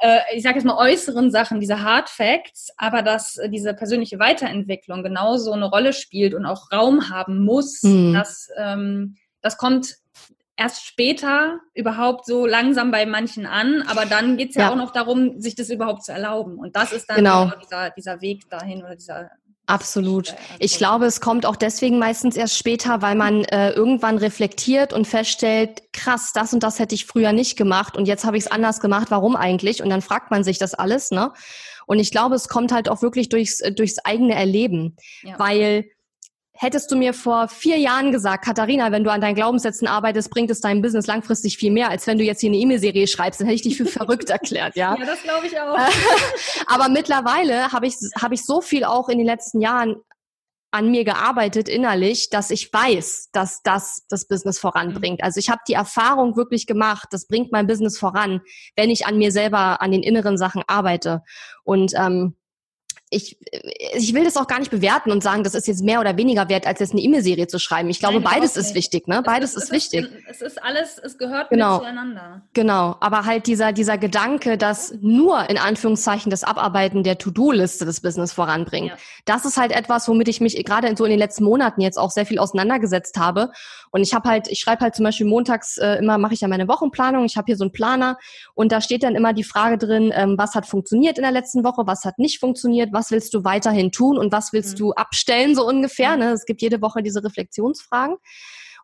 Äh, 0.00 0.18
ich 0.34 0.42
sage 0.42 0.56
jetzt 0.56 0.64
mal 0.64 0.76
äußeren 0.76 1.30
Sachen, 1.30 1.60
diese 1.60 1.82
Hard 1.82 2.08
Facts, 2.08 2.72
aber 2.76 3.02
dass 3.02 3.36
äh, 3.36 3.48
diese 3.48 3.74
persönliche 3.74 4.18
Weiterentwicklung 4.18 5.02
genauso 5.02 5.52
eine 5.52 5.66
Rolle 5.66 5.92
spielt 5.92 6.34
und 6.34 6.44
auch 6.44 6.72
Raum 6.72 7.08
haben 7.10 7.44
muss, 7.44 7.82
mhm. 7.82 8.12
das, 8.12 8.48
ähm, 8.58 9.16
das 9.42 9.56
kommt 9.56 9.96
erst 10.56 10.84
später 10.84 11.60
überhaupt 11.74 12.26
so 12.26 12.46
langsam 12.46 12.90
bei 12.90 13.06
manchen 13.06 13.46
an, 13.46 13.82
aber 13.88 14.06
dann 14.06 14.36
geht 14.36 14.50
es 14.50 14.56
ja, 14.56 14.62
ja, 14.62 14.70
auch 14.70 14.76
noch 14.76 14.92
darum, 14.92 15.40
sich 15.40 15.54
das 15.54 15.70
überhaupt 15.70 16.04
zu 16.04 16.12
erlauben. 16.12 16.58
Und 16.58 16.76
das 16.76 16.92
ist 16.92 17.08
dann 17.08 17.16
genau. 17.16 17.44
genau 17.46 17.56
dieser, 17.56 17.90
dieser 17.90 18.20
Weg 18.20 18.48
dahin 18.50 18.82
oder 18.82 18.94
dieser 18.94 19.30
Absolut. 19.66 20.34
Ich 20.58 20.76
glaube, 20.76 21.06
es 21.06 21.20
kommt 21.20 21.46
auch 21.46 21.54
deswegen 21.54 21.98
meistens 21.98 22.36
erst 22.36 22.58
später, 22.58 23.00
weil 23.00 23.14
man 23.14 23.44
äh, 23.44 23.70
irgendwann 23.70 24.18
reflektiert 24.18 24.92
und 24.92 25.06
feststellt, 25.06 25.82
krass, 25.92 26.32
das 26.34 26.52
und 26.52 26.62
das 26.62 26.78
hätte 26.78 26.94
ich 26.94 27.06
früher 27.06 27.32
nicht 27.32 27.56
gemacht 27.56 27.96
und 27.96 28.06
jetzt 28.06 28.24
habe 28.24 28.36
ich 28.36 28.44
es 28.44 28.50
anders 28.50 28.80
gemacht. 28.80 29.10
Warum 29.10 29.36
eigentlich? 29.36 29.82
Und 29.82 29.90
dann 29.90 30.02
fragt 30.02 30.30
man 30.30 30.42
sich 30.42 30.58
das 30.58 30.74
alles, 30.74 31.10
ne? 31.10 31.32
Und 31.86 31.98
ich 31.98 32.10
glaube, 32.10 32.34
es 32.34 32.48
kommt 32.48 32.72
halt 32.72 32.88
auch 32.88 33.02
wirklich 33.02 33.28
durchs, 33.28 33.58
durchs 33.76 33.98
eigene 34.00 34.34
Erleben, 34.34 34.96
ja. 35.22 35.38
weil 35.38 35.86
Hättest 36.54 36.90
du 36.90 36.96
mir 36.96 37.14
vor 37.14 37.48
vier 37.48 37.78
Jahren 37.78 38.12
gesagt, 38.12 38.44
Katharina, 38.44 38.92
wenn 38.92 39.04
du 39.04 39.10
an 39.10 39.20
deinen 39.20 39.34
Glaubenssätzen 39.34 39.88
arbeitest, 39.88 40.30
bringt 40.30 40.50
es 40.50 40.60
deinem 40.60 40.82
Business 40.82 41.06
langfristig 41.06 41.56
viel 41.56 41.72
mehr, 41.72 41.88
als 41.88 42.06
wenn 42.06 42.18
du 42.18 42.24
jetzt 42.24 42.40
hier 42.40 42.50
eine 42.50 42.58
E-Mail-Serie 42.58 43.06
schreibst, 43.06 43.40
dann 43.40 43.46
hätte 43.46 43.56
ich 43.56 43.62
dich 43.62 43.76
für 43.76 43.86
verrückt 43.86 44.28
erklärt, 44.28 44.76
ja? 44.76 44.94
Ja, 44.98 45.06
das 45.06 45.22
glaube 45.22 45.46
ich 45.46 45.58
auch. 45.58 45.78
Aber 46.66 46.88
mittlerweile 46.88 47.72
habe 47.72 47.86
ich, 47.86 47.94
habe 48.20 48.34
ich 48.34 48.44
so 48.44 48.60
viel 48.60 48.84
auch 48.84 49.08
in 49.08 49.18
den 49.18 49.26
letzten 49.26 49.60
Jahren 49.60 49.96
an 50.72 50.90
mir 50.90 51.04
gearbeitet 51.04 51.68
innerlich, 51.68 52.30
dass 52.30 52.50
ich 52.50 52.72
weiß, 52.72 53.28
dass 53.32 53.62
das 53.62 54.06
das 54.08 54.26
Business 54.26 54.58
voranbringt. 54.58 55.20
Mhm. 55.20 55.24
Also 55.24 55.38
ich 55.38 55.50
habe 55.50 55.60
die 55.68 55.74
Erfahrung 55.74 56.36
wirklich 56.36 56.66
gemacht, 56.66 57.08
das 57.10 57.26
bringt 57.26 57.52
mein 57.52 57.66
Business 57.66 57.98
voran, 57.98 58.40
wenn 58.74 58.90
ich 58.90 59.06
an 59.06 59.18
mir 59.18 59.32
selber, 59.32 59.82
an 59.82 59.92
den 59.92 60.02
inneren 60.02 60.38
Sachen 60.38 60.62
arbeite. 60.66 61.22
Und 61.62 61.92
ähm, 61.94 62.36
ich, 63.12 63.36
ich 63.94 64.14
will 64.14 64.24
das 64.24 64.36
auch 64.36 64.46
gar 64.46 64.58
nicht 64.58 64.70
bewerten 64.70 65.10
und 65.10 65.22
sagen, 65.22 65.44
das 65.44 65.54
ist 65.54 65.68
jetzt 65.68 65.82
mehr 65.82 66.00
oder 66.00 66.16
weniger 66.16 66.48
wert, 66.48 66.66
als 66.66 66.80
jetzt 66.80 66.92
eine 66.92 67.02
E-Mail-Serie 67.02 67.46
zu 67.46 67.58
schreiben. 67.58 67.90
Ich 67.90 67.98
glaube, 67.98 68.20
Nein, 68.20 68.24
beides 68.24 68.56
ist 68.56 68.74
wichtig, 68.74 69.06
ne? 69.06 69.22
Beides 69.24 69.54
ist, 69.54 69.64
ist, 69.64 69.72
wichtig. 69.72 70.08
Es 70.28 70.40
ist 70.40 70.62
alles, 70.62 70.98
es 70.98 71.18
gehört 71.18 71.50
genau. 71.50 71.78
zueinander. 71.78 72.42
Genau. 72.54 72.96
Aber 73.00 73.26
halt 73.26 73.46
dieser, 73.46 73.72
dieser 73.72 73.98
Gedanke, 73.98 74.56
dass 74.56 74.94
nur 75.00 75.48
in 75.50 75.58
Anführungszeichen 75.58 76.30
das 76.30 76.42
Abarbeiten 76.42 77.02
der 77.02 77.18
To-Do-Liste 77.18 77.84
des 77.84 78.00
Business 78.00 78.32
voranbringt. 78.32 78.90
Ja. 78.90 78.96
Das 79.26 79.44
ist 79.44 79.58
halt 79.58 79.72
etwas, 79.72 80.08
womit 80.08 80.28
ich 80.28 80.40
mich 80.40 80.64
gerade 80.64 80.92
so 80.96 81.04
in 81.04 81.10
den 81.10 81.18
letzten 81.18 81.44
Monaten 81.44 81.82
jetzt 81.82 81.98
auch 81.98 82.10
sehr 82.10 82.24
viel 82.24 82.38
auseinandergesetzt 82.38 83.18
habe. 83.18 83.50
Und 83.90 84.00
ich 84.00 84.14
habe 84.14 84.26
halt, 84.28 84.48
ich 84.48 84.60
schreibe 84.60 84.80
halt 84.80 84.94
zum 84.94 85.04
Beispiel 85.04 85.26
montags 85.26 85.76
äh, 85.76 85.96
immer, 85.96 86.16
mache 86.16 86.32
ich 86.32 86.40
ja 86.40 86.48
meine 86.48 86.66
Wochenplanung. 86.66 87.26
Ich 87.26 87.36
habe 87.36 87.44
hier 87.46 87.56
so 87.56 87.64
einen 87.64 87.72
Planer 87.72 88.16
und 88.54 88.72
da 88.72 88.80
steht 88.80 89.02
dann 89.02 89.14
immer 89.14 89.34
die 89.34 89.44
Frage 89.44 89.76
drin, 89.76 90.10
ähm, 90.14 90.36
was 90.38 90.54
hat 90.54 90.66
funktioniert 90.66 91.18
in 91.18 91.22
der 91.22 91.30
letzten 91.30 91.62
Woche, 91.62 91.86
was 91.86 92.06
hat 92.06 92.18
nicht 92.18 92.40
funktioniert, 92.40 92.90
was 92.92 93.01
willst 93.10 93.34
du 93.34 93.44
weiterhin 93.44 93.90
tun 93.92 94.18
und 94.18 94.32
was 94.32 94.52
willst 94.52 94.74
mhm. 94.74 94.78
du 94.78 94.92
abstellen, 94.92 95.54
so 95.54 95.66
ungefähr. 95.66 96.16
Ne? 96.16 96.32
Es 96.32 96.44
gibt 96.44 96.62
jede 96.62 96.80
Woche 96.80 97.02
diese 97.02 97.24
Reflexionsfragen. 97.24 98.16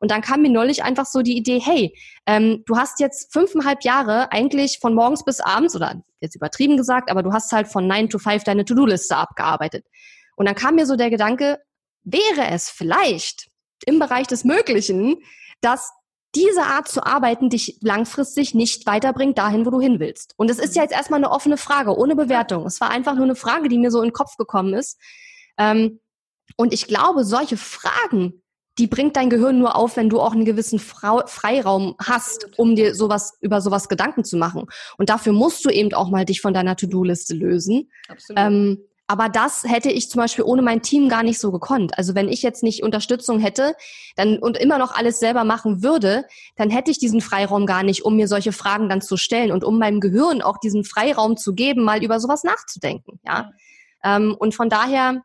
Und 0.00 0.10
dann 0.10 0.22
kam 0.22 0.42
mir 0.42 0.50
neulich 0.50 0.84
einfach 0.84 1.06
so 1.06 1.22
die 1.22 1.36
Idee, 1.36 1.60
hey, 1.60 1.96
ähm, 2.26 2.62
du 2.66 2.76
hast 2.76 3.00
jetzt 3.00 3.32
fünfeinhalb 3.32 3.82
Jahre 3.82 4.30
eigentlich 4.30 4.78
von 4.80 4.94
morgens 4.94 5.24
bis 5.24 5.40
abends, 5.40 5.74
oder 5.74 6.02
jetzt 6.20 6.36
übertrieben 6.36 6.76
gesagt, 6.76 7.10
aber 7.10 7.22
du 7.22 7.32
hast 7.32 7.50
halt 7.52 7.68
von 7.68 7.86
9 7.86 8.08
to 8.08 8.18
5 8.18 8.44
deine 8.44 8.64
To-Do-Liste 8.64 9.16
abgearbeitet. 9.16 9.84
Und 10.36 10.46
dann 10.46 10.54
kam 10.54 10.76
mir 10.76 10.86
so 10.86 10.96
der 10.96 11.10
Gedanke, 11.10 11.58
wäre 12.04 12.48
es 12.50 12.70
vielleicht 12.70 13.48
im 13.86 13.98
Bereich 13.98 14.26
des 14.26 14.44
Möglichen, 14.44 15.16
dass 15.60 15.92
diese 16.34 16.62
Art 16.62 16.88
zu 16.88 17.04
arbeiten 17.04 17.48
dich 17.48 17.78
langfristig 17.80 18.54
nicht 18.54 18.86
weiterbringt 18.86 19.38
dahin, 19.38 19.64
wo 19.64 19.70
du 19.70 19.80
hin 19.80 19.98
willst. 19.98 20.34
Und 20.36 20.50
es 20.50 20.58
ist 20.58 20.76
ja 20.76 20.82
jetzt 20.82 20.92
erstmal 20.92 21.18
eine 21.18 21.30
offene 21.30 21.56
Frage, 21.56 21.96
ohne 21.96 22.16
Bewertung. 22.16 22.66
Es 22.66 22.80
war 22.80 22.90
einfach 22.90 23.14
nur 23.14 23.24
eine 23.24 23.34
Frage, 23.34 23.68
die 23.68 23.78
mir 23.78 23.90
so 23.90 24.00
in 24.00 24.08
den 24.08 24.12
Kopf 24.12 24.36
gekommen 24.36 24.74
ist. 24.74 25.00
Ähm, 25.56 26.00
und 26.56 26.72
ich 26.72 26.86
glaube, 26.86 27.24
solche 27.24 27.56
Fragen, 27.56 28.42
die 28.78 28.86
bringt 28.86 29.16
dein 29.16 29.30
Gehirn 29.30 29.58
nur 29.58 29.74
auf, 29.74 29.96
wenn 29.96 30.08
du 30.08 30.20
auch 30.20 30.32
einen 30.32 30.44
gewissen 30.44 30.78
Freiraum 30.78 31.96
hast, 31.98 32.58
um 32.58 32.76
dir 32.76 32.94
sowas 32.94 33.36
über 33.40 33.60
sowas 33.60 33.88
Gedanken 33.88 34.24
zu 34.24 34.36
machen. 34.36 34.66
Und 34.98 35.08
dafür 35.08 35.32
musst 35.32 35.64
du 35.64 35.70
eben 35.70 35.92
auch 35.94 36.10
mal 36.10 36.24
dich 36.24 36.40
von 36.40 36.54
deiner 36.54 36.76
To-Do-Liste 36.76 37.34
lösen. 37.34 37.90
Absolut. 38.08 38.38
Ähm, 38.40 38.78
aber 39.08 39.30
das 39.30 39.64
hätte 39.64 39.90
ich 39.90 40.10
zum 40.10 40.20
Beispiel 40.20 40.44
ohne 40.44 40.60
mein 40.60 40.82
Team 40.82 41.08
gar 41.08 41.22
nicht 41.22 41.40
so 41.40 41.50
gekonnt. 41.50 41.96
Also 41.96 42.14
wenn 42.14 42.28
ich 42.28 42.42
jetzt 42.42 42.62
nicht 42.62 42.82
Unterstützung 42.82 43.40
hätte 43.40 43.74
dann, 44.16 44.38
und 44.38 44.58
immer 44.58 44.76
noch 44.76 44.94
alles 44.94 45.18
selber 45.18 45.44
machen 45.44 45.82
würde, 45.82 46.26
dann 46.56 46.68
hätte 46.68 46.90
ich 46.90 46.98
diesen 46.98 47.22
Freiraum 47.22 47.64
gar 47.64 47.82
nicht, 47.82 48.04
um 48.04 48.16
mir 48.16 48.28
solche 48.28 48.52
Fragen 48.52 48.90
dann 48.90 49.00
zu 49.00 49.16
stellen 49.16 49.50
und 49.50 49.64
um 49.64 49.78
meinem 49.78 50.00
Gehirn 50.00 50.42
auch 50.42 50.58
diesen 50.58 50.84
Freiraum 50.84 51.38
zu 51.38 51.54
geben, 51.54 51.84
mal 51.84 52.04
über 52.04 52.20
sowas 52.20 52.44
nachzudenken. 52.44 53.18
Ja. 53.24 53.50
Ähm, 54.04 54.36
und 54.38 54.54
von 54.54 54.68
daher 54.68 55.22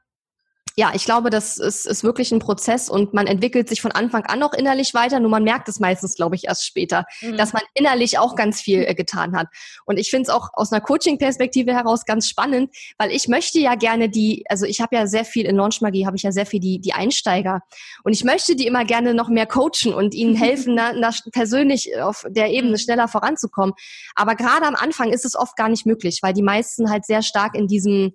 ja, 0.76 0.91
ich 0.95 1.05
glaube, 1.05 1.30
das 1.30 1.57
ist, 1.57 1.86
ist 1.86 2.03
wirklich 2.03 2.32
ein 2.32 2.39
Prozess 2.39 2.89
und 2.89 3.13
man 3.13 3.28
entwickelt 3.28 3.69
sich 3.69 3.80
von 3.80 3.91
Anfang 3.91 4.26
an 4.26 4.39
noch 4.39 4.53
innerlich 4.53 4.95
weiter, 4.95 5.19
nur 5.19 5.30
man 5.30 5.43
merkt 5.43 5.69
es 5.69 5.80
meistens, 5.80 6.15
glaube 6.15 6.36
ich, 6.36 6.45
erst 6.45 6.65
später, 6.65 7.05
mhm. 7.21 7.38
dass 7.38 7.53
man 7.53 7.61
innerlich 7.76 8.17
auch 8.17 8.36
ganz 8.36 8.59
viel 8.59 8.84
äh, 8.88 8.95
getan 8.95 9.38
hat. 9.38 9.47
Und 9.86 9.97
ich 9.99 10.09
finde 10.09 10.24
es 10.24 10.30
auch 10.30 10.49
aus 10.53 10.71
einer 10.71 10.82
Coaching-Perspektive 10.82 11.74
heraus 11.74 12.05
ganz 12.05 12.28
spannend, 12.28 12.76
weil 12.97 13.11
ich 13.11 13.28
möchte 13.28 13.59
ja 13.59 13.76
gerne 13.76 14.09
die, 14.09 14.45
also 14.49 14.65
ich 14.65 14.82
habe 14.82 14.95
ja 14.95 15.05
sehr 15.05 15.26
viel 15.26 15.45
in 15.45 15.57
Launchmagie, 15.57 16.07
habe 16.07 16.17
ich 16.17 16.24
ja 16.24 16.32
sehr 16.32 16.47
viel 16.47 16.59
die, 16.59 16.80
die 16.80 16.93
Einsteiger 16.93 17.61
und 18.03 18.13
ich 18.13 18.24
möchte 18.24 18.55
die 18.55 18.65
immer 18.65 18.84
gerne 18.84 19.13
noch 19.13 19.30
mehr 19.30 19.45
coachen 19.45 19.93
und 19.93 20.15
ihnen 20.15 20.36
helfen, 20.36 20.74
na, 20.76 20.93
na, 20.93 21.11
persönlich 21.32 21.99
auf 22.01 22.26
der 22.28 22.49
Ebene 22.49 22.74
mhm. 22.74 22.78
schneller 22.80 23.07
voranzukommen. 23.07 23.76
Aber 24.15 24.36
gerade 24.36 24.65
am 24.65 24.76
Anfang 24.76 25.11
ist 25.11 25.26
es 25.26 25.36
oft 25.36 25.55
gar 25.55 25.69
nicht 25.69 25.86
möglich, 25.86 26.19
weil 26.24 26.34
die 26.34 26.41
meisten 26.41 26.89
halt 26.89 27.05
sehr 27.05 27.21
stark 27.21 27.53
in 27.55 27.67
diesem 27.67 28.13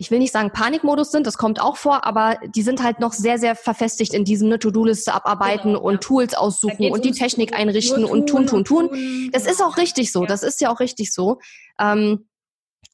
ich 0.00 0.10
will 0.10 0.18
nicht 0.18 0.32
sagen 0.32 0.50
Panikmodus 0.50 1.12
sind, 1.12 1.26
das 1.26 1.36
kommt 1.36 1.60
auch 1.60 1.76
vor, 1.76 2.06
aber 2.06 2.38
die 2.54 2.62
sind 2.62 2.82
halt 2.82 3.00
noch 3.00 3.12
sehr, 3.12 3.38
sehr 3.38 3.54
verfestigt 3.54 4.14
in 4.14 4.24
diesem 4.24 4.48
ne, 4.48 4.58
To-Do-Liste 4.58 5.12
abarbeiten 5.12 5.74
genau, 5.74 5.82
und 5.82 5.94
ja. 5.94 6.00
Tools 6.00 6.34
aussuchen 6.34 6.90
und 6.90 7.04
die 7.04 7.10
Technik 7.10 7.54
einrichten 7.54 8.06
und 8.06 8.26
tun, 8.26 8.46
tun, 8.46 8.64
tun. 8.64 9.30
Das 9.32 9.44
ist 9.44 9.62
auch 9.62 9.76
richtig 9.76 10.10
so. 10.10 10.24
Das 10.24 10.42
ist 10.42 10.62
ja 10.62 10.72
auch 10.72 10.80
richtig 10.80 11.12
so. 11.12 11.38
Ähm, 11.78 12.29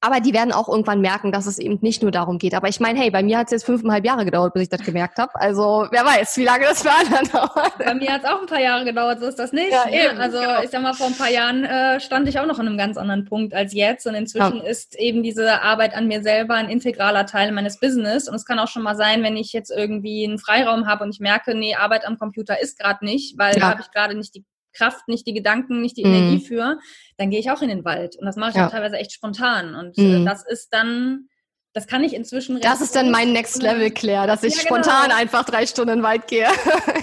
aber 0.06 0.20
die 0.20 0.32
werden 0.32 0.52
auch 0.52 0.68
irgendwann 0.68 1.00
merken, 1.00 1.32
dass 1.32 1.46
es 1.46 1.58
eben 1.58 1.78
nicht 1.80 2.00
nur 2.00 2.12
darum 2.12 2.38
geht. 2.38 2.54
Aber 2.54 2.68
ich 2.68 2.78
meine, 2.78 2.96
hey, 3.00 3.10
bei 3.10 3.24
mir 3.24 3.38
hat 3.38 3.46
es 3.46 3.50
jetzt 3.50 3.66
fünfeinhalb 3.66 4.04
Jahre 4.04 4.24
gedauert, 4.24 4.54
bis 4.54 4.62
ich 4.62 4.68
das 4.68 4.82
gemerkt 4.82 5.18
habe. 5.18 5.34
Also 5.34 5.88
wer 5.90 6.04
weiß, 6.04 6.36
wie 6.36 6.44
lange 6.44 6.64
das 6.64 6.82
für 6.82 6.92
andere 6.92 7.28
dauert. 7.32 7.78
Bei 7.78 7.92
mir 7.92 8.12
hat 8.12 8.22
es 8.22 8.30
auch 8.30 8.40
ein 8.40 8.46
paar 8.46 8.60
Jahre 8.60 8.84
gedauert, 8.84 9.18
so 9.18 9.26
ist 9.26 9.38
das 9.38 9.52
nicht. 9.52 9.72
Ja, 9.72 9.88
eben, 9.88 10.18
also 10.18 10.38
genau. 10.38 10.62
ich 10.62 10.70
sag 10.70 10.80
mal, 10.80 10.94
vor 10.94 11.08
ein 11.08 11.16
paar 11.16 11.30
Jahren 11.30 11.64
äh, 11.64 11.98
stand 11.98 12.28
ich 12.28 12.38
auch 12.38 12.46
noch 12.46 12.60
an 12.60 12.68
einem 12.68 12.78
ganz 12.78 12.96
anderen 12.96 13.24
Punkt 13.24 13.52
als 13.52 13.74
jetzt. 13.74 14.06
Und 14.06 14.14
inzwischen 14.14 14.58
ja. 14.58 14.70
ist 14.70 14.96
eben 14.96 15.24
diese 15.24 15.60
Arbeit 15.62 15.96
an 15.96 16.06
mir 16.06 16.22
selber 16.22 16.54
ein 16.54 16.68
integraler 16.68 17.26
Teil 17.26 17.50
meines 17.50 17.80
Business. 17.80 18.28
Und 18.28 18.36
es 18.36 18.44
kann 18.44 18.60
auch 18.60 18.68
schon 18.68 18.82
mal 18.82 18.94
sein, 18.94 19.24
wenn 19.24 19.36
ich 19.36 19.52
jetzt 19.52 19.72
irgendwie 19.72 20.24
einen 20.24 20.38
Freiraum 20.38 20.86
habe 20.86 21.02
und 21.02 21.10
ich 21.10 21.18
merke, 21.18 21.56
nee, 21.56 21.74
Arbeit 21.74 22.06
am 22.06 22.16
Computer 22.16 22.60
ist 22.60 22.78
gerade 22.78 23.04
nicht, 23.04 23.38
weil 23.38 23.54
ja. 23.54 23.60
da 23.60 23.70
habe 23.70 23.80
ich 23.80 23.90
gerade 23.90 24.16
nicht 24.16 24.36
die 24.36 24.44
Kraft, 24.76 25.08
nicht 25.08 25.26
die 25.26 25.34
Gedanken, 25.34 25.80
nicht 25.80 25.96
die 25.96 26.04
mhm. 26.04 26.14
Energie 26.14 26.46
für, 26.46 26.78
dann 27.16 27.30
gehe 27.30 27.40
ich 27.40 27.50
auch 27.50 27.62
in 27.62 27.68
den 27.68 27.84
Wald. 27.84 28.16
Und 28.16 28.26
das 28.26 28.36
mache 28.36 28.50
ich 28.50 28.56
ja. 28.56 28.68
teilweise 28.68 28.96
echt 28.96 29.12
spontan. 29.12 29.74
Und 29.74 29.98
äh, 29.98 30.18
mhm. 30.18 30.26
das 30.26 30.46
ist 30.46 30.68
dann 30.72 31.28
das 31.76 31.86
kann 31.86 32.02
ich 32.02 32.14
inzwischen. 32.14 32.58
Das 32.62 32.80
ist 32.80 32.96
dann 32.96 33.10
mein 33.10 33.34
Next 33.34 33.62
Level, 33.62 33.90
Claire, 33.90 34.26
dass 34.26 34.42
ich 34.42 34.54
ja, 34.56 34.62
genau. 34.62 34.82
spontan 34.82 35.10
einfach 35.10 35.44
drei 35.44 35.66
Stunden 35.66 35.90
in 35.90 35.98
den 35.98 36.04
Wald 36.04 36.26
gehe. 36.26 36.44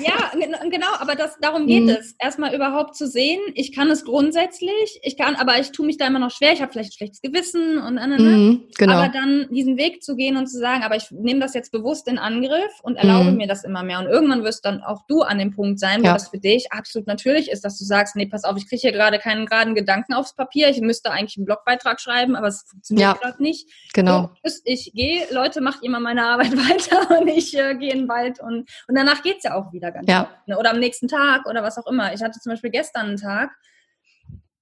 ja, 0.03 0.31
genau, 0.67 0.87
aber 0.97 1.13
das, 1.13 1.37
darum 1.39 1.67
geht 1.67 1.83
mhm. 1.83 1.89
es. 1.89 2.15
Erstmal 2.17 2.55
überhaupt 2.55 2.95
zu 2.95 3.07
sehen, 3.07 3.39
ich 3.53 3.71
kann 3.71 3.91
es 3.91 4.03
grundsätzlich, 4.03 4.99
ich 5.03 5.15
kann, 5.15 5.35
aber 5.35 5.59
ich 5.59 5.73
tue 5.73 5.85
mich 5.85 5.97
da 5.97 6.07
immer 6.07 6.17
noch 6.17 6.31
schwer, 6.31 6.53
ich 6.53 6.61
habe 6.63 6.71
vielleicht 6.71 6.89
ein 6.89 6.97
schlechtes 6.97 7.21
Gewissen 7.21 7.77
und, 7.77 7.99
und, 7.99 8.19
mhm, 8.19 8.63
genau. 8.75 8.95
aber 8.95 9.09
dann 9.09 9.47
diesen 9.51 9.77
Weg 9.77 10.01
zu 10.01 10.15
gehen 10.15 10.37
und 10.37 10.47
zu 10.47 10.57
sagen, 10.57 10.81
aber 10.81 10.95
ich 10.95 11.11
nehme 11.11 11.39
das 11.39 11.53
jetzt 11.53 11.71
bewusst 11.71 12.07
in 12.07 12.17
Angriff 12.17 12.79
und 12.81 12.95
erlaube 12.95 13.29
mhm. 13.29 13.37
mir 13.37 13.47
das 13.47 13.63
immer 13.63 13.83
mehr. 13.83 13.99
Und 13.99 14.07
irgendwann 14.07 14.43
wirst 14.43 14.65
dann 14.65 14.81
auch 14.81 15.05
du 15.07 15.21
an 15.21 15.37
dem 15.37 15.51
Punkt 15.51 15.79
sein, 15.79 16.01
wo 16.01 16.07
ja. 16.07 16.13
das 16.13 16.29
für 16.29 16.39
dich 16.39 16.71
absolut 16.71 17.05
natürlich 17.05 17.51
ist, 17.51 17.63
dass 17.63 17.77
du 17.77 17.85
sagst, 17.85 18.15
nee, 18.15 18.25
pass 18.25 18.43
auf, 18.43 18.57
ich 18.57 18.67
kriege 18.67 18.81
hier 18.81 18.91
gerade 18.91 19.19
keinen 19.19 19.45
geraden 19.45 19.75
Gedanken 19.75 20.15
aufs 20.15 20.33
Papier, 20.33 20.69
ich 20.69 20.81
müsste 20.81 21.11
eigentlich 21.11 21.37
einen 21.37 21.45
Blogbeitrag 21.45 22.01
schreiben, 22.01 22.35
aber 22.35 22.47
es 22.47 22.63
funktioniert 22.67 23.03
ja. 23.07 23.13
gerade 23.21 23.43
nicht. 23.43 23.69
Genau. 23.93 24.31
Du 24.43 24.62
ich 24.63 24.91
gehe, 24.93 25.25
Leute, 25.31 25.61
macht 25.61 25.83
mal 25.87 25.99
meine 25.99 26.25
Arbeit 26.25 26.51
weiter 26.57 27.19
und 27.19 27.27
ich 27.27 27.57
äh, 27.57 27.75
gehe 27.75 27.91
in 27.91 27.99
den 27.99 28.07
Wald 28.07 28.39
und, 28.39 28.69
und 28.87 28.95
danach 28.95 29.21
geht's 29.23 29.43
ja 29.43 29.55
auch 29.55 29.71
wieder 29.73 29.91
ganz 29.91 30.09
ja. 30.09 30.23
Gut, 30.23 30.47
ne? 30.47 30.59
Oder 30.59 30.71
am 30.71 30.79
nächsten 30.79 31.07
Tag 31.07 31.45
oder 31.47 31.63
was 31.63 31.77
auch 31.77 31.87
immer. 31.87 32.13
Ich 32.13 32.21
hatte 32.21 32.39
zum 32.39 32.51
Beispiel 32.51 32.71
gestern 32.71 33.07
einen 33.07 33.17
Tag, 33.17 33.51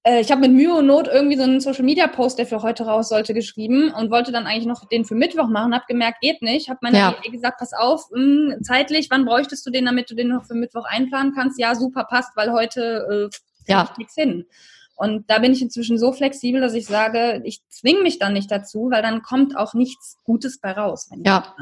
äh, 0.04 0.20
ich 0.20 0.30
habe 0.30 0.40
mit 0.40 0.52
Mühe 0.52 0.74
und 0.74 0.86
Not 0.86 1.08
irgendwie 1.08 1.36
so 1.36 1.44
einen 1.44 1.60
Social 1.60 1.84
Media 1.84 2.06
Post, 2.08 2.38
der 2.38 2.46
für 2.46 2.62
heute 2.62 2.84
raus 2.84 3.08
sollte, 3.08 3.34
geschrieben 3.34 3.92
und 3.92 4.10
wollte 4.10 4.32
dann 4.32 4.46
eigentlich 4.46 4.66
noch 4.66 4.88
den 4.88 5.04
für 5.04 5.14
Mittwoch 5.14 5.48
machen, 5.48 5.74
habe 5.74 5.84
gemerkt, 5.86 6.20
geht 6.20 6.42
nicht. 6.42 6.68
Habe 6.68 6.80
meiner 6.82 6.98
ja. 6.98 7.30
gesagt, 7.30 7.58
pass 7.58 7.72
auf, 7.72 8.10
mh, 8.10 8.54
hm, 8.54 8.62
zeitlich, 8.62 9.08
wann 9.10 9.24
bräuchtest 9.24 9.64
du 9.66 9.70
den, 9.70 9.86
damit 9.86 10.10
du 10.10 10.14
den 10.14 10.28
noch 10.28 10.44
für 10.44 10.54
Mittwoch 10.54 10.84
einplanen 10.84 11.34
kannst? 11.34 11.58
Ja, 11.58 11.74
super, 11.74 12.04
passt, 12.04 12.36
weil 12.36 12.52
heute 12.52 13.30
äh, 13.30 13.70
ja. 13.70 13.88
nichts 13.96 14.14
hin. 14.14 14.46
Und 14.94 15.28
da 15.28 15.38
bin 15.38 15.52
ich 15.52 15.62
inzwischen 15.62 15.98
so 15.98 16.12
flexibel, 16.12 16.60
dass 16.60 16.74
ich 16.74 16.86
sage, 16.86 17.40
ich 17.44 17.60
zwinge 17.68 18.02
mich 18.02 18.18
dann 18.18 18.32
nicht 18.34 18.50
dazu, 18.50 18.88
weil 18.90 19.02
dann 19.02 19.22
kommt 19.22 19.56
auch 19.56 19.74
nichts 19.74 20.16
Gutes 20.24 20.60
bei 20.60 20.72
raus. 20.72 21.08
ja. 21.24 21.54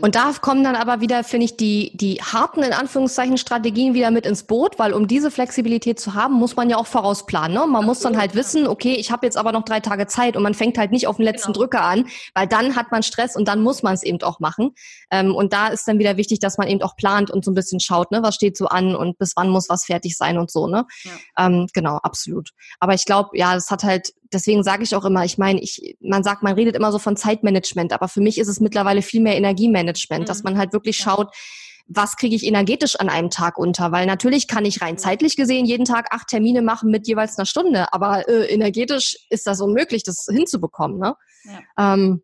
Und 0.00 0.14
da 0.14 0.32
kommen 0.40 0.62
dann 0.62 0.76
aber 0.76 1.00
wieder, 1.00 1.24
finde 1.24 1.46
ich, 1.46 1.56
die, 1.56 1.96
die 1.96 2.16
harten, 2.16 2.62
in 2.62 2.72
Anführungszeichen, 2.72 3.38
Strategien 3.38 3.94
wieder 3.94 4.10
mit 4.10 4.26
ins 4.26 4.44
Boot, 4.44 4.78
weil 4.78 4.92
um 4.92 5.08
diese 5.08 5.30
Flexibilität 5.30 5.98
zu 5.98 6.14
haben, 6.14 6.34
muss 6.34 6.56
man 6.56 6.70
ja 6.70 6.76
auch 6.76 6.86
vorausplanen. 6.86 7.54
Ne? 7.54 7.60
Man 7.60 7.68
Absolut. 7.68 7.86
muss 7.86 8.00
dann 8.00 8.16
halt 8.18 8.34
wissen, 8.34 8.66
okay, 8.66 8.94
ich 8.94 9.10
habe 9.10 9.26
jetzt 9.26 9.36
aber 9.36 9.52
noch 9.52 9.64
drei 9.64 9.80
Tage 9.80 10.06
Zeit 10.06 10.36
und 10.36 10.42
man 10.42 10.54
fängt 10.54 10.78
halt 10.78 10.92
nicht 10.92 11.06
auf 11.06 11.16
den 11.16 11.24
letzten 11.24 11.52
genau. 11.52 11.64
Drücker 11.64 11.82
an, 11.82 12.06
weil 12.34 12.46
dann 12.46 12.76
hat 12.76 12.92
man 12.92 13.02
Stress 13.02 13.36
und 13.36 13.48
dann 13.48 13.62
muss 13.62 13.82
man 13.82 13.94
es 13.94 14.02
eben 14.02 14.22
auch 14.22 14.40
machen. 14.40 14.72
Ähm, 15.10 15.34
und 15.34 15.52
da 15.52 15.68
ist 15.68 15.88
dann 15.88 15.98
wieder 15.98 16.16
wichtig, 16.16 16.38
dass 16.38 16.58
man 16.58 16.68
eben 16.68 16.82
auch 16.82 16.96
plant 16.96 17.30
und 17.30 17.44
so 17.44 17.50
ein 17.50 17.54
bisschen 17.54 17.80
schaut, 17.80 18.10
ne, 18.10 18.22
was 18.22 18.34
steht 18.34 18.56
so 18.56 18.66
an 18.66 18.94
und 18.94 19.18
bis 19.18 19.32
wann 19.36 19.48
muss 19.48 19.68
was 19.68 19.84
fertig 19.84 20.16
sein 20.16 20.38
und 20.38 20.50
so. 20.50 20.66
Ne? 20.66 20.84
Ja. 21.02 21.46
Ähm, 21.46 21.66
genau, 21.72 21.96
absolut. 21.96 22.50
Aber 22.80 22.94
ich 22.94 23.04
glaube, 23.04 23.30
ja, 23.34 23.54
das 23.54 23.70
hat 23.70 23.84
halt, 23.84 24.12
deswegen 24.32 24.62
sage 24.62 24.82
ich 24.82 24.94
auch 24.94 25.04
immer, 25.04 25.24
ich 25.24 25.38
meine, 25.38 25.60
ich, 25.60 25.96
man 26.00 26.22
sagt, 26.22 26.42
man 26.42 26.54
redet 26.54 26.76
immer 26.76 26.92
so 26.92 26.98
von 26.98 27.16
Zeitmanagement, 27.16 27.92
aber 27.92 28.08
für 28.08 28.20
mich 28.20 28.38
ist 28.38 28.48
es 28.48 28.60
mittlerweile 28.60 29.02
viel 29.02 29.20
mehr 29.20 29.36
Energiemanagement, 29.36 30.22
mhm. 30.22 30.26
dass 30.26 30.42
man 30.42 30.58
halt 30.58 30.72
wirklich 30.72 30.96
schaut, 30.96 31.34
was 31.86 32.16
kriege 32.16 32.34
ich 32.34 32.46
energetisch 32.46 32.96
an 32.96 33.08
einem 33.08 33.30
Tag 33.30 33.58
unter? 33.58 33.92
Weil 33.92 34.06
natürlich 34.06 34.48
kann 34.48 34.64
ich 34.64 34.80
rein 34.80 34.96
zeitlich 34.96 35.36
gesehen 35.36 35.66
jeden 35.66 35.84
Tag 35.84 36.08
acht 36.12 36.28
Termine 36.28 36.62
machen 36.62 36.90
mit 36.90 37.06
jeweils 37.06 37.38
einer 37.38 37.46
Stunde, 37.46 37.92
aber 37.92 38.28
äh, 38.28 38.46
energetisch 38.46 39.18
ist 39.28 39.46
das 39.46 39.60
unmöglich, 39.60 40.02
das 40.02 40.26
hinzubekommen. 40.30 40.98
Ne? 40.98 41.14
Ja. 41.44 41.94
Ähm, 41.94 42.22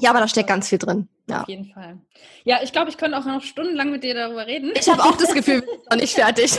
ja, 0.00 0.10
aber 0.10 0.20
da 0.20 0.28
steckt 0.28 0.48
ganz 0.48 0.68
viel 0.68 0.78
drin. 0.78 1.08
Ja. 1.26 1.40
Auf 1.40 1.48
jeden 1.48 1.64
Fall. 1.64 1.98
Ja, 2.44 2.58
ich 2.62 2.72
glaube, 2.72 2.90
ich 2.90 2.98
könnte 2.98 3.16
auch 3.16 3.24
noch 3.24 3.42
stundenlang 3.42 3.90
mit 3.90 4.04
dir 4.04 4.14
darüber 4.14 4.46
reden. 4.46 4.72
Ich 4.78 4.88
habe 4.88 5.02
auch 5.02 5.16
das 5.16 5.32
Gefühl, 5.32 5.62
wir 5.62 5.70
sind 5.70 5.90
noch 5.90 5.96
nicht 5.96 6.14
fertig. 6.14 6.58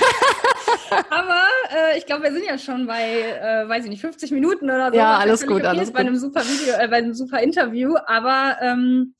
Aber 1.11 1.43
äh, 1.71 1.97
ich 1.99 2.07
glaube, 2.07 2.23
wir 2.23 2.31
sind 2.31 2.45
ja 2.45 2.57
schon 2.57 2.87
bei, 2.87 3.21
äh, 3.21 3.69
weiß 3.69 3.83
ich 3.83 3.91
nicht, 3.91 4.01
50 4.01 4.31
Minuten 4.31 4.65
oder 4.65 4.89
so. 4.91 4.97
Ja, 4.97 5.17
alles 5.17 5.45
gut, 5.45 5.63
alles 5.63 5.93
bei 5.93 5.99
einem 5.99 6.15
super 6.15 6.41
Video, 6.41 6.73
äh, 6.73 6.87
bei 6.87 6.97
einem 6.97 7.13
super 7.13 7.41
Interview. 7.41 7.95
Aber 8.07 8.57
ähm, 8.61 9.13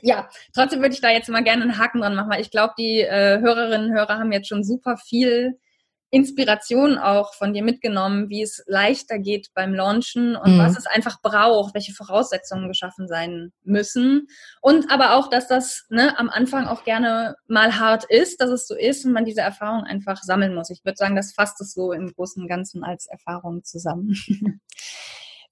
ja, 0.00 0.28
trotzdem 0.54 0.80
würde 0.80 0.94
ich 0.94 1.00
da 1.00 1.10
jetzt 1.10 1.28
mal 1.28 1.42
gerne 1.42 1.62
einen 1.62 1.78
Haken 1.78 2.00
dran 2.00 2.14
machen, 2.14 2.30
weil 2.30 2.40
ich 2.40 2.52
glaube, 2.52 2.74
die 2.78 3.00
äh, 3.00 3.40
Hörerinnen 3.40 3.90
und 3.90 3.96
Hörer 3.96 4.18
haben 4.18 4.30
jetzt 4.30 4.48
schon 4.48 4.62
super 4.62 4.96
viel 4.96 5.58
Inspiration 6.14 6.96
auch 6.96 7.34
von 7.34 7.52
dir 7.52 7.64
mitgenommen, 7.64 8.28
wie 8.28 8.42
es 8.42 8.62
leichter 8.66 9.18
geht 9.18 9.48
beim 9.52 9.74
Launchen 9.74 10.36
und 10.36 10.54
mhm. 10.54 10.58
was 10.58 10.78
es 10.78 10.86
einfach 10.86 11.20
braucht, 11.20 11.74
welche 11.74 11.92
Voraussetzungen 11.92 12.68
geschaffen 12.68 13.08
sein 13.08 13.52
müssen. 13.64 14.28
Und 14.60 14.90
aber 14.92 15.16
auch, 15.16 15.28
dass 15.28 15.48
das 15.48 15.86
ne, 15.88 16.16
am 16.18 16.30
Anfang 16.30 16.66
auch 16.66 16.84
gerne 16.84 17.34
mal 17.48 17.78
hart 17.80 18.04
ist, 18.04 18.40
dass 18.40 18.50
es 18.50 18.68
so 18.68 18.76
ist 18.76 19.04
und 19.04 19.12
man 19.12 19.24
diese 19.24 19.40
Erfahrung 19.40 19.82
einfach 19.82 20.22
sammeln 20.22 20.54
muss. 20.54 20.70
Ich 20.70 20.84
würde 20.84 20.96
sagen, 20.96 21.16
das 21.16 21.32
fasst 21.32 21.60
es 21.60 21.74
so 21.74 21.92
im 21.92 22.12
Großen 22.12 22.40
und 22.40 22.48
Ganzen 22.48 22.84
als 22.84 23.06
Erfahrung 23.06 23.64
zusammen. 23.64 24.16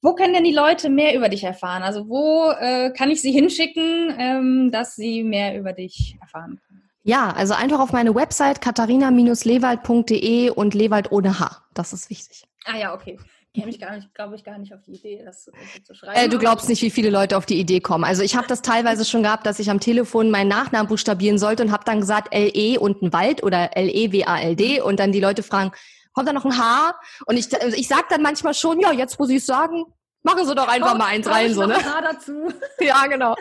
Wo 0.00 0.14
können 0.14 0.34
denn 0.34 0.44
die 0.44 0.54
Leute 0.54 0.90
mehr 0.90 1.14
über 1.14 1.28
dich 1.28 1.44
erfahren? 1.44 1.84
Also 1.84 2.08
wo 2.08 2.50
äh, 2.50 2.90
kann 2.90 3.12
ich 3.12 3.22
sie 3.22 3.30
hinschicken, 3.30 4.12
ähm, 4.18 4.70
dass 4.72 4.96
sie 4.96 5.22
mehr 5.22 5.56
über 5.56 5.72
dich 5.72 6.16
erfahren 6.20 6.60
können? 6.66 6.81
Ja, 7.04 7.30
also 7.30 7.54
einfach 7.54 7.80
auf 7.80 7.92
meine 7.92 8.14
Website 8.14 8.60
katharina-lewald.de 8.60 10.50
und 10.50 10.74
Lewald 10.74 11.10
ohne 11.10 11.40
H. 11.40 11.62
Das 11.74 11.92
ist 11.92 12.10
wichtig. 12.10 12.44
Ah 12.64 12.76
ja, 12.76 12.94
okay. 12.94 13.18
Käme 13.54 13.68
ich 13.68 13.78
gar 13.78 13.94
nicht, 13.94 14.14
glaube 14.14 14.34
ich, 14.34 14.44
gar 14.44 14.56
nicht 14.56 14.72
auf 14.72 14.80
die 14.80 14.92
Idee, 14.92 15.22
das, 15.26 15.50
zu 15.84 15.94
schreiben. 15.94 16.16
Äh, 16.16 16.28
du 16.30 16.38
glaubst 16.38 16.70
nicht, 16.70 16.80
wie 16.80 16.90
viele 16.90 17.10
Leute 17.10 17.36
auf 17.36 17.44
die 17.44 17.58
Idee 17.58 17.80
kommen. 17.80 18.04
Also 18.04 18.22
ich 18.22 18.34
habe 18.34 18.46
das 18.46 18.62
teilweise 18.62 19.04
schon 19.04 19.22
gehabt, 19.22 19.44
dass 19.44 19.58
ich 19.58 19.68
am 19.68 19.78
Telefon 19.78 20.30
meinen 20.30 20.48
Nachnamen 20.48 20.88
buchstabieren 20.88 21.38
sollte 21.38 21.62
und 21.62 21.70
habe 21.70 21.84
dann 21.84 22.00
gesagt 22.00 22.32
LE 22.32 22.80
und 22.80 23.02
ein 23.02 23.12
Wald 23.12 23.42
oder 23.42 23.76
L-E-W-A-L-D 23.76 24.80
und 24.80 24.98
dann 24.98 25.12
die 25.12 25.20
Leute 25.20 25.42
fragen, 25.42 25.72
kommt 26.14 26.28
da 26.28 26.32
noch 26.32 26.46
ein 26.46 26.56
H? 26.56 26.94
Und 27.26 27.36
ich, 27.36 27.52
also 27.60 27.76
ich 27.76 27.88
sage 27.88 28.06
dann 28.08 28.22
manchmal 28.22 28.54
schon, 28.54 28.80
ja, 28.80 28.90
jetzt 28.92 29.18
muss 29.18 29.28
ich 29.28 29.44
sagen, 29.44 29.84
Machen 30.24 30.46
Sie 30.46 30.54
doch 30.54 30.68
einfach 30.68 30.94
oh, 30.94 30.98
mal 30.98 31.06
eins 31.06 31.26
rein, 31.26 31.52
so, 31.52 31.66
ne? 31.66 31.74
Haar 31.74 32.02
dazu. 32.02 32.48
ja, 32.80 33.06
genau. 33.08 33.34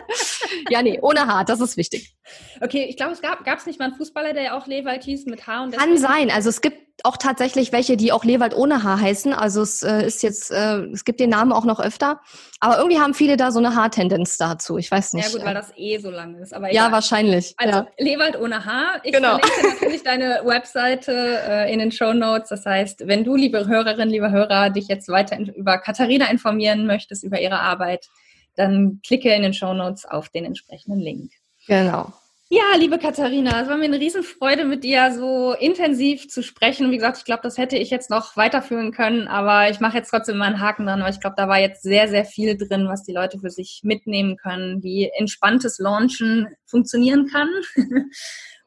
Ja, 0.68 0.82
nee, 0.82 0.98
ohne 1.00 1.26
Haar, 1.28 1.44
das 1.44 1.60
ist 1.60 1.76
wichtig. 1.76 2.16
Okay, 2.60 2.86
ich 2.88 2.96
glaube, 2.96 3.12
es 3.12 3.20
gab 3.20 3.46
es 3.46 3.66
nicht 3.66 3.78
mal 3.78 3.86
einen 3.86 3.94
Fußballer, 3.96 4.32
der 4.32 4.56
auch 4.56 4.66
Lewald 4.66 5.02
hieß 5.04 5.26
mit 5.26 5.46
Haar 5.46 5.64
und 5.64 5.76
Kann 5.76 5.98
sein. 5.98 6.30
Also 6.30 6.48
es 6.48 6.60
gibt 6.60 6.78
auch 7.04 7.16
tatsächlich 7.16 7.72
welche, 7.72 7.96
die 7.96 8.12
auch 8.12 8.24
Lewald 8.24 8.54
ohne 8.54 8.82
Haar 8.82 9.00
heißen. 9.00 9.32
Also 9.32 9.62
es 9.62 9.82
äh, 9.82 10.06
ist 10.06 10.22
jetzt, 10.22 10.50
äh, 10.50 10.82
es 10.92 11.04
gibt 11.04 11.20
den 11.20 11.30
Namen 11.30 11.52
auch 11.52 11.64
noch 11.64 11.80
öfter. 11.80 12.20
Aber 12.60 12.78
irgendwie 12.78 13.00
haben 13.00 13.14
viele 13.14 13.36
da 13.36 13.50
so 13.50 13.58
eine 13.58 13.74
Haartendenz 13.74 14.36
dazu. 14.36 14.78
Ich 14.78 14.90
weiß 14.90 15.14
nicht. 15.14 15.26
Ja 15.26 15.32
gut, 15.32 15.44
weil 15.44 15.54
das 15.54 15.72
eh 15.76 15.98
so 15.98 16.10
lang 16.10 16.36
ist. 16.36 16.54
Aber 16.54 16.72
ja, 16.72 16.92
wahrscheinlich. 16.92 17.54
Also 17.56 17.78
ja. 17.80 17.86
Lewald 17.98 18.38
ohne 18.38 18.64
Haar. 18.64 19.00
Ich 19.02 19.12
genau. 19.12 19.38
verlinke 19.38 19.74
natürlich 19.74 20.02
deine 20.04 20.42
Webseite 20.44 21.12
äh, 21.48 21.72
in 21.72 21.80
den 21.80 21.90
Show 21.90 22.12
Notes. 22.12 22.50
Das 22.50 22.64
heißt, 22.64 23.06
wenn 23.06 23.24
du, 23.24 23.34
liebe 23.34 23.66
Hörerin, 23.66 24.08
lieber 24.08 24.30
Hörer, 24.30 24.70
dich 24.70 24.86
jetzt 24.88 25.08
weiter 25.08 25.38
über 25.56 25.78
Katharina 25.78 26.30
informieren 26.30 26.86
möchtest, 26.86 27.24
über 27.24 27.40
ihre 27.40 27.58
Arbeit, 27.58 28.06
dann 28.54 29.00
klicke 29.04 29.32
in 29.34 29.42
den 29.42 29.54
Show 29.54 29.72
Notes 29.72 30.04
auf 30.04 30.28
den 30.28 30.44
entsprechenden 30.44 31.00
Link. 31.00 31.32
Genau. 31.66 32.12
Ja, 32.54 32.76
liebe 32.76 32.98
Katharina, 32.98 33.62
es 33.62 33.68
war 33.68 33.78
mir 33.78 33.86
eine 33.86 33.98
Riesenfreude, 33.98 34.66
mit 34.66 34.84
dir 34.84 35.10
so 35.14 35.54
intensiv 35.54 36.28
zu 36.28 36.42
sprechen. 36.42 36.90
Wie 36.90 36.96
gesagt, 36.96 37.16
ich 37.16 37.24
glaube, 37.24 37.40
das 37.42 37.56
hätte 37.56 37.78
ich 37.78 37.88
jetzt 37.88 38.10
noch 38.10 38.36
weiterführen 38.36 38.92
können, 38.92 39.26
aber 39.26 39.70
ich 39.70 39.80
mache 39.80 39.96
jetzt 39.96 40.10
trotzdem 40.10 40.36
mal 40.36 40.48
einen 40.48 40.60
Haken 40.60 40.84
dran, 40.84 41.00
weil 41.00 41.12
ich 41.12 41.20
glaube, 41.20 41.36
da 41.38 41.48
war 41.48 41.58
jetzt 41.58 41.82
sehr, 41.82 42.08
sehr 42.08 42.26
viel 42.26 42.58
drin, 42.58 42.88
was 42.88 43.04
die 43.04 43.14
Leute 43.14 43.38
für 43.38 43.48
sich 43.48 43.80
mitnehmen 43.84 44.36
können, 44.36 44.82
wie 44.82 45.10
entspanntes 45.16 45.78
Launchen 45.78 46.46
funktionieren 46.66 47.26
kann. 47.26 47.48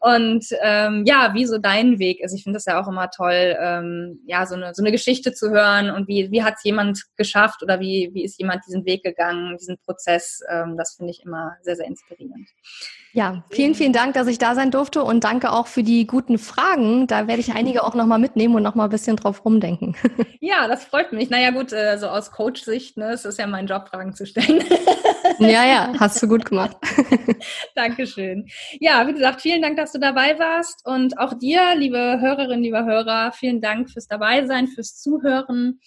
Und 0.05 0.45
ähm, 0.61 1.01
ja, 1.07 1.33
wie 1.33 1.47
so 1.47 1.57
dein 1.57 1.97
Weg 1.97 2.19
ist. 2.19 2.31
Ich 2.35 2.43
finde 2.43 2.57
das 2.57 2.65
ja 2.65 2.79
auch 2.79 2.87
immer 2.87 3.09
toll, 3.09 3.57
ähm, 3.59 4.19
ja, 4.27 4.45
so 4.45 4.53
eine, 4.53 4.71
so 4.75 4.83
eine 4.83 4.91
Geschichte 4.91 5.33
zu 5.33 5.49
hören 5.49 5.89
und 5.89 6.07
wie, 6.07 6.29
wie 6.29 6.43
hat 6.43 6.57
es 6.57 6.63
jemand 6.63 7.01
geschafft 7.17 7.63
oder 7.63 7.79
wie, 7.79 8.11
wie 8.13 8.23
ist 8.23 8.39
jemand 8.39 8.61
diesen 8.67 8.85
Weg 8.85 9.03
gegangen, 9.03 9.57
diesen 9.57 9.79
Prozess. 9.79 10.41
Ähm, 10.47 10.77
das 10.77 10.93
finde 10.97 11.09
ich 11.09 11.23
immer 11.25 11.53
sehr, 11.63 11.75
sehr 11.75 11.87
inspirierend. 11.87 12.47
Ja, 13.13 13.45
vielen, 13.49 13.73
vielen 13.73 13.93
Dank, 13.93 14.13
dass 14.13 14.27
ich 14.27 14.37
da 14.37 14.53
sein 14.53 14.69
durfte 14.69 15.01
und 15.01 15.23
danke 15.23 15.51
auch 15.53 15.67
für 15.67 15.81
die 15.81 16.05
guten 16.05 16.37
Fragen. 16.37 17.07
Da 17.07 17.27
werde 17.27 17.39
ich 17.39 17.55
einige 17.55 17.83
auch 17.83 17.95
nochmal 17.95 18.19
mitnehmen 18.19 18.53
und 18.55 18.61
nochmal 18.61 18.87
ein 18.87 18.91
bisschen 18.91 19.15
drauf 19.15 19.43
rumdenken. 19.43 19.95
Ja, 20.41 20.67
das 20.67 20.83
freut 20.83 21.11
mich. 21.11 21.31
Naja, 21.31 21.49
gut, 21.49 21.73
äh, 21.73 21.97
so 21.97 22.07
aus 22.07 22.29
Coach-Sicht, 22.29 22.97
ne, 22.97 23.13
es 23.13 23.25
ist 23.25 23.39
ja 23.39 23.47
mein 23.47 23.65
Job, 23.65 23.89
Fragen 23.89 24.13
zu 24.13 24.27
stellen. 24.27 24.63
Ja, 25.39 25.65
ja, 25.65 25.93
hast 25.99 26.21
du 26.21 26.27
gut 26.27 26.45
gemacht. 26.45 26.77
Dankeschön. 27.75 28.47
Ja, 28.79 29.07
wie 29.07 29.13
gesagt, 29.13 29.41
vielen 29.41 29.61
Dank, 29.61 29.77
dass 29.77 29.91
du 29.95 29.99
dabei 29.99 30.37
warst 30.37 30.85
und 30.85 31.17
auch 31.17 31.33
dir, 31.33 31.73
liebe 31.75 32.19
Hörerinnen, 32.19 32.63
lieber 32.63 32.85
Hörer, 32.85 33.31
vielen 33.31 33.61
Dank 33.61 33.89
fürs 33.89 34.07
Dabeisein, 34.07 34.67
fürs 34.67 34.99
Zuhören. 34.99 35.79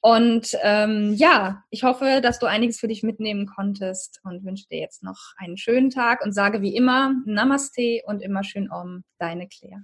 Und 0.00 0.56
ähm, 0.62 1.12
ja, 1.14 1.62
ich 1.68 1.82
hoffe, 1.82 2.20
dass 2.22 2.38
du 2.38 2.46
einiges 2.46 2.78
für 2.78 2.88
dich 2.88 3.02
mitnehmen 3.02 3.46
konntest 3.46 4.20
und 4.24 4.44
wünsche 4.44 4.66
dir 4.68 4.78
jetzt 4.78 5.02
noch 5.02 5.18
einen 5.36 5.58
schönen 5.58 5.90
Tag 5.90 6.24
und 6.24 6.32
sage 6.32 6.62
wie 6.62 6.74
immer 6.74 7.12
Namaste 7.26 8.00
und 8.06 8.22
immer 8.22 8.42
schön 8.42 8.70
um, 8.70 9.04
deine 9.18 9.46
Claire. 9.48 9.82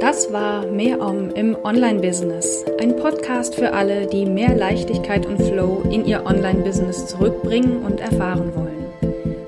Das 0.00 0.32
war 0.32 0.64
Mehr 0.66 1.00
Om 1.00 1.30
im 1.30 1.56
Online-Business. 1.56 2.64
Ein 2.80 2.94
Podcast 2.94 3.56
für 3.56 3.72
alle, 3.72 4.06
die 4.06 4.26
mehr 4.26 4.54
Leichtigkeit 4.54 5.26
und 5.26 5.42
Flow 5.42 5.82
in 5.90 6.04
ihr 6.04 6.24
Online-Business 6.24 7.08
zurückbringen 7.08 7.82
und 7.84 7.98
erfahren 7.98 8.54
wollen. 8.54 8.67